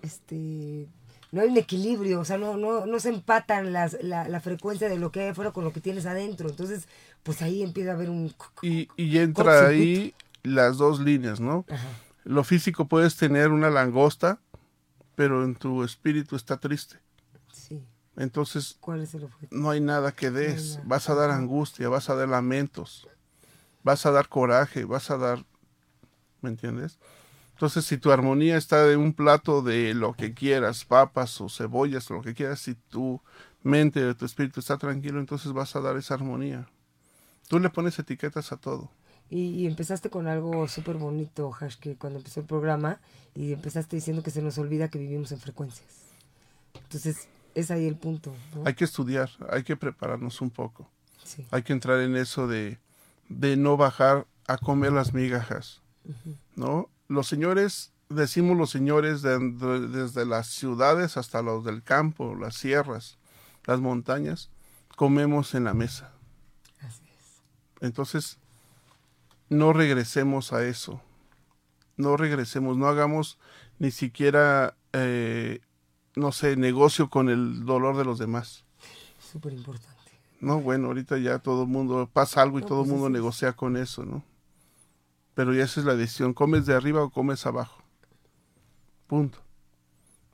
este, 0.05 0.87
no 1.31 1.41
hay 1.41 1.49
un 1.49 1.57
equilibrio, 1.57 2.19
o 2.21 2.25
sea, 2.25 2.37
no, 2.37 2.55
no, 2.57 2.85
no 2.85 2.99
se 2.99 3.09
empatan 3.09 3.73
las, 3.73 3.97
la, 4.01 4.27
la 4.29 4.39
frecuencia 4.39 4.87
de 4.87 4.97
lo 4.97 5.11
que 5.11 5.21
hay 5.21 5.27
afuera 5.29 5.51
con 5.51 5.63
lo 5.63 5.73
que 5.73 5.81
tienes 5.81 6.05
adentro. 6.05 6.49
Entonces, 6.49 6.87
pues 7.23 7.41
ahí 7.41 7.61
empieza 7.61 7.91
a 7.91 7.93
haber 7.95 8.09
un... 8.09 8.33
Y, 8.61 8.87
y 8.95 9.17
entra 9.17 9.67
ahí 9.67 10.13
las 10.43 10.77
dos 10.77 10.99
líneas, 10.99 11.39
¿no? 11.39 11.65
Ajá. 11.69 11.87
Lo 12.23 12.43
físico 12.43 12.87
puedes 12.87 13.17
tener 13.17 13.51
una 13.51 13.69
langosta, 13.69 14.39
pero 15.15 15.43
en 15.43 15.55
tu 15.55 15.83
espíritu 15.83 16.35
está 16.35 16.57
triste. 16.57 16.97
Sí. 17.51 17.83
Entonces 18.17 18.77
¿Cuál 18.79 19.01
es 19.01 19.13
el 19.13 19.25
objetivo? 19.25 19.61
no 19.61 19.69
hay 19.69 19.81
nada 19.81 20.11
que 20.11 20.31
des. 20.31 20.75
nada. 20.75 20.83
Vas 20.87 21.09
a 21.09 21.15
dar 21.15 21.31
angustia, 21.31 21.89
vas 21.89 22.09
a 22.09 22.15
dar 22.15 22.29
lamentos, 22.29 23.07
vas 23.83 24.05
a 24.05 24.11
dar 24.11 24.29
coraje, 24.29 24.85
vas 24.85 25.11
a 25.11 25.17
dar... 25.17 25.45
¿Me 26.41 26.49
entiendes? 26.49 26.97
Entonces, 27.55 27.85
si 27.85 27.97
tu 27.97 28.11
armonía 28.11 28.57
está 28.57 28.85
de 28.85 28.97
un 28.97 29.13
plato 29.13 29.61
de 29.61 29.93
lo 29.93 30.11
que 30.11 30.33
quieras, 30.33 30.83
papas 30.83 31.39
o 31.39 31.47
cebollas, 31.47 32.09
lo 32.09 32.21
que 32.21 32.33
quieras, 32.33 32.59
si 32.59 32.75
tu 32.75 33.21
mente, 33.63 34.13
tu 34.13 34.25
espíritu 34.25 34.59
está 34.59 34.77
tranquilo, 34.77 35.21
entonces 35.21 35.53
vas 35.53 35.73
a 35.77 35.79
dar 35.79 35.95
esa 35.95 36.15
armonía. 36.15 36.67
Tú 37.47 37.57
le 37.59 37.69
pones 37.69 37.97
etiquetas 37.97 38.51
a 38.51 38.57
todo. 38.57 38.91
Y, 39.29 39.51
y 39.51 39.67
empezaste 39.67 40.09
con 40.09 40.27
algo 40.27 40.67
súper 40.67 40.97
bonito, 40.97 41.49
Hash, 41.57 41.77
que 41.77 41.95
cuando 41.95 42.19
empezó 42.19 42.41
el 42.41 42.45
programa, 42.45 42.99
y 43.33 43.53
empezaste 43.53 43.95
diciendo 43.95 44.21
que 44.21 44.31
se 44.31 44.41
nos 44.41 44.57
olvida 44.57 44.89
que 44.89 44.99
vivimos 44.99 45.31
en 45.31 45.39
frecuencias. 45.39 45.87
Entonces, 46.73 47.29
es 47.53 47.71
ahí 47.71 47.87
el 47.87 47.95
punto. 47.95 48.35
¿no? 48.53 48.63
Hay 48.65 48.73
que 48.73 48.83
estudiar, 48.83 49.29
hay 49.49 49.63
que 49.63 49.77
prepararnos 49.77 50.41
un 50.41 50.49
poco. 50.49 50.89
Sí. 51.23 51.47
Hay 51.51 51.63
que 51.63 51.71
entrar 51.71 52.01
en 52.01 52.17
eso 52.17 52.47
de, 52.47 52.79
de 53.29 53.55
no 53.55 53.77
bajar 53.77 54.27
a 54.45 54.57
comer 54.57 54.91
las 54.91 55.13
migajas, 55.13 55.81
¿no? 56.57 56.89
Los 57.07 57.27
señores, 57.27 57.91
decimos 58.09 58.57
los 58.57 58.69
señores 58.69 59.21
de- 59.21 59.37
de- 59.39 59.87
desde 59.87 60.25
las 60.25 60.47
ciudades 60.47 61.17
hasta 61.17 61.41
los 61.41 61.63
del 61.63 61.83
campo, 61.83 62.35
las 62.35 62.55
sierras, 62.55 63.17
las 63.65 63.79
montañas, 63.79 64.49
comemos 64.95 65.53
en 65.55 65.65
la 65.65 65.73
mesa. 65.73 66.11
Así 66.81 67.03
es. 67.05 67.41
Entonces, 67.81 68.37
no 69.49 69.73
regresemos 69.73 70.53
a 70.53 70.65
eso. 70.65 71.01
No 71.97 72.17
regresemos, 72.17 72.75
no 72.77 72.87
hagamos 72.87 73.37
ni 73.79 73.91
siquiera, 73.91 74.75
eh, 74.93 75.61
no 76.15 76.31
sé, 76.31 76.55
negocio 76.57 77.09
con 77.09 77.29
el 77.29 77.65
dolor 77.65 77.97
de 77.97 78.05
los 78.05 78.17
demás. 78.19 78.63
Súper 79.31 79.53
importante. 79.53 79.95
No, 80.41 80.59
bueno, 80.59 80.87
ahorita 80.87 81.17
ya 81.17 81.39
todo 81.39 81.63
el 81.63 81.69
mundo 81.69 82.09
pasa 82.11 82.41
algo 82.41 82.59
y 82.59 82.61
No, 82.61 82.67
todo 82.67 82.81
el 82.81 82.85
pues 82.87 82.91
mundo 82.91 83.07
es. 83.07 83.13
negocia 83.13 83.53
con 83.53 83.77
eso, 83.77 84.05
¿no? 84.05 84.23
Pero 85.35 85.53
ya 85.53 85.63
esa 85.65 85.79
es 85.81 85.85
la 85.85 85.95
decisión, 85.95 86.33
¿comes 86.33 86.65
de 86.65 86.73
arriba 86.73 87.03
o 87.03 87.09
comes 87.11 87.45
abajo? 87.45 87.83
Punto. 89.07 89.37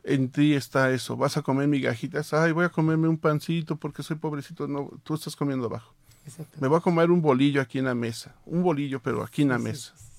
En 0.03 0.29
ti 0.29 0.53
está 0.53 0.91
eso, 0.91 1.15
vas 1.17 1.37
a 1.37 1.41
comer 1.41 1.67
migajitas, 1.67 2.33
ay, 2.33 2.53
voy 2.53 2.65
a 2.65 2.69
comerme 2.69 3.07
un 3.07 3.17
pancito 3.17 3.75
porque 3.75 4.01
soy 4.01 4.15
pobrecito, 4.15 4.67
no, 4.67 4.89
tú 5.03 5.13
estás 5.15 5.35
comiendo 5.35 5.65
abajo. 5.67 5.93
Exacto. 6.25 6.57
Me 6.61 6.67
voy 6.67 6.77
a 6.77 6.81
comer 6.81 7.11
un 7.11 7.21
bolillo 7.21 7.61
aquí 7.61 7.79
en 7.79 7.85
la 7.85 7.93
mesa, 7.95 8.35
un 8.45 8.63
bolillo 8.63 8.99
pero 9.01 9.23
aquí 9.23 9.41
en 9.43 9.49
la 9.49 9.57
Sí, 9.57 9.63
mesa. 9.63 9.93
sí, 9.95 10.03
sí. 10.05 10.11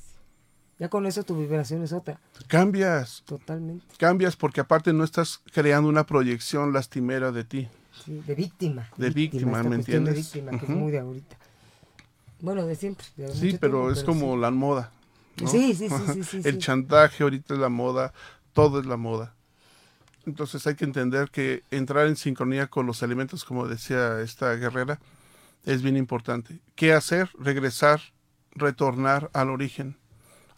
Ya 0.78 0.89
con 0.89 1.07
eso 1.07 1.22
tu 1.24 1.37
vibración 1.39 1.83
es 1.83 1.93
otra. 1.93 2.20
Cambias, 2.49 3.22
Totalmente. 3.26 3.85
cambias 3.99 4.37
porque 4.37 4.61
aparte 4.61 4.93
no 4.93 5.05
estás 5.05 5.41
creando 5.53 5.89
una 5.89 6.07
proyección 6.07 6.72
lastimera 6.72 7.30
de 7.33 7.45
ti. 7.45 7.68
Sí, 8.05 8.20
de 8.26 8.35
víctima. 8.35 8.89
De 8.97 9.11
víctima, 9.11 9.62
¿me 9.62 9.76
entiendes? 9.76 10.14
De 10.14 10.20
víctima, 10.20 10.59
que 10.59 10.64
es 10.66 10.70
muy 10.70 10.91
de 10.91 10.99
ahorita. 11.01 11.37
Bueno, 12.43 12.66
de 12.66 12.74
siempre. 12.74 13.07
de 13.16 13.32
Sí, 13.34 13.57
pero 13.59 13.90
es 13.90 14.03
como 14.05 14.34
sí. 14.34 14.40
la 14.40 14.51
moda. 14.51 14.90
¿no? 15.40 15.49
Sí, 15.49 15.74
sí, 15.74 15.88
sí, 15.88 16.24
sí, 16.24 16.40
El 16.45 16.59
chantaje 16.59 17.22
ahorita 17.22 17.55
es 17.55 17.61
la 17.61 17.70
moda, 17.70 18.12
todo 18.53 18.80
es 18.80 18.86
la 18.86 18.97
moda. 18.99 19.34
Entonces 20.26 20.66
hay 20.66 20.74
que 20.74 20.84
entender 20.84 21.30
que 21.30 21.62
entrar 21.70 22.07
en 22.07 22.16
sincronía 22.16 22.66
con 22.66 22.84
los 22.86 23.03
elementos, 23.03 23.45
como 23.45 23.66
decía 23.66 24.20
esta 24.20 24.55
guerrera, 24.57 25.01
es 25.64 25.82
bien 25.82 25.97
importante. 25.97 26.61
¿Qué 26.74 26.93
hacer? 26.93 27.30
Regresar, 27.38 28.01
retornar 28.51 29.30
al 29.32 29.49
origen, 29.49 29.97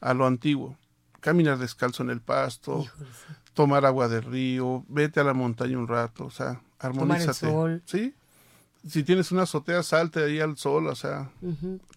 a 0.00 0.14
lo 0.14 0.26
antiguo. 0.26 0.76
Caminar 1.20 1.58
descalzo 1.58 2.02
en 2.02 2.10
el 2.10 2.20
pasto, 2.20 2.80
Híjole, 2.80 3.10
tomar 3.54 3.86
agua 3.86 4.08
del 4.08 4.22
río, 4.22 4.84
vete 4.88 5.20
a 5.20 5.24
la 5.24 5.34
montaña 5.34 5.78
un 5.78 5.88
rato, 5.88 6.26
o 6.26 6.30
sea, 6.30 6.60
armonízate. 6.78 7.50
sol. 7.50 7.82
Sí. 7.86 8.14
Si 8.86 9.02
tienes 9.02 9.32
una 9.32 9.42
azotea, 9.42 9.82
salte 9.82 10.22
ahí 10.22 10.40
al 10.40 10.56
sol, 10.56 10.86
o 10.88 10.94
sea, 10.94 11.30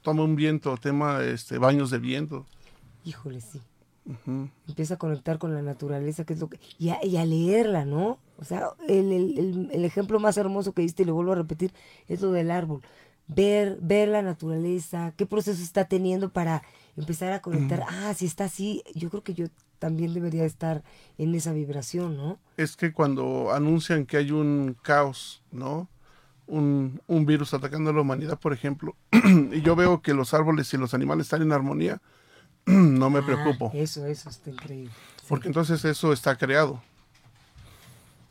toma 0.01 0.23
un 0.23 0.35
viento, 0.35 0.75
tema 0.77 1.21
este 1.23 1.57
baños 1.57 1.89
de 1.91 1.99
viento. 1.99 2.45
Híjole, 3.03 3.41
sí. 3.41 3.61
Empieza 4.69 4.93
a 4.93 4.97
conectar 4.97 5.37
con 5.37 5.53
la 5.53 5.61
naturaleza, 5.61 6.23
que 6.23 6.33
es 6.33 6.39
lo 6.39 6.47
que... 6.49 6.59
Y 6.79 6.89
a, 6.89 7.03
y 7.05 7.17
a 7.17 7.25
leerla, 7.25 7.83
¿no? 7.83 8.19
O 8.37 8.45
sea, 8.45 8.69
el, 8.87 9.11
el- 9.11 9.37
el- 9.37 9.69
el 9.71 9.83
ejemplo 9.85 10.19
más 10.21 10.37
hermoso 10.37 10.71
que 10.71 10.81
diste, 10.81 11.03
y 11.03 11.05
lo 11.05 11.13
vuelvo 11.13 11.33
a 11.33 11.35
repetir, 11.35 11.73
es 12.07 12.21
lo 12.21 12.31
del 12.31 12.51
árbol. 12.51 12.81
Ver, 13.27 13.77
ver 13.81 14.07
la 14.07 14.21
naturaleza, 14.21 15.13
qué 15.17 15.25
proceso 15.25 15.61
está 15.61 15.85
teniendo 15.85 16.29
para 16.29 16.63
empezar 16.95 17.33
a 17.33 17.41
conectar. 17.41 17.83
Ah, 17.89 18.13
si 18.13 18.25
está 18.25 18.45
así, 18.45 18.81
yo 18.95 19.09
creo 19.09 19.23
que 19.23 19.33
yo 19.33 19.47
también 19.79 20.13
debería 20.13 20.45
estar 20.45 20.83
en 21.17 21.35
esa 21.35 21.51
vibración, 21.51 22.15
¿no? 22.15 22.39
Es 22.55 22.77
que 22.77 22.93
cuando 22.93 23.51
anuncian 23.53 24.05
que 24.05 24.15
hay 24.15 24.31
un 24.31 24.77
caos, 24.81 25.43
¿no? 25.51 25.89
Un, 26.47 27.01
un 27.07 27.25
virus 27.25 27.53
atacando 27.53 27.89
a 27.89 27.93
la 27.93 28.01
humanidad, 28.01 28.39
por 28.39 28.53
ejemplo, 28.53 28.95
y 29.51 29.61
yo 29.61 29.75
veo 29.75 30.01
que 30.01 30.13
los 30.13 30.33
árboles 30.33 30.73
y 30.73 30.77
los 30.77 30.93
animales 30.93 31.25
están 31.27 31.41
en 31.41 31.51
armonía, 31.51 32.01
no 32.65 33.09
me 33.09 33.19
Ah, 33.19 33.25
preocupo, 33.25 33.71
eso, 33.73 34.05
eso 34.05 34.29
está 34.29 34.49
increíble. 34.49 34.91
Sí. 35.17 35.25
porque 35.27 35.47
entonces 35.49 35.83
eso 35.85 36.13
está 36.13 36.37
creado. 36.37 36.81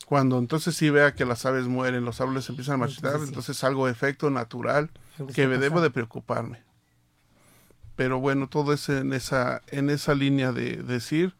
Cuando 0.06 0.38
entonces 0.38 0.76
sí 0.76 0.88
vea 0.88 1.14
que 1.14 1.24
las 1.26 1.44
aves 1.46 1.66
mueren, 1.66 2.04
los 2.04 2.20
árboles 2.20 2.48
empiezan 2.48 2.74
a 2.74 2.78
marchitar, 2.78 3.10
Entonces 3.14 3.28
sí. 3.28 3.32
entonces 3.34 3.64
algo 3.64 3.88
efecto 3.88 4.30
natural 4.30 4.90
que 5.34 5.46
me 5.48 5.58
debo 5.58 5.80
de 5.80 5.90
preocuparme. 5.90 6.62
Pero 7.96 8.20
bueno, 8.20 8.48
todo 8.48 8.72
es 8.72 8.88
en 8.88 9.12
esa, 9.12 9.62
en 9.68 9.90
esa 9.90 10.14
línea 10.14 10.52
de 10.52 10.76
decir, 10.82 11.34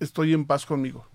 estoy 0.00 0.32
en 0.32 0.46
paz 0.46 0.64
conmigo. 0.64 1.06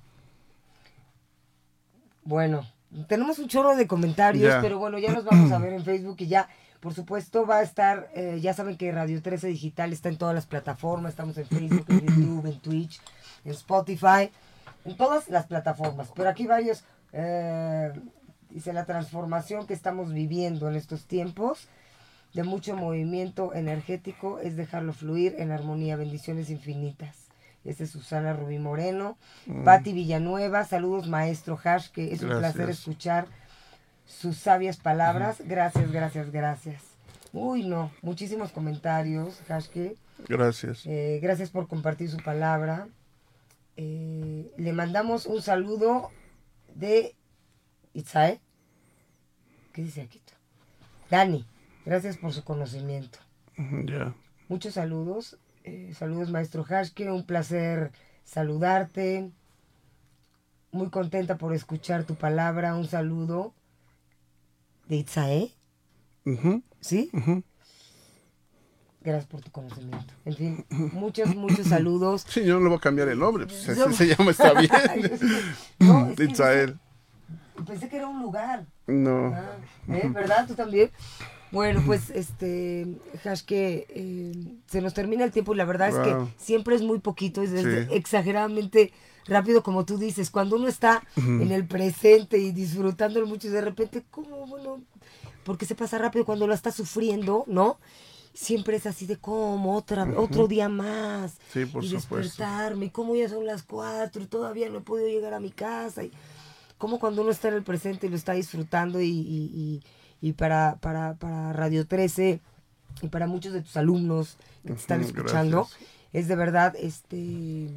Bueno, 2.24 2.68
tenemos 3.08 3.40
un 3.40 3.48
chorro 3.48 3.76
de 3.76 3.88
comentarios, 3.88 4.56
pero 4.62 4.80
bueno, 4.80 4.98
ya 4.98 5.12
nos 5.12 5.26
vamos 5.26 5.52
a 5.52 5.58
ver 5.60 5.74
en 5.74 5.84
Facebook 5.86 6.18
y 6.20 6.28
ya, 6.28 6.50
por 6.80 6.94
supuesto, 6.94 7.46
va 7.46 7.58
a 7.58 7.62
estar, 7.62 8.10
eh, 8.16 8.40
ya 8.42 8.54
saben 8.54 8.78
que 8.78 8.92
Radio 8.92 9.22
13 9.22 9.48
Digital 9.48 9.94
está 9.94 10.10
en 10.10 10.18
todas 10.18 10.34
las 10.34 10.46
plataformas, 10.46 11.12
estamos 11.12 11.38
en 11.38 11.46
Facebook, 11.46 11.86
en 11.90 12.06
YouTube, 12.06 12.46
en 12.46 12.60
Twitch, 12.60 13.02
en 13.46 13.52
Spotify, 13.52 14.32
en 14.86 14.98
todas 14.98 15.30
las 15.30 15.46
plataformas. 15.46 16.12
Pero 16.16 16.30
aquí 16.30 16.48
varios, 16.48 16.84
eh, 17.14 17.92
dice 18.50 18.74
la 18.74 18.86
transformación 18.86 19.68
que 19.68 19.74
estamos 19.74 20.14
viviendo 20.14 20.68
en 20.68 20.76
estos 20.76 21.06
tiempos 21.06 21.68
de 22.34 22.44
mucho 22.44 22.76
movimiento 22.76 23.54
energético 23.54 24.40
es 24.40 24.56
dejarlo 24.56 24.94
fluir 24.94 25.36
en 25.40 25.52
armonía. 25.52 25.96
Bendiciones 25.96 26.50
infinitas. 26.50 27.29
Esta 27.66 27.84
es 27.84 27.92
Susana 27.92 28.34
Rubí 28.34 28.58
Moreno. 28.60 29.18
Patti 29.66 29.94
Villanueva, 29.94 30.64
saludos 30.64 31.08
maestro 31.08 31.60
Hash, 31.64 31.90
que 31.90 32.14
es 32.14 32.22
un 32.22 32.30
placer 32.30 32.70
escuchar 32.70 33.28
sus 34.06 34.38
sabias 34.38 34.78
palabras. 34.78 35.38
Gracias, 35.46 35.92
gracias, 35.92 36.32
gracias. 36.32 36.84
Uy, 37.32 37.64
no, 37.64 37.92
muchísimos 38.02 38.52
comentarios, 38.52 39.40
Hash, 39.50 39.68
que 39.68 39.96
Gracias. 40.28 40.86
eh, 40.86 41.20
gracias 41.22 41.50
por 41.52 41.68
compartir 41.68 42.10
su 42.10 42.18
palabra. 42.18 42.88
Eh, 43.78 44.52
le 44.58 44.74
mandamos 44.74 45.26
un 45.26 45.42
saludo 45.42 46.10
de 46.74 47.16
Itzae. 47.94 48.42
¿Qué 49.74 49.84
dice 49.84 50.02
aquí? 50.02 50.22
Dani, 51.10 51.46
gracias 51.86 52.18
por 52.18 52.34
su 52.34 52.44
conocimiento. 52.44 53.20
Ya. 53.58 54.14
Muchos 54.48 54.74
saludos. 54.76 55.38
Eh, 55.70 55.94
saludos, 55.94 56.30
maestro 56.32 56.64
Hashke. 56.64 57.10
Un 57.12 57.26
placer 57.26 57.92
saludarte. 58.24 59.32
Muy 60.72 60.90
contenta 60.90 61.38
por 61.38 61.54
escuchar 61.54 62.04
tu 62.04 62.16
palabra. 62.16 62.76
Un 62.76 62.88
saludo 62.88 63.54
de 64.88 64.98
Itzae. 64.98 65.52
¿Sí? 66.80 67.10
Gracias 69.02 69.26
por 69.28 69.42
tu 69.42 69.50
conocimiento. 69.52 70.14
En 70.26 70.36
fin, 70.36 70.66
muchos, 70.94 71.36
muchos 71.36 71.68
saludos. 71.70 72.26
Sí, 72.28 72.44
yo 72.46 72.56
no 72.56 72.60
le 72.64 72.70
voy 72.70 72.78
a 72.78 72.82
cambiar 72.82 73.08
el 73.08 73.18
nombre, 73.18 73.46
pues 73.48 73.68
así 73.70 73.80
No. 73.80 73.92
se 73.94 74.08
llama, 74.08 74.32
está 74.32 74.54
bien. 74.60 74.70
No, 75.80 76.10
es 76.12 76.20
Itzael. 76.20 76.78
Pensé 77.66 77.90
que 77.90 77.98
era 77.98 78.08
un 78.08 78.22
lugar. 78.22 78.66
No. 78.88 79.34
Ah, 79.34 79.58
¿eh? 79.90 80.10
¿Verdad? 80.14 80.46
¿Tú 80.48 80.54
también? 80.54 80.92
Bueno, 81.52 81.82
pues, 81.86 82.10
este, 82.12 82.86
Hash, 83.24 83.42
que 83.42 83.88
eh, 83.90 84.32
se 84.68 84.82
nos 84.82 84.94
termina 84.94 85.24
el 85.24 85.32
tiempo 85.32 85.54
y 85.54 85.58
la 85.58 85.66
verdad 85.66 85.90
es 85.90 85.96
que 85.96 86.16
siempre 86.38 86.76
es 86.76 86.82
muy 86.82 87.00
poquito, 87.00 87.42
es, 87.42 87.50
Sí. 87.52 87.88
exageradamente 87.92 88.92
rápido, 89.26 89.64
como 89.64 89.86
tú 89.86 89.98
dices. 89.98 90.30
Cuando 90.30 90.58
uno 90.58 90.68
está 90.68 91.04
en 91.16 91.52
el 91.52 91.66
presente 91.66 92.38
y 92.38 92.52
disfrutándolo 92.52 93.26
mucho 93.28 93.48
y 93.48 93.52
de 93.52 93.62
repente, 93.62 94.04
¿cómo? 94.12 94.46
Bueno, 94.48 94.82
porque 95.44 95.66
se 95.66 95.76
pasa 95.76 95.98
rápido 95.98 96.26
cuando 96.26 96.46
lo 96.48 96.54
está 96.54 96.72
sufriendo, 96.72 97.44
¿no? 97.48 97.80
Siempre 98.34 98.78
es 98.78 98.86
así 98.86 99.08
de 99.08 99.18
cómo, 99.18 99.76
otra, 99.76 100.08
otro 100.16 100.48
día 100.48 100.70
más. 100.70 101.38
Sí, 101.52 101.66
por 101.66 101.84
y 101.84 101.90
despertarme, 101.90 102.92
cómo 102.92 103.16
ya 103.16 103.28
son 103.28 103.46
las 103.46 103.64
cuatro 103.64 104.22
y 104.22 104.28
todavía 104.28 104.70
no 104.70 104.78
he 104.78 104.82
podido 104.82 105.08
llegar 105.10 105.34
a 105.34 105.40
mi 105.40 105.50
casa. 105.50 106.04
Y 106.04 106.12
como 106.78 107.00
cuando 107.00 107.24
uno 107.24 107.32
está 107.32 107.48
en 107.48 107.56
el 107.56 107.64
presente 107.64 108.06
y 108.08 108.10
lo 108.12 108.16
está 108.16 108.34
disfrutando 108.34 109.02
y, 109.02 109.08
y- 109.10 109.52
y- 109.54 109.84
y 110.22 110.34
para, 110.34 110.78
para, 110.82 111.16
para 111.16 111.54
Radio 111.54 111.86
13 111.88 112.40
y 113.02 113.08
para 113.08 113.28
muchos 113.28 113.54
de 113.54 113.62
tus 113.62 113.78
alumnos 113.78 114.38
que 114.64 114.74
te 114.74 114.80
están 114.80 115.02
escuchando, 115.02 115.58
gracias. 115.70 115.90
es 116.14 116.28
de 116.28 116.36
verdad, 116.36 116.76
este, 116.78 117.70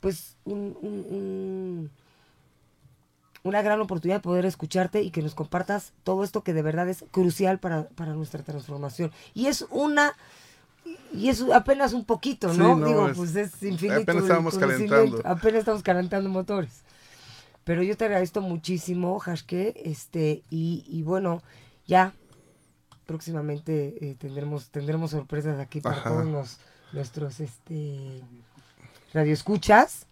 pues, 0.00 0.36
un, 0.44 0.76
un- 0.80 1.06
un- 1.10 1.90
una 3.42 3.62
gran 3.62 3.80
oportunidad 3.80 4.18
de 4.18 4.22
poder 4.22 4.44
escucharte 4.44 5.02
y 5.02 5.10
que 5.10 5.22
nos 5.22 5.34
compartas 5.34 5.92
todo 6.04 6.24
esto 6.24 6.42
que 6.44 6.52
de 6.52 6.60
verdad 6.62 6.88
es 6.90 7.04
crucial 7.10 7.58
para, 7.58 7.88
para 7.88 8.12
nuestra 8.12 8.42
transformación. 8.42 9.10
Y 9.34 9.46
es 9.46 9.64
una... 9.70 10.12
Y 11.12 11.28
es 11.28 11.42
apenas 11.54 11.92
un 11.92 12.04
poquito, 12.04 12.52
Sí, 12.52 12.58
¿no? 12.58 12.76
Digo, 12.86 13.08
es- 13.08 13.16
pues 13.16 13.34
es 13.36 13.62
infinito. 13.62 14.00
apenas 14.02 14.24
conocimiento. 14.24 14.94
calentando. 14.94 15.22
Apenas 15.28 15.58
estamos 15.60 15.82
calentando 15.82 16.28
motores. 16.30 16.82
Pero 17.64 17.82
yo 17.82 17.96
te 17.96 18.04
agradezco 18.06 18.40
muchísimo, 18.40 19.18
Hashke, 19.20 19.74
este, 19.84 20.42
y, 20.50 20.84
y 20.88 21.02
bueno, 21.02 21.42
ya 21.90 22.14
próximamente 23.06 23.96
eh, 24.00 24.14
tendremos, 24.14 24.70
tendremos 24.70 25.10
sorpresas 25.10 25.58
aquí 25.58 25.80
para 25.80 25.96
Ajá. 25.96 26.10
todos 26.10 26.26
los- 26.26 26.58
nuestros 26.92 27.40
este 27.40 28.22
radioescuchas 29.12 30.06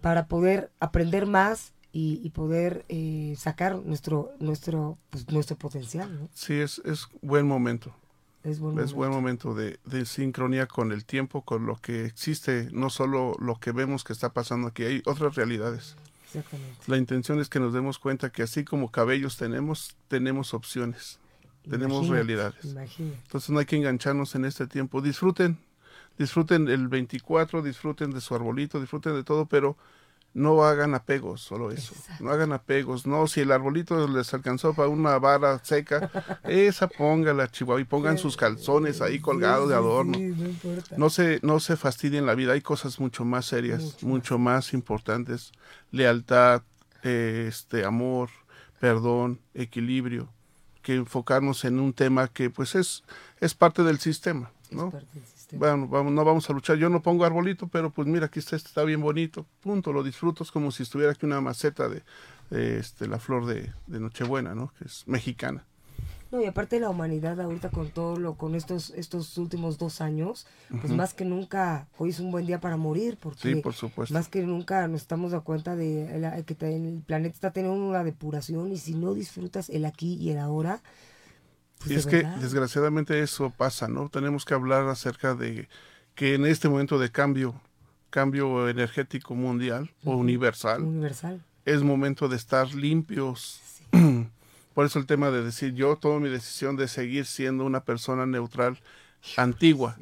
para 0.00 0.26
poder 0.26 0.70
aprender 0.80 1.26
más 1.26 1.72
y, 1.92 2.20
y 2.24 2.30
poder 2.30 2.84
eh, 2.88 3.34
sacar 3.36 3.76
nuestro, 3.84 4.30
nuestro, 4.40 4.98
pues, 5.10 5.28
nuestro 5.30 5.56
potencial, 5.56 6.08
¿no? 6.20 6.28
Sí, 6.32 6.54
es, 6.54 6.80
es 6.84 7.06
buen 7.20 7.46
momento. 7.46 7.94
Es 8.44 8.58
buen 8.58 8.78
Es 8.80 8.92
buen 8.92 9.10
momento 9.10 9.54
de, 9.54 9.78
de 9.84 10.04
sincronía 10.06 10.66
con 10.66 10.90
el 10.90 11.04
tiempo, 11.04 11.42
con 11.42 11.66
lo 11.66 11.76
que 11.76 12.04
existe, 12.06 12.68
no 12.72 12.90
solo 12.90 13.36
lo 13.38 13.56
que 13.60 13.70
vemos 13.72 14.02
que 14.04 14.12
está 14.12 14.32
pasando 14.32 14.68
aquí, 14.68 14.82
hay 14.84 15.02
otras 15.06 15.34
realidades. 15.36 15.96
Exactamente. 16.34 16.78
La 16.86 16.96
intención 16.96 17.40
es 17.40 17.48
que 17.48 17.60
nos 17.60 17.72
demos 17.72 17.98
cuenta 17.98 18.30
que 18.30 18.42
así 18.42 18.64
como 18.64 18.90
cabellos 18.90 19.36
tenemos, 19.36 19.96
tenemos 20.08 20.54
opciones, 20.54 21.18
tenemos 21.62 22.06
Imagínate, 22.06 22.14
realidades. 22.14 22.64
Imagínate. 22.64 23.18
Entonces 23.24 23.50
no 23.50 23.58
hay 23.58 23.66
que 23.66 23.76
engancharnos 23.76 24.34
en 24.34 24.44
este 24.44 24.66
tiempo. 24.66 25.00
Disfruten, 25.00 25.58
disfruten 26.18 26.68
el 26.68 26.88
24, 26.88 27.62
disfruten 27.62 28.10
de 28.10 28.20
su 28.20 28.34
arbolito, 28.34 28.80
disfruten 28.80 29.14
de 29.14 29.24
todo, 29.24 29.46
pero 29.46 29.76
no 30.34 30.64
hagan 30.64 30.94
apegos, 30.94 31.42
solo 31.42 31.70
eso. 31.70 31.94
Exacto. 31.94 32.24
No 32.24 32.30
hagan 32.30 32.52
apegos. 32.52 33.06
No, 33.06 33.26
si 33.26 33.40
el 33.40 33.52
arbolito 33.52 34.08
les 34.08 34.32
alcanzó 34.32 34.72
para 34.74 34.88
una 34.88 35.18
vara 35.18 35.58
seca, 35.62 36.10
esa 36.44 36.88
póngala, 36.88 37.50
Chihuahua, 37.50 37.80
y 37.80 37.84
pongan 37.84 38.16
sus 38.18 38.36
calzones 38.36 39.00
ahí 39.02 39.20
colgados 39.20 39.68
de 39.68 39.74
Sí, 39.74 39.78
adorno. 39.78 40.14
sí, 40.14 40.20
no 40.36 40.48
importa. 40.48 40.96
No 40.96 41.10
se, 41.10 41.38
no 41.42 41.60
se 41.60 41.76
fastidien 41.76 42.24
la 42.26 42.34
vida, 42.34 42.52
hay 42.52 42.62
cosas 42.62 42.98
mucho 42.98 43.24
más 43.24 43.44
serias, 43.46 43.82
Mucho 43.82 44.06
mucho, 44.06 44.38
más 44.38 44.72
importantes. 44.72 45.52
Lealtad, 45.90 46.62
eh, 47.02 47.46
este, 47.48 47.84
amor, 47.84 48.30
perdón, 48.80 49.40
equilibrio, 49.54 50.28
que 50.82 50.94
enfocarnos 50.94 51.64
en 51.64 51.78
un 51.78 51.92
tema 51.92 52.28
que 52.28 52.48
pues 52.50 52.74
es, 52.74 53.04
es 53.40 53.54
parte 53.54 53.82
del 53.82 53.98
sistema, 54.00 54.50
Es 54.64 54.72
¿no? 54.72 54.90
parte 54.90 55.06
del 55.14 55.24
sistema. 55.24 55.41
Bueno, 55.52 55.86
vamos, 55.88 56.12
no 56.12 56.24
vamos 56.24 56.48
a 56.48 56.52
luchar. 56.52 56.76
Yo 56.78 56.88
no 56.88 57.02
pongo 57.02 57.24
arbolito, 57.24 57.68
pero 57.68 57.90
pues 57.90 58.08
mira, 58.08 58.26
aquí 58.26 58.38
está, 58.38 58.56
este 58.56 58.68
está 58.68 58.82
bien 58.84 59.00
bonito. 59.00 59.46
Punto, 59.60 59.92
lo 59.92 60.02
disfruto. 60.02 60.42
Es 60.44 60.50
como 60.50 60.70
si 60.70 60.82
estuviera 60.82 61.12
aquí 61.12 61.26
una 61.26 61.40
maceta 61.40 61.88
de, 61.88 62.02
de, 62.50 62.78
este, 62.78 63.06
la 63.06 63.18
flor 63.18 63.46
de, 63.46 63.72
de 63.86 64.00
Nochebuena, 64.00 64.54
¿no? 64.54 64.72
Que 64.78 64.84
es 64.86 65.04
mexicana. 65.06 65.64
No, 66.30 66.40
y 66.40 66.46
aparte 66.46 66.80
la 66.80 66.88
humanidad 66.88 67.38
ahorita 67.42 67.68
con 67.68 67.90
todo 67.90 68.16
lo, 68.18 68.36
con 68.36 68.54
estos, 68.54 68.88
estos 68.96 69.36
últimos 69.36 69.76
dos 69.76 70.00
años, 70.00 70.46
pues 70.80 70.90
más 70.90 71.12
que 71.12 71.26
nunca, 71.26 71.88
hoy 71.98 72.08
es 72.08 72.20
un 72.20 72.30
buen 72.30 72.46
día 72.46 72.58
para 72.58 72.78
morir, 72.78 73.18
porque 73.20 73.54
Sí, 73.54 73.60
por 73.60 73.74
supuesto. 73.74 74.14
más 74.14 74.28
que 74.28 74.40
nunca 74.40 74.88
nos 74.88 75.02
estamos 75.02 75.32
dando 75.32 75.44
cuenta 75.44 75.76
de 75.76 76.18
la- 76.18 76.42
que 76.42 76.56
el 76.74 77.02
planeta 77.04 77.34
está 77.34 77.50
teniendo 77.50 77.84
una 77.86 78.02
depuración 78.02 78.72
y 78.72 78.78
si 78.78 78.94
no 78.94 79.12
disfrutas 79.12 79.68
el 79.68 79.84
aquí 79.84 80.14
y 80.14 80.30
el 80.30 80.38
ahora, 80.38 80.80
pues 81.82 81.90
Y 81.90 81.94
es 81.98 82.06
que 82.06 82.22
desgraciadamente 82.40 83.20
eso 83.22 83.50
pasa, 83.50 83.88
¿no? 83.88 84.08
Tenemos 84.08 84.44
que 84.44 84.54
hablar 84.54 84.86
acerca 84.88 85.34
de 85.34 85.68
que 86.14 86.34
en 86.34 86.46
este 86.46 86.68
momento 86.68 86.98
de 86.98 87.10
cambio, 87.10 87.54
cambio 88.10 88.68
energético 88.68 89.34
mundial 89.34 89.90
o 90.04 90.16
universal, 90.16 90.82
universal. 90.82 91.42
es 91.64 91.82
momento 91.82 92.28
de 92.28 92.36
estar 92.36 92.72
limpios. 92.74 93.60
Por 94.74 94.86
eso 94.86 94.98
el 94.98 95.06
tema 95.06 95.30
de 95.30 95.42
decir, 95.42 95.74
yo 95.74 95.96
tomo 95.96 96.20
mi 96.20 96.28
decisión 96.30 96.76
de 96.76 96.88
seguir 96.88 97.26
siendo 97.26 97.64
una 97.64 97.84
persona 97.84 98.24
neutral 98.26 98.78
antigua. 99.36 99.96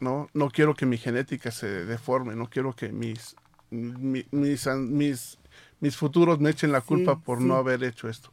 No, 0.00 0.28
no 0.34 0.50
quiero 0.50 0.74
que 0.74 0.86
mi 0.86 0.98
genética 0.98 1.50
se 1.52 1.84
deforme, 1.84 2.34
no 2.34 2.48
quiero 2.50 2.74
que 2.74 2.90
mis 2.90 3.36
mi- 3.70 4.26
mis, 4.32 4.66
mis, 4.66 5.38
mis 5.80 5.96
futuros 5.96 6.38
me 6.40 6.50
echen 6.50 6.72
la 6.72 6.80
culpa 6.82 7.18
por 7.18 7.38
sí. 7.38 7.44
no 7.44 7.54
haber 7.54 7.82
hecho 7.84 8.08
esto. 8.08 8.30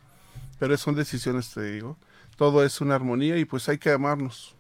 Pero 0.60 0.78
son 0.78 0.96
decisiones, 0.96 1.50
te 1.52 1.72
digo. 1.72 1.98
Todo 2.36 2.64
es 2.64 2.80
una 2.82 2.96
armonía 2.96 3.38
y 3.38 3.46
pues 3.46 3.68
hay 3.70 3.78
que 3.78 3.92
amarnos. 3.92 4.56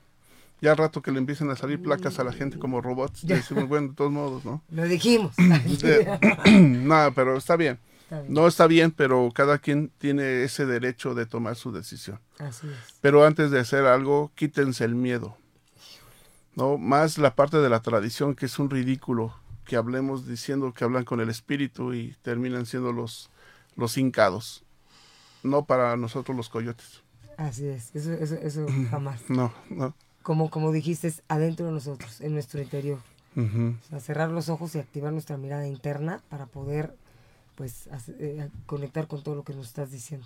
Ya 0.61 0.71
al 0.71 0.77
rato 0.77 1.01
que 1.01 1.11
le 1.11 1.19
empiecen 1.19 1.49
a 1.49 1.55
salir 1.55 1.81
placas 1.81 2.19
a 2.19 2.23
la 2.23 2.33
gente 2.33 2.59
como 2.59 2.81
robots, 2.81 3.25
decimos, 3.25 3.69
bueno, 3.69 3.89
de 3.89 3.93
todos 3.93 4.11
modos, 4.11 4.43
¿no? 4.43 4.61
Lo 4.69 4.83
dijimos. 4.85 5.33
Nada, 6.51 7.11
pero 7.11 7.37
está 7.37 7.55
bien. 7.55 7.79
Está 8.03 8.21
bien. 8.21 8.33
No 8.33 8.47
está 8.47 8.67
bien, 8.67 8.91
pero 8.91 9.29
cada 9.33 9.59
quien 9.59 9.91
tiene 9.99 10.43
ese 10.43 10.65
derecho 10.65 11.13
de 11.13 11.25
tomar 11.25 11.55
su 11.55 11.71
decisión. 11.71 12.19
Así 12.39 12.67
es. 12.67 12.95
Pero 12.99 13.25
antes 13.25 13.51
de 13.51 13.59
hacer 13.59 13.85
algo, 13.85 14.31
quítense 14.35 14.83
el 14.83 14.95
miedo. 14.95 15.37
¿No? 16.55 16.77
Más 16.77 17.17
la 17.17 17.35
parte 17.35 17.57
de 17.57 17.69
la 17.69 17.81
tradición, 17.81 18.35
que 18.35 18.47
es 18.47 18.59
un 18.59 18.69
ridículo 18.69 19.33
que 19.63 19.77
hablemos 19.77 20.27
diciendo 20.27 20.73
que 20.73 20.83
hablan 20.83 21.05
con 21.05 21.21
el 21.21 21.29
espíritu 21.29 21.93
y 21.93 22.15
terminan 22.23 22.65
siendo 22.65 22.91
los, 22.91 23.29
los 23.75 23.97
hincados. 23.97 24.63
No 25.43 25.65
para 25.65 25.95
nosotros 25.97 26.35
los 26.35 26.49
coyotes. 26.49 27.01
Así 27.37 27.65
es. 27.67 27.95
Eso, 27.95 28.11
eso, 28.13 28.35
eso 28.35 28.65
jamás. 28.89 29.21
No, 29.29 29.53
no. 29.69 29.93
Como, 30.23 30.49
como 30.49 30.71
dijiste, 30.71 31.07
es 31.07 31.23
adentro 31.29 31.65
de 31.67 31.71
nosotros, 31.71 32.19
en 32.21 32.33
nuestro 32.33 32.61
interior. 32.61 32.99
O 33.37 33.89
sea, 33.89 33.99
cerrar 34.01 34.31
los 34.31 34.49
ojos 34.49 34.75
y 34.75 34.79
activar 34.79 35.13
nuestra 35.13 35.37
mirada 35.37 35.65
interna 35.65 36.21
para 36.29 36.45
poder 36.45 36.93
pues 37.55 37.87
eh, 38.19 38.49
conectar 38.65 39.07
con 39.07 39.21
todo 39.23 39.35
lo 39.35 39.43
que 39.43 39.53
nos 39.53 39.67
estás 39.67 39.91
diciendo. 39.91 40.25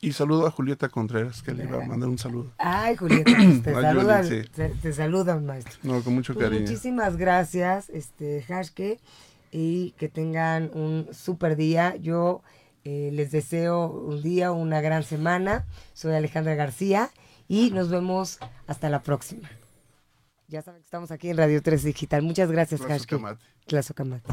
Y 0.00 0.12
saludo 0.12 0.46
a 0.46 0.50
Julieta 0.50 0.88
Contreras, 0.88 1.42
que 1.42 1.52
le 1.52 1.64
iba 1.64 1.82
a 1.82 1.86
mandar 1.86 2.08
un 2.08 2.18
saludo. 2.18 2.52
Ay, 2.58 2.96
Julieta, 2.96 3.30
pues, 3.34 3.62
te, 3.62 3.72
saludan, 3.74 4.24
Juliet, 4.24 4.44
sí. 4.44 4.50
te, 4.54 4.68
te 4.70 4.92
saludan, 4.92 5.44
maestro. 5.46 5.74
No, 5.82 6.02
con 6.02 6.14
mucho 6.14 6.32
Pues, 6.34 6.44
cariño. 6.46 6.62
muchísimas 6.62 7.16
gracias, 7.16 7.88
este, 7.90 8.42
Hashke, 8.42 9.00
y 9.52 9.90
que 9.92 10.08
tengan 10.08 10.70
un 10.74 11.08
super 11.12 11.56
día. 11.56 11.96
Yo 11.96 12.42
eh, 12.86 13.10
les 13.12 13.32
deseo 13.32 13.88
un 13.88 14.22
día, 14.22 14.52
una 14.52 14.80
gran 14.80 15.02
semana. 15.02 15.66
Soy 15.92 16.14
Alejandra 16.14 16.54
García 16.54 17.10
y 17.48 17.72
nos 17.72 17.90
vemos 17.90 18.38
hasta 18.68 18.88
la 18.88 19.02
próxima. 19.02 19.50
Ya 20.46 20.62
saben 20.62 20.82
que 20.82 20.84
estamos 20.84 21.10
aquí 21.10 21.30
en 21.30 21.36
Radio 21.36 21.60
3 21.60 21.82
Digital. 21.82 22.22
Muchas 22.22 22.52
gracias. 22.52 22.80
Camate. 22.80 23.42
Tlazocamate. 23.66 24.32